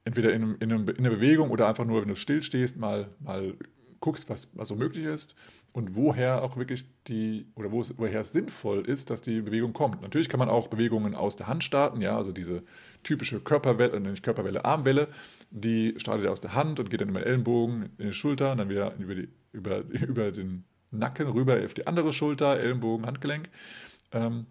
entweder 0.04 0.34
in, 0.34 0.56
in, 0.56 0.72
in 0.72 0.98
einer 0.98 1.10
Bewegung 1.10 1.52
oder 1.52 1.68
einfach 1.68 1.86
nur, 1.86 2.02
wenn 2.02 2.10
du 2.10 2.15
still 2.15 2.42
stehst, 2.42 2.78
mal, 2.78 3.10
mal 3.20 3.56
guckst, 4.00 4.30
was, 4.30 4.50
was 4.56 4.68
so 4.68 4.76
möglich 4.76 5.06
ist 5.06 5.36
und 5.74 5.96
woher 5.96 6.44
auch 6.44 6.58
wirklich 6.58 6.86
die, 7.08 7.46
oder 7.56 7.72
wo 7.72 7.82
es, 7.82 7.98
woher 7.98 8.22
es 8.22 8.32
sinnvoll 8.32 8.88
ist, 8.88 9.10
dass 9.10 9.22
die 9.22 9.42
Bewegung 9.42 9.74
kommt. 9.74 10.02
Natürlich 10.02 10.30
kann 10.30 10.39
man 10.39 10.50
auch 10.50 10.68
Bewegungen 10.68 11.15
aus 11.15 11.36
der 11.36 11.48
Hand 11.48 11.63
starten, 11.63 12.02
ja, 12.02 12.18
also 12.18 12.32
diese 12.32 12.63
typische 13.04 13.39
Körperwelle, 13.39 13.98
äh, 13.98 14.00
nicht 14.00 14.24
Körperwelle, 14.24 14.65
Armwelle, 14.65 15.10
die 15.52 15.94
startet 15.98 16.28
aus 16.28 16.42
der 16.42 16.56
Hand 16.56 16.80
und 16.80 16.89
geht 16.89 17.02
dann 17.02 17.10
über 17.10 17.20
den 17.20 17.28
Ellenbogen 17.28 17.89
in 17.98 18.08
die 18.08 18.13
Schulter 18.13 18.52
und 18.52 18.58
dann 18.58 18.70
wieder 18.70 18.96
über, 18.98 19.15
die, 19.15 19.30
über, 19.52 19.80
über 19.89 20.32
den 20.32 20.63
Nacken 20.91 21.28
rüber 21.28 21.63
auf 21.63 21.73
die 21.73 21.88
andere 21.88 22.13
Schulter, 22.13 22.58
Ellenbogen, 22.58 23.06
Handgelenk. 23.06 23.49
Ähm, 24.12 24.47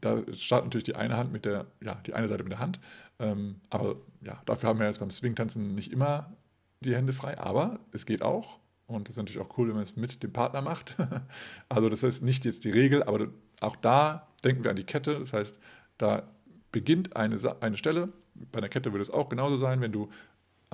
da 0.00 0.18
startet 0.34 0.66
natürlich 0.66 0.84
die 0.84 0.96
eine 0.96 1.16
Hand 1.16 1.32
mit 1.32 1.44
der, 1.44 1.66
ja, 1.82 1.94
die 2.06 2.14
eine 2.14 2.28
Seite 2.28 2.42
mit 2.42 2.52
der 2.52 2.58
Hand. 2.58 2.80
Ähm, 3.18 3.56
aber 3.70 3.96
ja, 4.22 4.40
dafür 4.46 4.68
haben 4.68 4.78
wir 4.78 4.86
jetzt 4.86 5.00
beim 5.00 5.10
Swing-Tanzen 5.10 5.74
nicht 5.74 5.92
immer 5.92 6.32
die 6.80 6.94
Hände 6.94 7.12
frei, 7.12 7.38
aber 7.38 7.80
es 7.92 8.06
geht 8.06 8.22
auch. 8.22 8.58
Und 8.86 9.08
das 9.08 9.14
ist 9.14 9.18
natürlich 9.18 9.40
auch 9.40 9.56
cool, 9.56 9.68
wenn 9.68 9.74
man 9.74 9.82
es 9.82 9.96
mit 9.96 10.22
dem 10.22 10.32
Partner 10.32 10.60
macht. 10.60 10.96
also 11.68 11.88
das 11.88 12.02
ist 12.02 12.22
nicht 12.22 12.44
jetzt 12.44 12.64
die 12.64 12.70
Regel, 12.70 13.02
aber 13.02 13.28
auch 13.60 13.76
da 13.76 14.28
denken 14.44 14.62
wir 14.62 14.70
an 14.70 14.76
die 14.76 14.84
Kette. 14.84 15.18
Das 15.18 15.32
heißt, 15.32 15.58
da 15.96 16.24
beginnt 16.70 17.16
eine, 17.16 17.38
eine 17.60 17.76
Stelle. 17.78 18.12
Bei 18.52 18.58
einer 18.58 18.68
Kette 18.68 18.92
würde 18.92 19.02
es 19.02 19.10
auch 19.10 19.28
genauso 19.28 19.56
sein, 19.56 19.80
wenn 19.80 19.92
du 19.92 20.10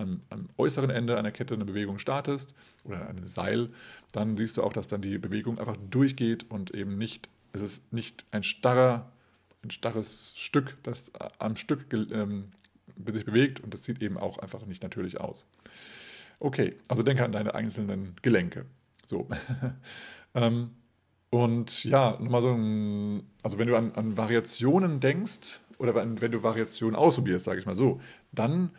am, 0.00 0.22
am, 0.30 0.48
äußeren 0.56 0.90
Ende 0.90 1.16
einer 1.16 1.30
Kette 1.30 1.54
eine 1.54 1.64
Bewegung 1.64 1.98
startest 1.98 2.54
oder 2.84 3.08
ein 3.08 3.24
Seil, 3.24 3.70
dann 4.12 4.36
siehst 4.36 4.56
du 4.56 4.62
auch, 4.62 4.72
dass 4.72 4.88
dann 4.88 5.02
die 5.02 5.18
Bewegung 5.18 5.58
einfach 5.58 5.76
durchgeht 5.90 6.50
und 6.50 6.72
eben 6.74 6.98
nicht, 6.98 7.28
es 7.52 7.60
ist 7.60 7.92
nicht 7.92 8.24
ein 8.30 8.42
starrer 8.42 9.10
ein 9.62 9.70
starres 9.70 10.32
Stück, 10.36 10.76
das 10.82 11.12
am 11.38 11.56
Stück 11.56 11.92
ähm, 11.92 12.48
sich 13.06 13.24
bewegt 13.24 13.60
und 13.60 13.74
das 13.74 13.84
sieht 13.84 14.02
eben 14.02 14.18
auch 14.18 14.38
einfach 14.38 14.64
nicht 14.66 14.82
natürlich 14.82 15.20
aus. 15.20 15.46
Okay, 16.38 16.76
also 16.88 17.02
denke 17.02 17.24
an 17.24 17.32
deine 17.32 17.54
einzelnen 17.54 18.16
Gelenke. 18.22 18.64
So. 19.04 19.28
ähm, 20.34 20.70
und 21.28 21.84
ja, 21.84 22.18
nochmal 22.18 22.42
so 22.42 22.52
ein, 22.52 23.22
also 23.42 23.58
wenn 23.58 23.68
du 23.68 23.76
an, 23.76 23.92
an 23.92 24.16
Variationen 24.16 25.00
denkst 25.00 25.60
oder 25.78 25.94
wenn, 25.94 26.20
wenn 26.20 26.32
du 26.32 26.42
Variationen 26.42 26.96
ausprobierst, 26.96 27.44
sage 27.44 27.60
ich 27.60 27.66
mal 27.66 27.76
so, 27.76 28.00
dann, 28.32 28.70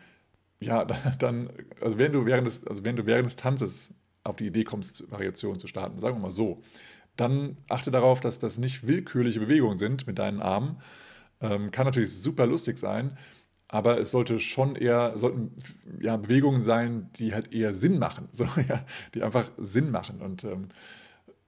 ja, 0.62 0.84
dann, 1.18 1.50
also 1.80 1.98
wenn 1.98 2.12
du 2.12 2.26
während 2.26 2.46
des, 2.46 2.66
also 2.66 2.84
wenn 2.84 2.96
du 2.96 3.06
während 3.06 3.26
des 3.26 3.36
Tanzes 3.36 3.94
auf 4.24 4.36
die 4.36 4.46
Idee 4.46 4.64
kommst, 4.64 5.10
Variationen 5.10 5.58
zu 5.58 5.66
starten, 5.66 6.00
sagen 6.00 6.16
wir 6.16 6.22
mal 6.22 6.30
so, 6.30 6.62
dann 7.16 7.58
achte 7.68 7.90
darauf, 7.90 8.20
dass 8.20 8.38
das 8.38 8.58
nicht 8.58 8.86
willkürliche 8.86 9.40
Bewegungen 9.40 9.78
sind 9.78 10.06
mit 10.06 10.18
deinen 10.18 10.40
Armen. 10.40 10.80
Ähm, 11.40 11.70
kann 11.70 11.86
natürlich 11.86 12.14
super 12.22 12.46
lustig 12.46 12.78
sein, 12.78 13.18
aber 13.68 13.98
es 13.98 14.10
sollte 14.10 14.38
schon 14.38 14.76
eher, 14.76 15.18
sollten 15.18 15.56
ja 16.00 16.16
Bewegungen 16.16 16.62
sein, 16.62 17.10
die 17.16 17.34
halt 17.34 17.52
eher 17.52 17.74
Sinn 17.74 17.98
machen, 17.98 18.28
so, 18.32 18.44
ja, 18.68 18.84
die 19.14 19.22
einfach 19.22 19.50
Sinn 19.58 19.90
machen. 19.90 20.20
Und 20.20 20.44
ähm, 20.44 20.68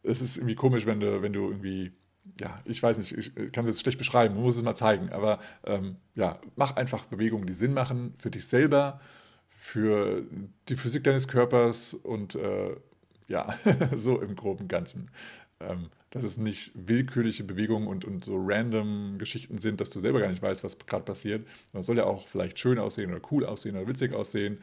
es 0.03 0.21
ist 0.21 0.37
irgendwie 0.37 0.55
komisch, 0.55 0.87
wenn 0.87 1.01
du, 1.01 1.23
wenn 1.23 1.33
du 1.33 1.49
irgendwie, 1.49 1.93
ja, 2.41 2.61
ich 2.65 2.83
weiß 2.83 2.99
nicht, 2.99 3.17
ich 3.17 3.53
kann 3.53 3.67
jetzt 3.67 3.81
schlecht 3.81 3.99
beschreiben, 3.99 4.35
muss 4.35 4.57
es 4.57 4.63
mal 4.63 4.75
zeigen, 4.75 5.11
aber 5.11 5.39
ähm, 5.65 5.97
ja, 6.15 6.41
mach 6.57 6.77
einfach 6.77 7.05
Bewegungen, 7.05 7.47
die 7.47 7.55
Sinn 7.55 7.75
machen 7.75 8.15
für 8.19 8.31
dich 8.31 8.47
selber, 8.47 9.01
für 9.49 10.25
die 10.69 10.77
Physik 10.77 11.05
deines 11.05 11.29
Körpers 11.29 11.95
und 11.95 12.35
äh, 12.35 12.77
ja, 13.29 13.55
so 13.95 14.21
im 14.21 14.35
groben 14.37 14.69
Ganzen. 14.69 15.11
Ähm, 15.61 15.91
dass 16.11 16.25
es 16.25 16.37
nicht 16.37 16.71
willkürliche 16.75 17.43
Bewegungen 17.43 17.89
und, 17.89 18.05
und 18.05 18.25
so 18.25 18.37
random 18.39 19.19
Geschichten 19.19 19.59
sind, 19.59 19.81
dass 19.81 19.91
du 19.91 19.99
selber 19.99 20.21
gar 20.21 20.29
nicht 20.29 20.43
weißt, 20.43 20.63
was 20.63 20.79
gerade 20.79 21.05
passiert. 21.05 21.45
Es 21.73 21.87
soll 21.87 21.97
ja 21.97 22.05
auch 22.05 22.29
vielleicht 22.29 22.59
schön 22.61 22.79
aussehen 22.79 23.11
oder 23.11 23.21
cool 23.33 23.45
aussehen 23.45 23.77
oder 23.77 23.89
witzig 23.89 24.15
aussehen. 24.15 24.59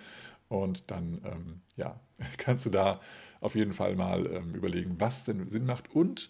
Und 0.47 0.89
dann, 0.89 1.21
ähm, 1.25 1.61
ja, 1.75 1.99
kannst 2.37 2.65
du 2.65 2.69
da 2.69 3.01
auf 3.41 3.55
jeden 3.55 3.73
Fall 3.73 3.95
mal 3.95 4.27
ähm, 4.27 4.53
überlegen, 4.53 4.95
was 4.99 5.25
denn 5.25 5.49
Sinn 5.49 5.65
macht. 5.65 5.93
Und 5.93 6.29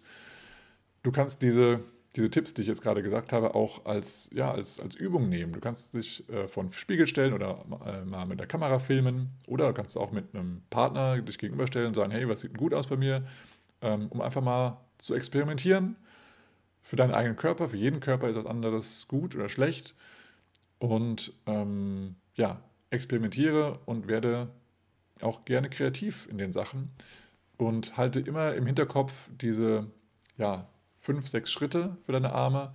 du 1.03 1.11
kannst 1.11 1.41
diese, 1.41 1.81
diese 2.15 2.29
Tipps, 2.29 2.53
die 2.53 2.61
ich 2.61 2.67
jetzt 2.67 2.81
gerade 2.81 3.01
gesagt 3.01 3.33
habe, 3.33 3.55
auch 3.55 3.85
als, 3.85 4.29
ja, 4.33 4.51
als, 4.51 4.79
als 4.79 4.95
Übung 4.95 5.29
nehmen. 5.29 5.53
Du 5.53 5.59
kannst 5.59 5.93
dich 5.93 6.27
äh, 6.29 6.47
von 6.47 6.71
Spiegel 6.71 7.07
stellen 7.07 7.33
oder 7.33 7.65
äh, 7.85 8.05
mal 8.05 8.25
mit 8.25 8.39
der 8.39 8.47
Kamera 8.47 8.79
filmen 8.79 9.29
oder 9.47 9.67
du 9.67 9.73
kannst 9.73 9.97
auch 9.97 10.11
mit 10.11 10.33
einem 10.33 10.63
Partner 10.69 11.21
dich 11.21 11.37
gegenüberstellen 11.37 11.87
und 11.87 11.93
sagen, 11.93 12.11
hey, 12.11 12.27
was 12.27 12.41
sieht 12.41 12.57
gut 12.57 12.73
aus 12.73 12.87
bei 12.87 12.97
mir? 12.97 13.25
Ähm, 13.81 14.07
um 14.09 14.21
einfach 14.21 14.41
mal 14.41 14.79
zu 14.97 15.15
experimentieren. 15.15 15.95
Für 16.83 16.95
deinen 16.95 17.13
eigenen 17.13 17.35
Körper, 17.35 17.69
für 17.69 17.77
jeden 17.77 17.99
Körper 17.99 18.27
ist 18.29 18.35
das 18.35 18.45
anderes 18.45 19.07
gut 19.07 19.35
oder 19.35 19.49
schlecht. 19.49 19.95
Und 20.79 21.33
ähm, 21.45 22.15
ja, 22.35 22.59
experimentiere 22.89 23.79
und 23.85 24.07
werde 24.07 24.49
auch 25.21 25.45
gerne 25.45 25.69
kreativ 25.69 26.27
in 26.29 26.39
den 26.39 26.51
Sachen 26.51 26.89
und 27.57 27.97
halte 27.97 28.19
immer 28.19 28.55
im 28.55 28.65
Hinterkopf 28.65 29.13
diese 29.39 29.85
ja, 30.37 30.67
fünf, 31.01 31.27
sechs 31.27 31.51
Schritte 31.51 31.97
für 32.03 32.13
deine 32.13 32.31
Arme, 32.31 32.73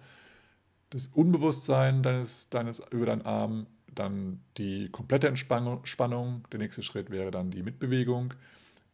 das 0.91 1.07
Unbewusstsein 1.07 2.03
deines, 2.03 2.49
deines 2.51 2.83
über 2.91 3.07
deinen 3.07 3.23
Arm, 3.23 3.67
dann 3.87 4.43
die 4.59 4.91
komplette 4.91 5.29
Entspannung, 5.29 6.45
der 6.53 6.59
nächste 6.59 6.83
Schritt 6.83 7.11
wäre 7.11 7.31
dann 7.31 7.51
die 7.51 7.63
Mitbewegung, 7.63 8.35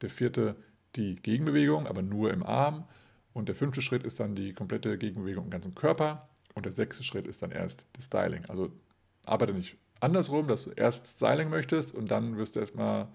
der 0.01 0.11
vierte 0.11 0.57
die 0.97 1.17
Gegenbewegung, 1.17 1.87
aber 1.87 2.03
nur 2.03 2.33
im 2.33 2.43
Arm. 2.43 2.85
Und 3.33 3.49
der 3.49 3.57
fünfte 3.57 3.81
Schritt 3.83 4.05
ist 4.05 4.21
dann 4.21 4.35
die 4.35 4.53
komplette 4.53 4.99
Gegenbewegung 4.99 5.45
im 5.45 5.51
ganzen 5.51 5.75
Körper. 5.75 6.29
Und 6.55 6.67
der 6.67 6.73
sechste 6.73 7.03
Schritt 7.03 7.27
ist 7.27 7.43
dann 7.43 7.51
erst 7.51 7.87
das 7.95 8.05
Styling. 8.07 8.45
Also 8.47 8.71
arbeite 9.25 9.55
nicht 9.55 9.77
andersrum, 10.01 10.49
dass 10.49 10.65
du 10.65 10.71
erst 10.71 11.07
Styling 11.07 11.49
möchtest 11.49 11.95
und 11.95 12.11
dann 12.11 12.37
wirst 12.37 12.57
du 12.57 12.61
erstmal 12.61 13.09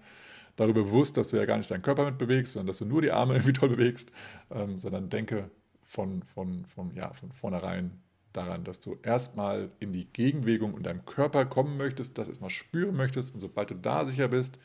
darüber 0.56 0.82
bewusst, 0.82 1.16
dass 1.16 1.28
du 1.28 1.36
ja 1.36 1.44
gar 1.44 1.56
nicht 1.56 1.70
deinen 1.70 1.82
Körper 1.82 2.04
mit 2.04 2.18
bewegst, 2.18 2.54
sondern 2.54 2.66
dass 2.66 2.78
du 2.78 2.84
nur 2.84 3.02
die 3.02 3.12
Arme 3.12 3.34
irgendwie 3.36 3.52
toll 3.52 3.68
bewegst, 3.68 4.12
ähm, 4.50 4.78
sondern 4.78 5.08
denke 5.08 5.50
von, 5.88 6.22
von, 6.22 6.66
von, 6.66 6.94
ja, 6.94 7.12
von 7.12 7.32
vornherein 7.32 8.00
daran, 8.32 8.62
dass 8.62 8.78
du 8.78 8.98
erstmal 9.02 9.70
in 9.80 9.92
die 9.92 10.04
Gegenbewegung 10.04 10.76
in 10.76 10.82
deinem 10.82 11.04
Körper 11.06 11.46
kommen 11.46 11.76
möchtest, 11.76 12.18
das 12.18 12.28
erstmal 12.28 12.50
spüren 12.50 12.94
möchtest 12.94 13.34
und 13.34 13.40
sobald 13.40 13.70
du 13.70 13.74
da 13.74 14.04
sicher 14.04 14.28
bist, 14.28 14.60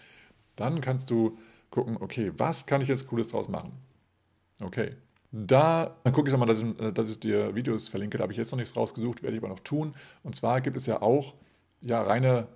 dann 0.55 0.81
kannst 0.81 1.09
du 1.09 1.39
gucken, 1.71 1.97
okay, 1.99 2.31
was 2.37 2.65
kann 2.65 2.81
ich 2.81 2.89
jetzt 2.89 3.07
Cooles 3.07 3.29
draus 3.29 3.47
machen? 3.47 3.71
Okay, 4.61 4.95
da 5.31 5.95
dann 6.03 6.13
gucke 6.13 6.27
ich 6.27 6.33
nochmal, 6.33 6.47
dass 6.47 6.61
ich, 6.61 6.93
dass 6.93 7.09
ich 7.09 7.19
dir 7.19 7.55
Videos 7.55 7.87
verlinke, 7.87 8.17
da 8.17 8.23
habe 8.23 8.33
ich 8.33 8.37
jetzt 8.37 8.51
noch 8.51 8.59
nichts 8.59 8.75
rausgesucht, 8.75 9.23
werde 9.23 9.35
ich 9.35 9.41
aber 9.41 9.51
noch 9.51 9.61
tun. 9.61 9.95
Und 10.21 10.35
zwar 10.35 10.61
gibt 10.61 10.77
es 10.77 10.85
ja 10.85 11.01
auch 11.01 11.33
ja, 11.81 12.01
reine 12.01 12.47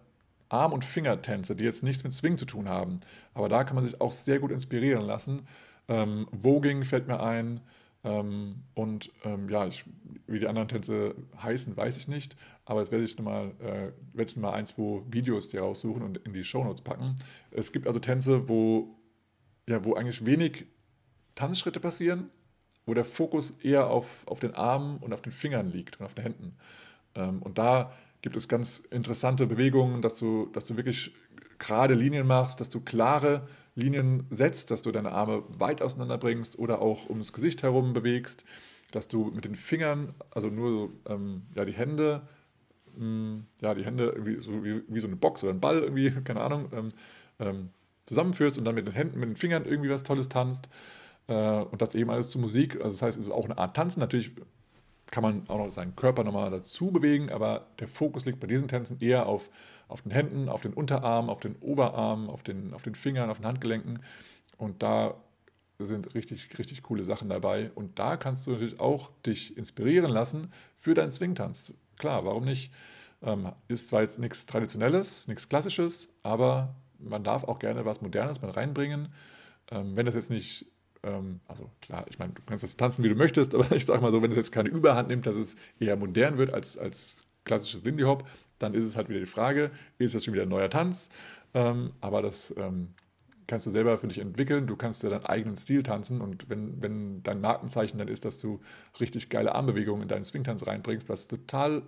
Arm- 0.49 0.74
und 0.74 0.86
Fingertänze, 0.86 1.55
die 1.55 1.63
jetzt 1.63 1.84
nichts 1.84 2.03
mit 2.03 2.13
Swing 2.13 2.38
zu 2.38 2.45
tun 2.45 2.70
haben. 2.70 2.99
Aber 3.34 3.49
da 3.49 3.63
kann 3.63 3.76
man 3.76 3.86
sich 3.86 3.99
auch 3.99 4.11
sehr 4.11 4.39
gut 4.39 4.51
inspirieren 4.51 5.05
lassen. 5.05 5.47
Ähm, 5.88 6.28
Voging 6.32 6.84
fällt 6.84 7.07
mir 7.07 7.22
ein. 7.22 7.61
Ähm, 8.08 8.64
und 8.74 9.12
ähm, 9.26 9.49
ja, 9.49 9.68
ich, 9.68 9.84
wie 10.28 10.39
die 10.39 10.47
anderen 10.47 10.70
Tänze 10.70 11.16
heißen, 11.41 11.76
weiß 11.76 11.97
ich 11.97 12.08
nicht. 12.08 12.38
Aber 12.64 12.80
jetzt 12.80 12.91
werde 12.91 13.03
ich 13.03 13.18
nochmal 13.18 13.51
äh, 13.60 13.91
werd 14.14 14.32
ich 14.32 14.38
mal 14.38 14.53
ein, 14.53 14.66
zwei 14.66 15.01
Videos 15.12 15.49
dir 15.49 15.62
raussuchen 15.62 16.01
und 16.01 16.18
in 16.20 16.32
die 16.32 16.45
Shownotes 16.45 16.84
packen. 16.84 17.16
Es 17.51 17.74
gibt 17.74 17.86
also 17.86 17.99
Tänze, 17.99 18.47
wo, 18.47 18.95
ja, 19.68 19.84
wo 19.84 19.95
eigentlich 19.95 20.26
wenig 20.26 20.68
Tanzschritte 21.36 21.82
passieren, 21.82 22.30
wo 22.86 22.93
der 22.93 23.05
Fokus 23.05 23.51
eher 23.62 23.89
auf, 23.89 24.26
auf 24.26 24.39
den 24.39 24.55
Armen 24.55 24.97
und 24.97 25.14
auf 25.14 25.22
den 25.22 25.34
Fingern 25.34 25.70
liegt 25.70 25.99
und 25.99 26.05
auf 26.05 26.14
den 26.14 26.24
Händen. 26.24 26.58
Ähm, 27.14 27.41
und 27.41 27.58
da 27.58 27.91
gibt 28.22 28.38
es 28.38 28.47
ganz 28.47 28.80
interessante 28.80 29.47
Bewegungen, 29.47 30.01
dass 30.01 30.18
du, 30.18 30.47
dass 30.53 30.66
du 30.66 30.78
wirklich 30.78 31.14
gerade 31.60 31.93
Linien 31.93 32.26
machst, 32.26 32.62
dass 32.62 32.70
du 32.70 32.80
klare 32.80 33.47
Linien 33.78 34.25
setzt, 34.32 34.71
dass 34.71 34.82
du 34.82 34.91
deine 34.91 35.11
Arme 35.11 35.43
weit 35.49 35.82
auseinander 35.82 36.17
bringst 36.17 36.57
oder 36.57 36.82
auch 36.82 37.09
ums 37.09 37.32
Gesicht 37.32 37.61
herum 37.61 37.93
bewegst, 37.93 38.43
dass 38.91 39.07
du 39.07 39.25
mit 39.25 39.45
den 39.45 39.55
Fingern, 39.55 40.13
also 40.32 40.49
nur 40.49 40.71
so, 40.71 40.91
ähm, 41.07 41.43
ja, 41.55 41.63
die 41.63 41.73
Hände, 41.73 42.28
mh, 42.95 43.01
hm, 43.01 43.45
ja, 43.61 43.75
die 43.75 43.86
Hände 43.86 44.09
irgendwie 44.15 44.41
so 44.41 44.63
wie, 44.63 44.82
wie, 44.88 44.99
so 44.99 45.07
eine 45.07 45.15
Box 45.15 45.43
oder 45.43 45.53
ein 45.53 45.61
Ball 45.61 45.80
irgendwie, 45.80 46.11
keine 46.23 46.41
Ahnung, 46.41 46.69
ähm, 46.73 46.88
ähm, 47.39 47.69
zusammenführst 48.05 48.57
und 48.57 48.65
dann 48.65 48.75
mit 48.75 48.88
den 48.88 48.93
Händen, 48.93 49.19
mit 49.19 49.30
den 49.30 49.36
Fingern 49.36 49.65
irgendwie 49.65 49.89
was 49.89 50.03
Tolles 50.03 50.30
tanzt. 50.30 50.69
Äh, 51.28 51.34
und 51.34 51.82
das 51.82 51.93
eben 51.93 52.09
alles 52.09 52.30
zu 52.32 52.39
Musik. 52.39 52.75
Also 52.78 52.89
das 52.89 53.01
heißt, 53.01 53.19
es 53.19 53.28
ist 53.28 53.32
auch 53.32 53.45
eine 53.45 53.57
Art 53.57 53.75
Tanzen. 53.75 53.99
Natürlich 53.99 54.32
kann 55.12 55.24
man 55.24 55.49
auch 55.49 55.58
noch 55.58 55.70
seinen 55.70 55.95
Körper 55.95 56.24
nochmal 56.24 56.51
dazu 56.51 56.91
bewegen, 56.91 57.30
aber 57.30 57.68
der 57.80 57.88
Fokus 57.88 58.26
liegt 58.26 58.39
bei 58.39 58.47
diesen 58.47 58.68
Tänzen 58.68 58.99
eher 58.99 59.26
auf, 59.26 59.49
auf 59.88 60.01
den 60.01 60.12
Händen, 60.12 60.49
auf 60.49 60.62
den 60.62 60.74
Unterarmen, 60.74 61.30
auf 61.30 61.39
den 61.39 61.55
Oberarmen, 61.58 62.30
auf 62.30 62.43
den, 62.43 62.74
auf 62.74 62.84
den 62.84 62.95
Fingern, 62.95 63.30
auf 63.30 63.38
den 63.38 63.45
Handgelenken. 63.45 63.99
Und 64.58 64.84
da 64.84 65.16
sind 65.80 66.16
richtig, 66.16 66.58
richtig 66.58 66.84
coole 66.84 67.03
Sachen 67.03 67.30
dabei. 67.30 67.72
Und 67.76 67.99
da 67.99 68.18
kannst 68.18 68.47
du 68.47 68.51
natürlich 68.51 68.80
auch 68.80 69.12
dich 69.26 69.55
inspirieren 69.58 70.12
lassen 70.12 70.51
für 70.76 70.93
deinen 70.93 71.12
Swingtanz. 71.12 71.74
Klar, 71.97 72.26
warum 72.26 72.45
nicht? 72.45 72.72
Ähm, 73.22 73.51
ist 73.68 73.89
zwar 73.89 74.01
jetzt 74.01 74.20
nichts 74.20 74.45
Traditionelles, 74.45 75.28
nichts 75.28 75.49
Klassisches, 75.49 76.10
aber 76.24 76.76
man 76.99 77.24
darf 77.24 77.43
auch 77.43 77.60
gerne 77.60 77.86
was 77.86 78.01
Modernes 78.01 78.41
mit 78.41 78.55
reinbringen. 78.55 79.10
Ähm, 79.72 79.95
wenn 79.95 80.05
das 80.05 80.16
jetzt 80.16 80.30
nicht 80.30 80.66
ähm, 81.03 81.39
also 81.47 81.69
klar, 81.81 82.05
ich 82.09 82.19
meine, 82.19 82.33
du 82.33 82.41
kannst 82.45 82.63
das 82.63 82.77
tanzen, 82.77 83.03
wie 83.03 83.09
du 83.09 83.15
möchtest, 83.15 83.55
aber 83.55 83.71
ich 83.75 83.85
sage 83.85 84.01
mal 84.01 84.11
so, 84.11 84.21
wenn 84.21 84.31
es 84.31 84.37
jetzt 84.37 84.51
keine 84.51 84.69
Überhand 84.69 85.09
nimmt, 85.09 85.25
dass 85.25 85.35
es 85.35 85.55
eher 85.79 85.95
modern 85.95 86.37
wird 86.37 86.53
als, 86.53 86.77
als 86.77 87.23
klassisches 87.45 87.83
Lindy 87.83 88.03
Hop, 88.03 88.27
dann 88.59 88.73
ist 88.73 88.85
es 88.85 88.97
halt 88.97 89.09
wieder 89.09 89.19
die 89.19 89.25
Frage, 89.25 89.71
ist 89.97 90.15
das 90.15 90.25
schon 90.25 90.33
wieder 90.33 90.43
ein 90.43 90.49
neuer 90.49 90.69
Tanz? 90.69 91.09
Ähm, 91.53 91.91
aber 92.01 92.21
das 92.21 92.53
ähm, 92.57 92.93
kannst 93.47 93.65
du 93.65 93.69
selber 93.69 93.97
für 93.97 94.07
dich 94.07 94.19
entwickeln. 94.19 94.67
Du 94.67 94.75
kannst 94.75 95.03
ja 95.03 95.09
deinen 95.09 95.25
eigenen 95.25 95.55
Stil 95.55 95.83
tanzen 95.83 96.21
und 96.21 96.49
wenn, 96.49 96.81
wenn 96.81 97.23
dein 97.23 97.41
Markenzeichen 97.41 97.97
dann 97.97 98.07
ist, 98.07 98.25
dass 98.25 98.37
du 98.37 98.59
richtig 98.99 99.29
geile 99.29 99.55
Armbewegungen 99.55 100.03
in 100.03 100.07
deinen 100.07 100.25
Swingtanz 100.25 100.67
reinbringst, 100.67 101.09
was 101.09 101.27
total 101.27 101.83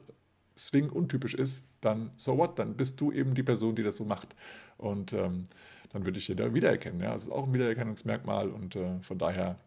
Swing 0.59 0.89
untypisch 0.89 1.33
ist, 1.33 1.65
dann 1.81 2.11
so 2.17 2.37
what, 2.37 2.59
dann 2.59 2.75
bist 2.75 2.99
du 3.01 3.11
eben 3.11 3.33
die 3.33 3.43
Person, 3.43 3.75
die 3.75 3.83
das 3.83 3.95
so 3.95 4.05
macht. 4.05 4.35
Und 4.77 5.13
ähm, 5.13 5.45
dann 5.91 6.05
würde 6.05 6.19
ich 6.19 6.27
jeder 6.27 6.53
wiedererkennen. 6.53 7.01
Ja? 7.01 7.13
Das 7.13 7.23
ist 7.23 7.31
auch 7.31 7.47
ein 7.47 7.53
Wiedererkennungsmerkmal 7.53 8.49
und 8.49 8.75
äh, 8.75 8.99
von 9.01 9.17
daher 9.17 9.57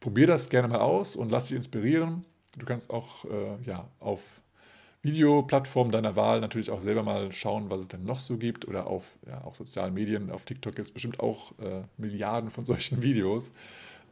probier 0.00 0.26
das 0.26 0.48
gerne 0.48 0.68
mal 0.68 0.80
aus 0.80 1.14
und 1.14 1.30
lass 1.30 1.46
dich 1.46 1.56
inspirieren. 1.56 2.24
Du 2.58 2.66
kannst 2.66 2.90
auch 2.90 3.24
äh, 3.26 3.62
ja, 3.64 3.88
auf 4.00 4.42
Videoplattformen 5.02 5.92
deiner 5.92 6.16
Wahl 6.16 6.40
natürlich 6.40 6.70
auch 6.70 6.80
selber 6.80 7.02
mal 7.02 7.32
schauen, 7.32 7.70
was 7.70 7.82
es 7.82 7.88
denn 7.88 8.04
noch 8.04 8.20
so 8.20 8.36
gibt 8.36 8.68
oder 8.68 8.86
auf 8.86 9.04
ja, 9.26 9.42
auch 9.44 9.54
sozialen 9.54 9.94
Medien. 9.94 10.30
Auf 10.30 10.44
TikTok 10.44 10.76
gibt 10.76 10.86
es 10.86 10.92
bestimmt 10.92 11.20
auch 11.20 11.58
äh, 11.58 11.82
Milliarden 11.96 12.50
von 12.50 12.64
solchen 12.64 13.02
Videos. 13.02 13.52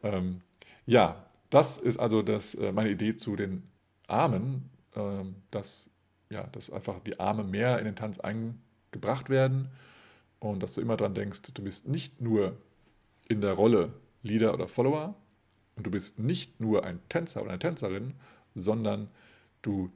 Ähm, 0.03 0.41
ja, 0.85 1.25
das 1.49 1.77
ist 1.77 1.97
also 1.97 2.21
das, 2.21 2.55
äh, 2.55 2.71
meine 2.71 2.89
Idee 2.89 3.15
zu 3.15 3.35
den 3.35 3.63
Armen, 4.07 4.69
ähm, 4.95 5.35
dass, 5.51 5.90
ja, 6.31 6.47
dass 6.47 6.71
einfach 6.71 6.99
die 7.01 7.19
Arme 7.19 7.43
mehr 7.43 7.77
in 7.79 7.85
den 7.85 7.95
Tanz 7.95 8.19
eingebracht 8.19 9.29
werden 9.29 9.69
und 10.39 10.63
dass 10.63 10.73
du 10.73 10.81
immer 10.81 10.97
dran 10.97 11.13
denkst, 11.13 11.41
du 11.53 11.63
bist 11.63 11.87
nicht 11.87 12.21
nur 12.21 12.57
in 13.27 13.41
der 13.41 13.53
Rolle 13.53 13.93
Leader 14.23 14.53
oder 14.53 14.67
Follower 14.67 15.15
und 15.75 15.85
du 15.85 15.91
bist 15.91 16.17
nicht 16.17 16.59
nur 16.59 16.85
ein 16.85 16.99
Tänzer 17.09 17.41
oder 17.41 17.51
eine 17.51 17.59
Tänzerin, 17.59 18.13
sondern 18.55 19.09
du 19.61 19.91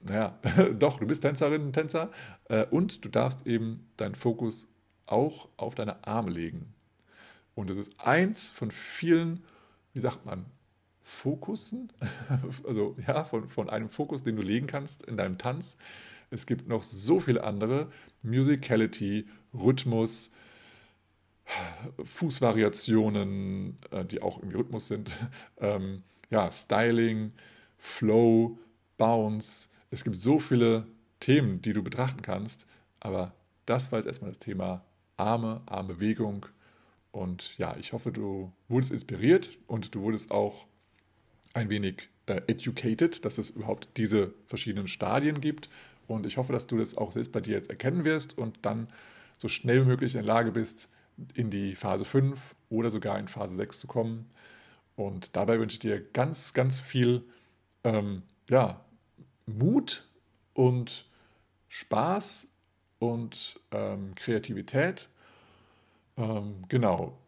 naja, 0.00 0.38
doch, 0.78 0.98
du 0.98 1.06
bist 1.06 1.22
Tänzerin, 1.22 1.72
Tänzer 1.72 2.10
äh, 2.48 2.64
und 2.66 3.04
du 3.04 3.08
darfst 3.08 3.46
eben 3.46 3.88
deinen 3.96 4.14
Fokus 4.14 4.68
auch 5.06 5.48
auf 5.56 5.74
deine 5.74 6.06
Arme 6.06 6.30
legen. 6.30 6.74
Und 7.54 7.70
das 7.70 7.76
ist 7.76 7.98
eins 7.98 8.50
von 8.50 8.70
vielen, 8.70 9.44
wie 9.94 10.00
sagt 10.00 10.26
man, 10.26 10.44
Fokussen, 11.08 11.92
also 12.66 12.96
ja, 13.06 13.22
von, 13.22 13.48
von 13.48 13.70
einem 13.70 13.88
Fokus, 13.88 14.24
den 14.24 14.34
du 14.34 14.42
legen 14.42 14.66
kannst 14.66 15.04
in 15.04 15.16
deinem 15.16 15.38
Tanz. 15.38 15.78
Es 16.30 16.46
gibt 16.46 16.66
noch 16.66 16.82
so 16.82 17.20
viele 17.20 17.44
andere, 17.44 17.88
Musicality, 18.24 19.28
Rhythmus, 19.54 20.32
Fußvariationen, 22.02 23.78
äh, 23.92 24.04
die 24.04 24.20
auch 24.20 24.38
irgendwie 24.38 24.56
Rhythmus 24.56 24.88
sind, 24.88 25.16
ähm, 25.58 26.02
ja, 26.28 26.50
Styling, 26.50 27.30
Flow, 27.78 28.58
Bounce. 28.98 29.68
Es 29.92 30.02
gibt 30.02 30.16
so 30.16 30.40
viele 30.40 30.88
Themen, 31.20 31.62
die 31.62 31.72
du 31.72 31.84
betrachten 31.84 32.20
kannst, 32.20 32.66
aber 32.98 33.32
das 33.64 33.92
war 33.92 34.00
jetzt 34.00 34.06
erstmal 34.06 34.32
das 34.32 34.40
Thema 34.40 34.84
Arme, 35.16 35.60
Armbewegung. 35.66 36.46
Und 37.12 37.56
ja, 37.58 37.76
ich 37.76 37.92
hoffe, 37.92 38.10
du 38.10 38.52
wurdest 38.66 38.90
inspiriert 38.90 39.56
und 39.68 39.94
du 39.94 40.02
wurdest 40.02 40.32
auch 40.32 40.66
ein 41.56 41.70
wenig 41.70 42.10
äh, 42.26 42.42
educated, 42.46 43.24
dass 43.24 43.38
es 43.38 43.50
überhaupt 43.50 43.88
diese 43.96 44.34
verschiedenen 44.46 44.88
Stadien 44.88 45.40
gibt. 45.40 45.68
Und 46.06 46.26
ich 46.26 46.36
hoffe, 46.36 46.52
dass 46.52 46.66
du 46.66 46.78
das 46.78 46.96
auch 46.96 47.10
selbst 47.12 47.32
bei 47.32 47.40
dir 47.40 47.54
jetzt 47.54 47.70
erkennen 47.70 48.04
wirst 48.04 48.38
und 48.38 48.58
dann 48.62 48.88
so 49.38 49.48
schnell 49.48 49.82
wie 49.82 49.88
möglich 49.88 50.14
in 50.14 50.20
der 50.20 50.26
Lage 50.26 50.52
bist, 50.52 50.90
in 51.34 51.50
die 51.50 51.74
Phase 51.74 52.04
5 52.04 52.54
oder 52.68 52.90
sogar 52.90 53.18
in 53.18 53.28
Phase 53.28 53.54
6 53.56 53.80
zu 53.80 53.86
kommen. 53.86 54.26
Und 54.96 55.34
dabei 55.34 55.58
wünsche 55.58 55.74
ich 55.74 55.80
dir 55.80 56.00
ganz, 56.00 56.52
ganz 56.52 56.80
viel 56.80 57.24
ähm, 57.84 58.22
ja, 58.48 58.84
Mut 59.46 60.06
und 60.54 61.06
Spaß 61.68 62.48
und 62.98 63.60
ähm, 63.72 64.14
Kreativität. 64.14 65.08
Ähm, 66.16 66.64
genau. 66.68 67.18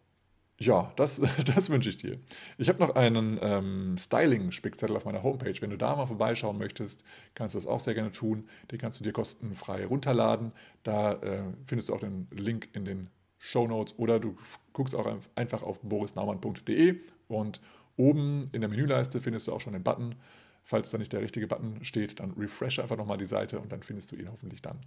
Ja, 0.61 0.93
das, 0.97 1.23
das 1.55 1.71
wünsche 1.71 1.89
ich 1.89 1.99
dir. 1.99 2.19
Ich 2.59 2.69
habe 2.69 2.81
noch 2.81 2.97
einen 2.97 3.39
ähm, 3.41 3.97
Styling-Spickzettel 3.97 4.97
auf 4.97 5.05
meiner 5.05 5.23
Homepage. 5.23 5.55
Wenn 5.61 5.71
du 5.71 5.79
da 5.79 5.95
mal 5.95 6.07
vorbeischauen 6.07 6.59
möchtest, 6.59 7.05
kannst 7.35 7.55
du 7.55 7.59
das 7.59 7.67
auch 7.67 7.81
sehr 7.81 7.95
gerne 7.95 8.13
tun. 8.13 8.49
Den 8.71 8.79
kannst 8.79 8.99
du 9.01 9.05
dir 9.05 9.13
kostenfrei 9.13 9.87
runterladen. 9.87 10.53
Da 10.83 11.13
äh, 11.15 11.43
findest 11.65 11.89
du 11.89 11.95
auch 11.95 12.01
den 12.01 12.27
Link 12.33 12.69
in 12.73 12.85
den 12.85 13.09
Show 13.39 13.69
Notes 13.69 13.97
oder 13.99 14.19
du 14.19 14.37
guckst 14.73 14.97
auch 14.97 15.09
einfach 15.37 15.63
auf 15.63 15.81
borisnaumann.de 15.81 16.97
und 17.29 17.61
oben 17.97 18.49
in 18.53 18.61
der 18.61 18.71
Menüleiste 18.71 19.21
findest 19.21 19.47
du 19.47 19.53
auch 19.53 19.61
schon 19.61 19.75
den 19.75 19.85
Button. 19.85 20.17
Falls 20.65 20.91
da 20.91 20.99
nicht 20.99 21.13
der 21.13 21.23
richtige 21.23 21.47
Button 21.47 21.85
steht, 21.85 22.21
dann 22.21 22.33
refresh 22.33 22.81
einfach 22.81 22.97
nochmal 22.97 23.17
die 23.17 23.27
Seite 23.27 23.61
und 23.61 23.73
dann 23.73 23.83
findest 23.83 24.13
du 24.13 24.17
ihn 24.17 24.31
hoffentlich 24.31 24.61
dann. 24.61 24.81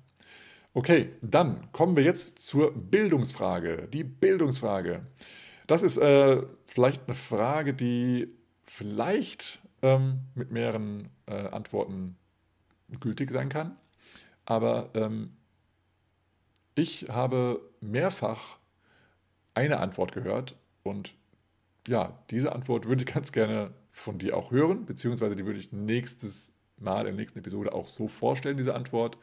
Okay, 0.74 1.10
dann 1.22 1.72
kommen 1.72 1.96
wir 1.96 2.04
jetzt 2.04 2.40
zur 2.40 2.72
Bildungsfrage. 2.74 3.88
Die 3.92 4.04
Bildungsfrage. 4.04 5.02
Das 5.72 5.84
ist 5.84 5.96
äh, 6.00 6.44
vielleicht 6.68 7.08
eine 7.08 7.14
Frage, 7.14 7.74
die 7.74 8.28
vielleicht 8.66 9.62
ähm, 9.82 10.20
mit 10.36 10.52
mehreren 10.52 11.08
äh, 11.28 11.48
Antworten 11.48 12.18
gültig 13.00 13.32
sein 13.32 13.48
kann. 13.48 13.78
Aber 14.44 14.90
ähm, 14.96 15.32
ich 16.76 17.08
habe 17.08 17.62
mehrfach 17.80 18.58
eine 19.54 19.80
Antwort 19.80 20.12
gehört 20.12 20.58
und 20.84 21.14
ja, 21.88 22.20
diese 22.32 22.52
Antwort 22.52 22.86
würde 22.86 23.04
ich 23.04 23.14
ganz 23.14 23.32
gerne 23.32 23.74
von 23.92 24.20
dir 24.20 24.36
auch 24.36 24.52
hören, 24.52 24.86
beziehungsweise 24.86 25.38
die 25.38 25.46
würde 25.46 25.60
ich 25.60 25.72
nächstes 25.72 26.52
Mal 26.80 27.00
in 27.00 27.06
der 27.06 27.14
nächsten 27.14 27.40
Episode 27.40 27.72
auch 27.72 27.88
so 27.88 28.10
vorstellen, 28.10 28.58
diese 28.58 28.76
Antwort. 28.76 29.18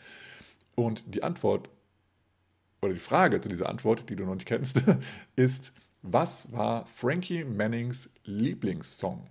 Und 0.77 1.15
die 1.15 1.23
Antwort 1.23 1.69
oder 2.81 2.95
die 2.95 3.01
Frage 3.01 3.39
zu 3.39 3.51
dieser 3.51 3.69
Antwort, 3.69 4.09
die 4.09 4.17
du 4.17 4.25
noch 4.25 4.35
nicht 4.35 4.49
kennst, 4.49 4.83
ist, 5.37 5.75
was 6.03 6.53
war 6.53 6.87
Frankie 6.87 7.45
Mannings 7.45 8.11
Lieblingssong? 8.25 9.29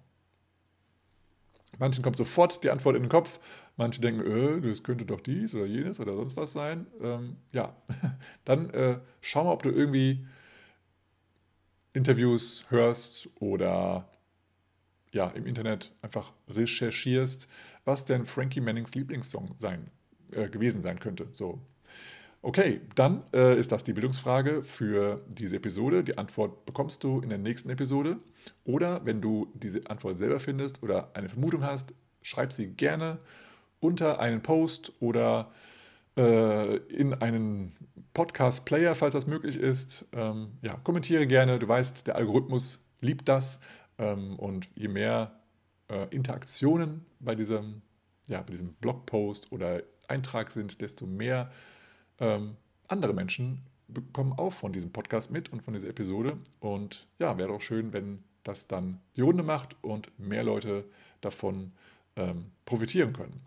Manchen 1.80 2.04
kommt 2.04 2.18
sofort 2.18 2.64
die 2.64 2.70
Antwort 2.70 2.96
in 2.96 3.04
den 3.04 3.10
Kopf, 3.10 3.40
manche 3.76 4.02
denken, 4.02 4.26
äh, 4.26 4.62
das 4.62 4.84
könnte 4.84 5.06
doch 5.06 5.20
dies 5.20 5.54
oder 5.54 5.66
jenes 5.66 6.00
oder 6.00 6.16
sonst 6.16 6.36
was 6.36 6.54
sein. 6.54 6.88
Ähm, 7.02 7.38
ja, 7.52 7.76
dann 8.46 8.70
äh, 8.72 9.00
schau 9.22 9.44
mal, 9.44 9.54
ob 9.54 9.64
du 9.64 9.70
irgendwie 9.70 10.26
Interviews 11.94 12.66
hörst 12.70 13.30
oder 13.40 14.10
ja, 15.12 15.28
im 15.30 15.46
Internet 15.46 15.94
einfach 16.02 16.34
recherchierst, 16.50 17.48
was 17.86 18.06
denn 18.06 18.26
Frankie 18.26 18.62
Mannings 18.62 18.94
Lieblingssong 18.94 19.56
sein, 19.58 19.90
äh, 20.32 20.50
gewesen 20.50 20.82
sein 20.82 21.00
könnte. 21.00 21.28
So, 21.32 21.62
Okay, 22.48 22.80
dann 22.96 23.24
äh, 23.34 23.60
ist 23.60 23.74
das 23.74 23.84
die 23.84 23.92
Bildungsfrage 23.92 24.64
für 24.64 25.22
diese 25.28 25.58
Episode. 25.58 26.02
Die 26.02 26.18
Antwort 26.18 26.66
bekommst 26.66 27.04
du 27.04 27.20
in 27.20 27.28
der 27.28 27.38
nächsten 27.38 27.70
Episode. 27.70 28.20
Oder 28.64 29.06
wenn 29.06 29.20
du 29.20 29.52
diese 29.54 29.82
Antwort 29.90 30.18
selber 30.18 30.40
findest 30.40 30.82
oder 30.82 31.12
eine 31.14 31.28
Vermutung 31.28 31.66
hast, 31.66 31.94
schreib 32.22 32.54
sie 32.54 32.68
gerne 32.68 33.18
unter 33.82 34.22
einen 34.22 34.42
Post 34.44 34.94
oder 35.02 35.52
äh, 36.16 36.78
in 36.78 37.16
einen 37.16 37.76
Podcast-Player, 38.14 38.96
falls 38.96 39.14
das 39.14 39.28
möglich 39.28 39.58
ist. 39.58 40.06
Ähm, 40.14 40.54
ja, 40.62 40.76
kommentiere 40.86 41.28
gerne. 41.28 41.60
Du 41.60 41.68
weißt, 41.68 42.08
der 42.08 42.16
Algorithmus 42.16 42.80
liebt 43.02 43.28
das. 43.28 43.60
Ähm, 43.98 44.40
und 44.40 44.70
je 44.74 44.88
mehr 44.88 45.38
äh, 45.90 46.08
Interaktionen 46.16 47.06
bei 47.20 47.36
diesem, 47.36 47.82
ja, 48.28 48.40
bei 48.40 48.52
diesem 48.52 48.72
Blogpost 48.76 49.52
oder 49.52 49.84
Eintrag 50.08 50.50
sind, 50.52 50.80
desto 50.80 51.06
mehr 51.06 51.52
ähm, 52.20 52.56
andere 52.88 53.14
Menschen 53.14 53.62
bekommen 53.88 54.34
auch 54.38 54.52
von 54.54 54.74
diesem 54.74 54.92
Podcast 54.92 55.32
mit 55.32 55.52
und 55.52 55.62
von 55.62 55.74
dieser 55.74 55.90
Episode. 55.90 56.38
Und 56.60 57.08
ja, 57.20 57.38
wäre 57.38 57.50
doch 57.50 57.62
schön, 57.62 57.94
wenn 57.94 58.24
das 58.44 58.68
dann 58.68 59.00
die 59.16 59.22
Runde 59.22 59.44
macht 59.44 59.76
und 59.82 60.18
mehr 60.20 60.44
Leute 60.44 60.86
davon 61.22 61.72
ähm, 62.16 62.52
profitieren 62.66 63.14
können. 63.14 63.42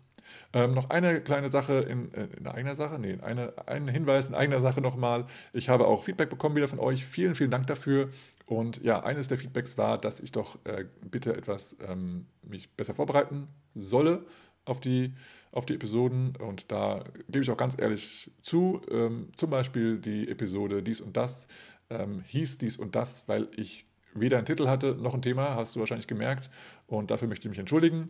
Ähm, 0.53 0.73
noch 0.73 0.89
eine 0.89 1.21
kleine 1.21 1.49
Sache 1.49 1.73
in, 1.81 2.13
äh, 2.13 2.27
in 2.37 2.47
eigener 2.47 2.75
Sache, 2.75 2.99
nee, 2.99 3.17
eine, 3.21 3.53
ein 3.67 3.87
Hinweis 3.87 4.29
in 4.29 4.35
eigener 4.35 4.61
Sache 4.61 4.81
nochmal. 4.81 5.25
Ich 5.53 5.69
habe 5.69 5.87
auch 5.87 6.03
Feedback 6.03 6.29
bekommen 6.29 6.55
wieder 6.55 6.67
von 6.67 6.79
euch. 6.79 7.05
Vielen, 7.05 7.35
vielen 7.35 7.51
Dank 7.51 7.67
dafür. 7.67 8.09
Und 8.45 8.81
ja, 8.83 9.03
eines 9.03 9.27
der 9.27 9.37
Feedbacks 9.37 9.77
war, 9.77 9.97
dass 9.97 10.19
ich 10.19 10.31
doch 10.31 10.57
äh, 10.65 10.85
bitte 11.09 11.35
etwas 11.35 11.75
ähm, 11.87 12.25
mich 12.43 12.69
besser 12.71 12.93
vorbereiten 12.93 13.47
solle 13.75 14.25
auf 14.65 14.79
die, 14.79 15.13
auf 15.51 15.65
die 15.65 15.75
Episoden 15.75 16.35
und 16.37 16.71
da 16.71 17.03
gebe 17.27 17.43
ich 17.43 17.49
auch 17.49 17.57
ganz 17.57 17.77
ehrlich 17.77 18.31
zu, 18.41 18.81
ähm, 18.89 19.29
zum 19.35 19.49
Beispiel 19.49 19.97
die 19.99 20.29
Episode 20.29 20.83
dies 20.83 21.01
und 21.01 21.17
das 21.17 21.47
ähm, 21.89 22.23
hieß 22.27 22.57
dies 22.57 22.77
und 22.77 22.95
das, 22.95 23.27
weil 23.27 23.49
ich 23.55 23.85
weder 24.13 24.37
einen 24.37 24.45
Titel 24.45 24.67
hatte 24.67 24.95
noch 24.95 25.13
ein 25.13 25.21
Thema, 25.21 25.55
hast 25.55 25.75
du 25.75 25.79
wahrscheinlich 25.79 26.07
gemerkt 26.07 26.49
und 26.87 27.11
dafür 27.11 27.27
möchte 27.27 27.47
ich 27.47 27.49
mich 27.49 27.59
entschuldigen, 27.59 28.09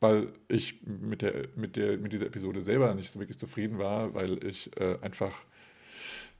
weil 0.00 0.32
ich 0.48 0.82
mit, 0.82 1.22
der, 1.22 1.48
mit, 1.56 1.76
der, 1.76 1.98
mit 1.98 2.12
dieser 2.12 2.26
Episode 2.26 2.60
selber 2.60 2.94
nicht 2.94 3.10
so 3.10 3.18
wirklich 3.18 3.38
zufrieden 3.38 3.78
war, 3.78 4.14
weil 4.14 4.44
ich 4.44 4.70
äh, 4.78 4.98
einfach 5.00 5.44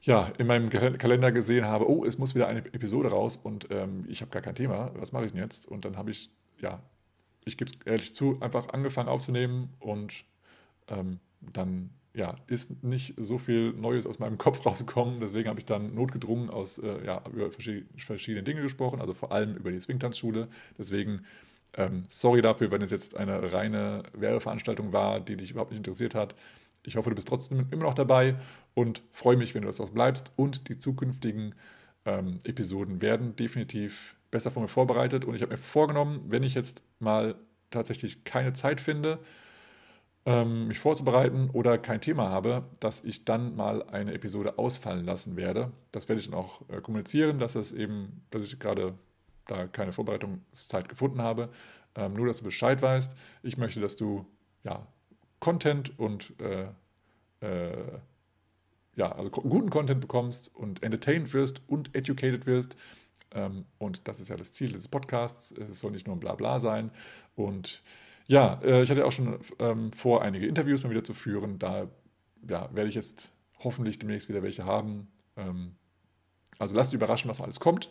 ja, 0.01 0.31
in 0.37 0.47
meinem 0.47 0.69
Kalender 0.69 1.31
gesehen 1.31 1.65
habe, 1.65 1.89
oh, 1.89 2.05
es 2.05 2.17
muss 2.17 2.35
wieder 2.35 2.47
eine 2.47 2.59
Episode 2.59 3.09
raus 3.09 3.35
und 3.35 3.67
ähm, 3.71 4.05
ich 4.07 4.21
habe 4.21 4.31
gar 4.31 4.41
kein 4.41 4.55
Thema, 4.55 4.91
was 4.95 5.11
mache 5.11 5.25
ich 5.25 5.31
denn 5.31 5.41
jetzt? 5.41 5.67
Und 5.67 5.85
dann 5.85 5.97
habe 5.97 6.11
ich 6.11 6.29
ja 6.59 6.81
ich 7.47 7.57
gebe 7.57 7.71
es 7.71 7.77
ehrlich 7.85 8.13
zu, 8.13 8.39
einfach 8.41 8.69
angefangen 8.69 9.09
aufzunehmen 9.09 9.73
und 9.79 10.25
ähm, 10.87 11.19
dann 11.41 11.91
ja, 12.13 12.35
ist 12.47 12.83
nicht 12.83 13.13
so 13.17 13.37
viel 13.37 13.73
Neues 13.73 14.05
aus 14.07 14.19
meinem 14.19 14.37
Kopf 14.39 14.65
rausgekommen. 14.65 15.19
Deswegen 15.19 15.47
habe 15.49 15.59
ich 15.59 15.65
dann 15.65 15.93
notgedrungen 15.93 16.49
aus, 16.49 16.79
äh, 16.79 17.05
ja, 17.05 17.21
über 17.31 17.51
verschiedene 17.51 18.43
Dinge 18.43 18.61
gesprochen, 18.61 18.99
also 18.99 19.13
vor 19.13 19.31
allem 19.31 19.55
über 19.55 19.71
die 19.71 19.79
Swingtanzschule. 19.79 20.47
Deswegen 20.77 21.25
ähm, 21.73 22.03
sorry 22.09 22.41
dafür, 22.41 22.71
wenn 22.71 22.81
es 22.81 22.91
jetzt 22.91 23.15
eine 23.15 23.53
reine 23.53 24.03
Werbeveranstaltung 24.13 24.93
war, 24.93 25.19
die 25.19 25.37
dich 25.37 25.51
überhaupt 25.51 25.71
nicht 25.71 25.79
interessiert 25.79 26.15
hat. 26.15 26.35
Ich 26.83 26.95
hoffe, 26.95 27.09
du 27.09 27.15
bist 27.15 27.27
trotzdem 27.27 27.67
immer 27.71 27.83
noch 27.83 27.93
dabei 27.93 28.35
und 28.73 29.03
freue 29.11 29.37
mich, 29.37 29.53
wenn 29.53 29.61
du 29.61 29.67
das 29.67 29.79
auch 29.79 29.91
bleibst. 29.91 30.31
Und 30.35 30.69
die 30.69 30.79
zukünftigen 30.79 31.53
ähm, 32.05 32.39
Episoden 32.45 33.01
werden 33.01 33.35
definitiv 33.35 34.16
besser 34.31 34.51
von 34.51 34.63
mir 34.63 34.67
vorbereitet 34.67 35.25
und 35.25 35.35
ich 35.35 35.41
habe 35.41 35.51
mir 35.51 35.57
vorgenommen, 35.57 36.25
wenn 36.27 36.43
ich 36.43 36.53
jetzt 36.53 36.83
mal 36.99 37.35
tatsächlich 37.69 38.23
keine 38.23 38.53
Zeit 38.53 38.81
finde, 38.81 39.19
ähm, 40.25 40.67
mich 40.67 40.79
vorzubereiten 40.79 41.49
oder 41.51 41.77
kein 41.77 42.01
Thema 42.01 42.29
habe, 42.29 42.63
dass 42.79 43.03
ich 43.03 43.23
dann 43.23 43.55
mal 43.55 43.83
eine 43.83 44.13
Episode 44.13 44.57
ausfallen 44.57 45.05
lassen 45.05 45.37
werde. 45.37 45.71
Das 45.91 46.09
werde 46.09 46.19
ich 46.19 46.29
dann 46.29 46.37
auch 46.37 46.61
äh, 46.69 46.81
kommunizieren, 46.81 47.39
dass 47.39 47.53
das 47.53 47.71
eben, 47.71 48.25
dass 48.29 48.41
ich 48.41 48.59
gerade 48.59 48.93
da 49.45 49.67
keine 49.67 49.93
Vorbereitungszeit 49.93 50.89
gefunden 50.89 51.21
habe. 51.21 51.49
Ähm, 51.95 52.13
nur, 52.13 52.27
dass 52.27 52.39
du 52.39 52.43
Bescheid 52.43 52.81
weißt. 52.81 53.15
Ich 53.43 53.57
möchte, 53.57 53.79
dass 53.79 53.95
du 53.95 54.25
ja, 54.63 54.85
Content 55.39 55.97
und 55.97 56.33
äh, 56.41 56.67
äh, 57.39 57.99
ja, 58.95 59.11
also 59.11 59.29
guten 59.29 59.69
Content 59.69 60.01
bekommst 60.01 60.53
und 60.55 60.83
entertained 60.83 61.33
wirst 61.33 61.61
und 61.67 61.95
educated 61.95 62.45
wirst. 62.45 62.75
Ähm, 63.31 63.65
und 63.77 64.07
das 64.07 64.19
ist 64.19 64.29
ja 64.29 64.37
das 64.37 64.51
Ziel 64.51 64.67
dieses 64.67 64.87
Podcasts. 64.87 65.51
Es 65.51 65.79
soll 65.79 65.91
nicht 65.91 66.07
nur 66.07 66.15
ein 66.15 66.19
Blabla 66.19 66.59
sein. 66.59 66.91
Und 67.35 67.81
Ja, 68.27 68.59
äh, 68.63 68.83
ich 68.83 68.89
hatte 68.89 69.05
auch 69.05 69.11
schon 69.11 69.39
ähm, 69.59 69.91
vor, 69.93 70.21
einige 70.21 70.47
Interviews 70.47 70.83
mal 70.83 70.89
wieder 70.89 71.03
zu 71.03 71.13
führen. 71.13 71.59
Da 71.59 71.87
ja, 72.47 72.69
werde 72.73 72.89
ich 72.89 72.95
jetzt 72.95 73.31
hoffentlich 73.63 73.99
demnächst 73.99 74.29
wieder 74.29 74.43
welche 74.43 74.65
haben. 74.65 75.07
Ähm, 75.37 75.75
also 76.59 76.75
lasst 76.75 76.93
überraschen, 76.93 77.29
was 77.29 77.41
alles 77.41 77.59
kommt. 77.59 77.89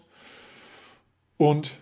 Und 1.38 1.76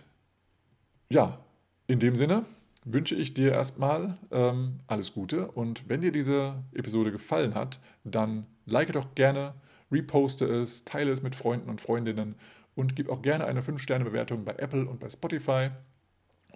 ja, 1.09 1.39
in 1.87 1.99
dem 1.99 2.15
Sinne 2.15 2.45
wünsche 2.83 3.15
ich 3.15 3.33
dir 3.33 3.51
erstmal 3.51 4.17
ähm, 4.31 4.79
alles 4.87 5.13
Gute. 5.13 5.51
Und 5.51 5.89
wenn 5.89 6.01
dir 6.01 6.11
diese 6.11 6.63
Episode 6.73 7.11
gefallen 7.11 7.55
hat, 7.55 7.79
dann 8.03 8.45
like 8.65 8.91
doch 8.93 9.15
gerne, 9.15 9.53
reposte 9.91 10.45
es, 10.45 10.85
teile 10.85 11.11
es 11.11 11.21
mit 11.21 11.35
Freunden 11.35 11.69
und 11.69 11.81
Freundinnen 11.81 12.35
und 12.75 12.95
gib 12.95 13.09
auch 13.09 13.21
gerne 13.21 13.45
eine 13.45 13.61
5-Sterne-Bewertung 13.61 14.43
bei 14.45 14.53
Apple 14.53 14.85
und 14.85 14.99
bei 14.99 15.09
Spotify 15.09 15.69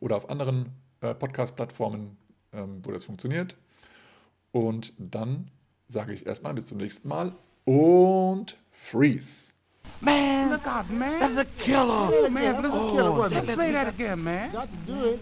oder 0.01 0.17
auf 0.17 0.29
anderen 0.29 0.71
äh, 1.01 1.13
Podcast-Plattformen, 1.13 2.17
ähm, 2.53 2.81
wo 2.83 2.91
das 2.91 3.05
funktioniert. 3.05 3.55
Und 4.51 4.93
dann 4.97 5.49
sage 5.87 6.13
ich 6.13 6.25
erstmal 6.25 6.53
bis 6.53 6.67
zum 6.67 6.77
nächsten 6.77 7.07
Mal 7.07 7.33
und 7.65 8.57
freeze. 8.71 9.53
Man, 10.01 10.51
look 10.51 10.65
out, 10.65 10.89
man. 10.89 11.19
That's 11.19 11.37
a 11.37 11.45
killer. 11.61 12.09
Oh, 12.11 12.29
man, 12.29 12.61
that's 12.61 12.73
a 12.73 12.91
killer. 12.91 13.11
Oh, 13.11 13.27
Let's 13.27 13.45
play 13.45 13.71
that 13.73 13.87
again, 13.87 14.23
man. 14.23 14.51
Got 14.51 14.69
to 14.69 14.93
do 14.93 15.05
it. 15.09 15.19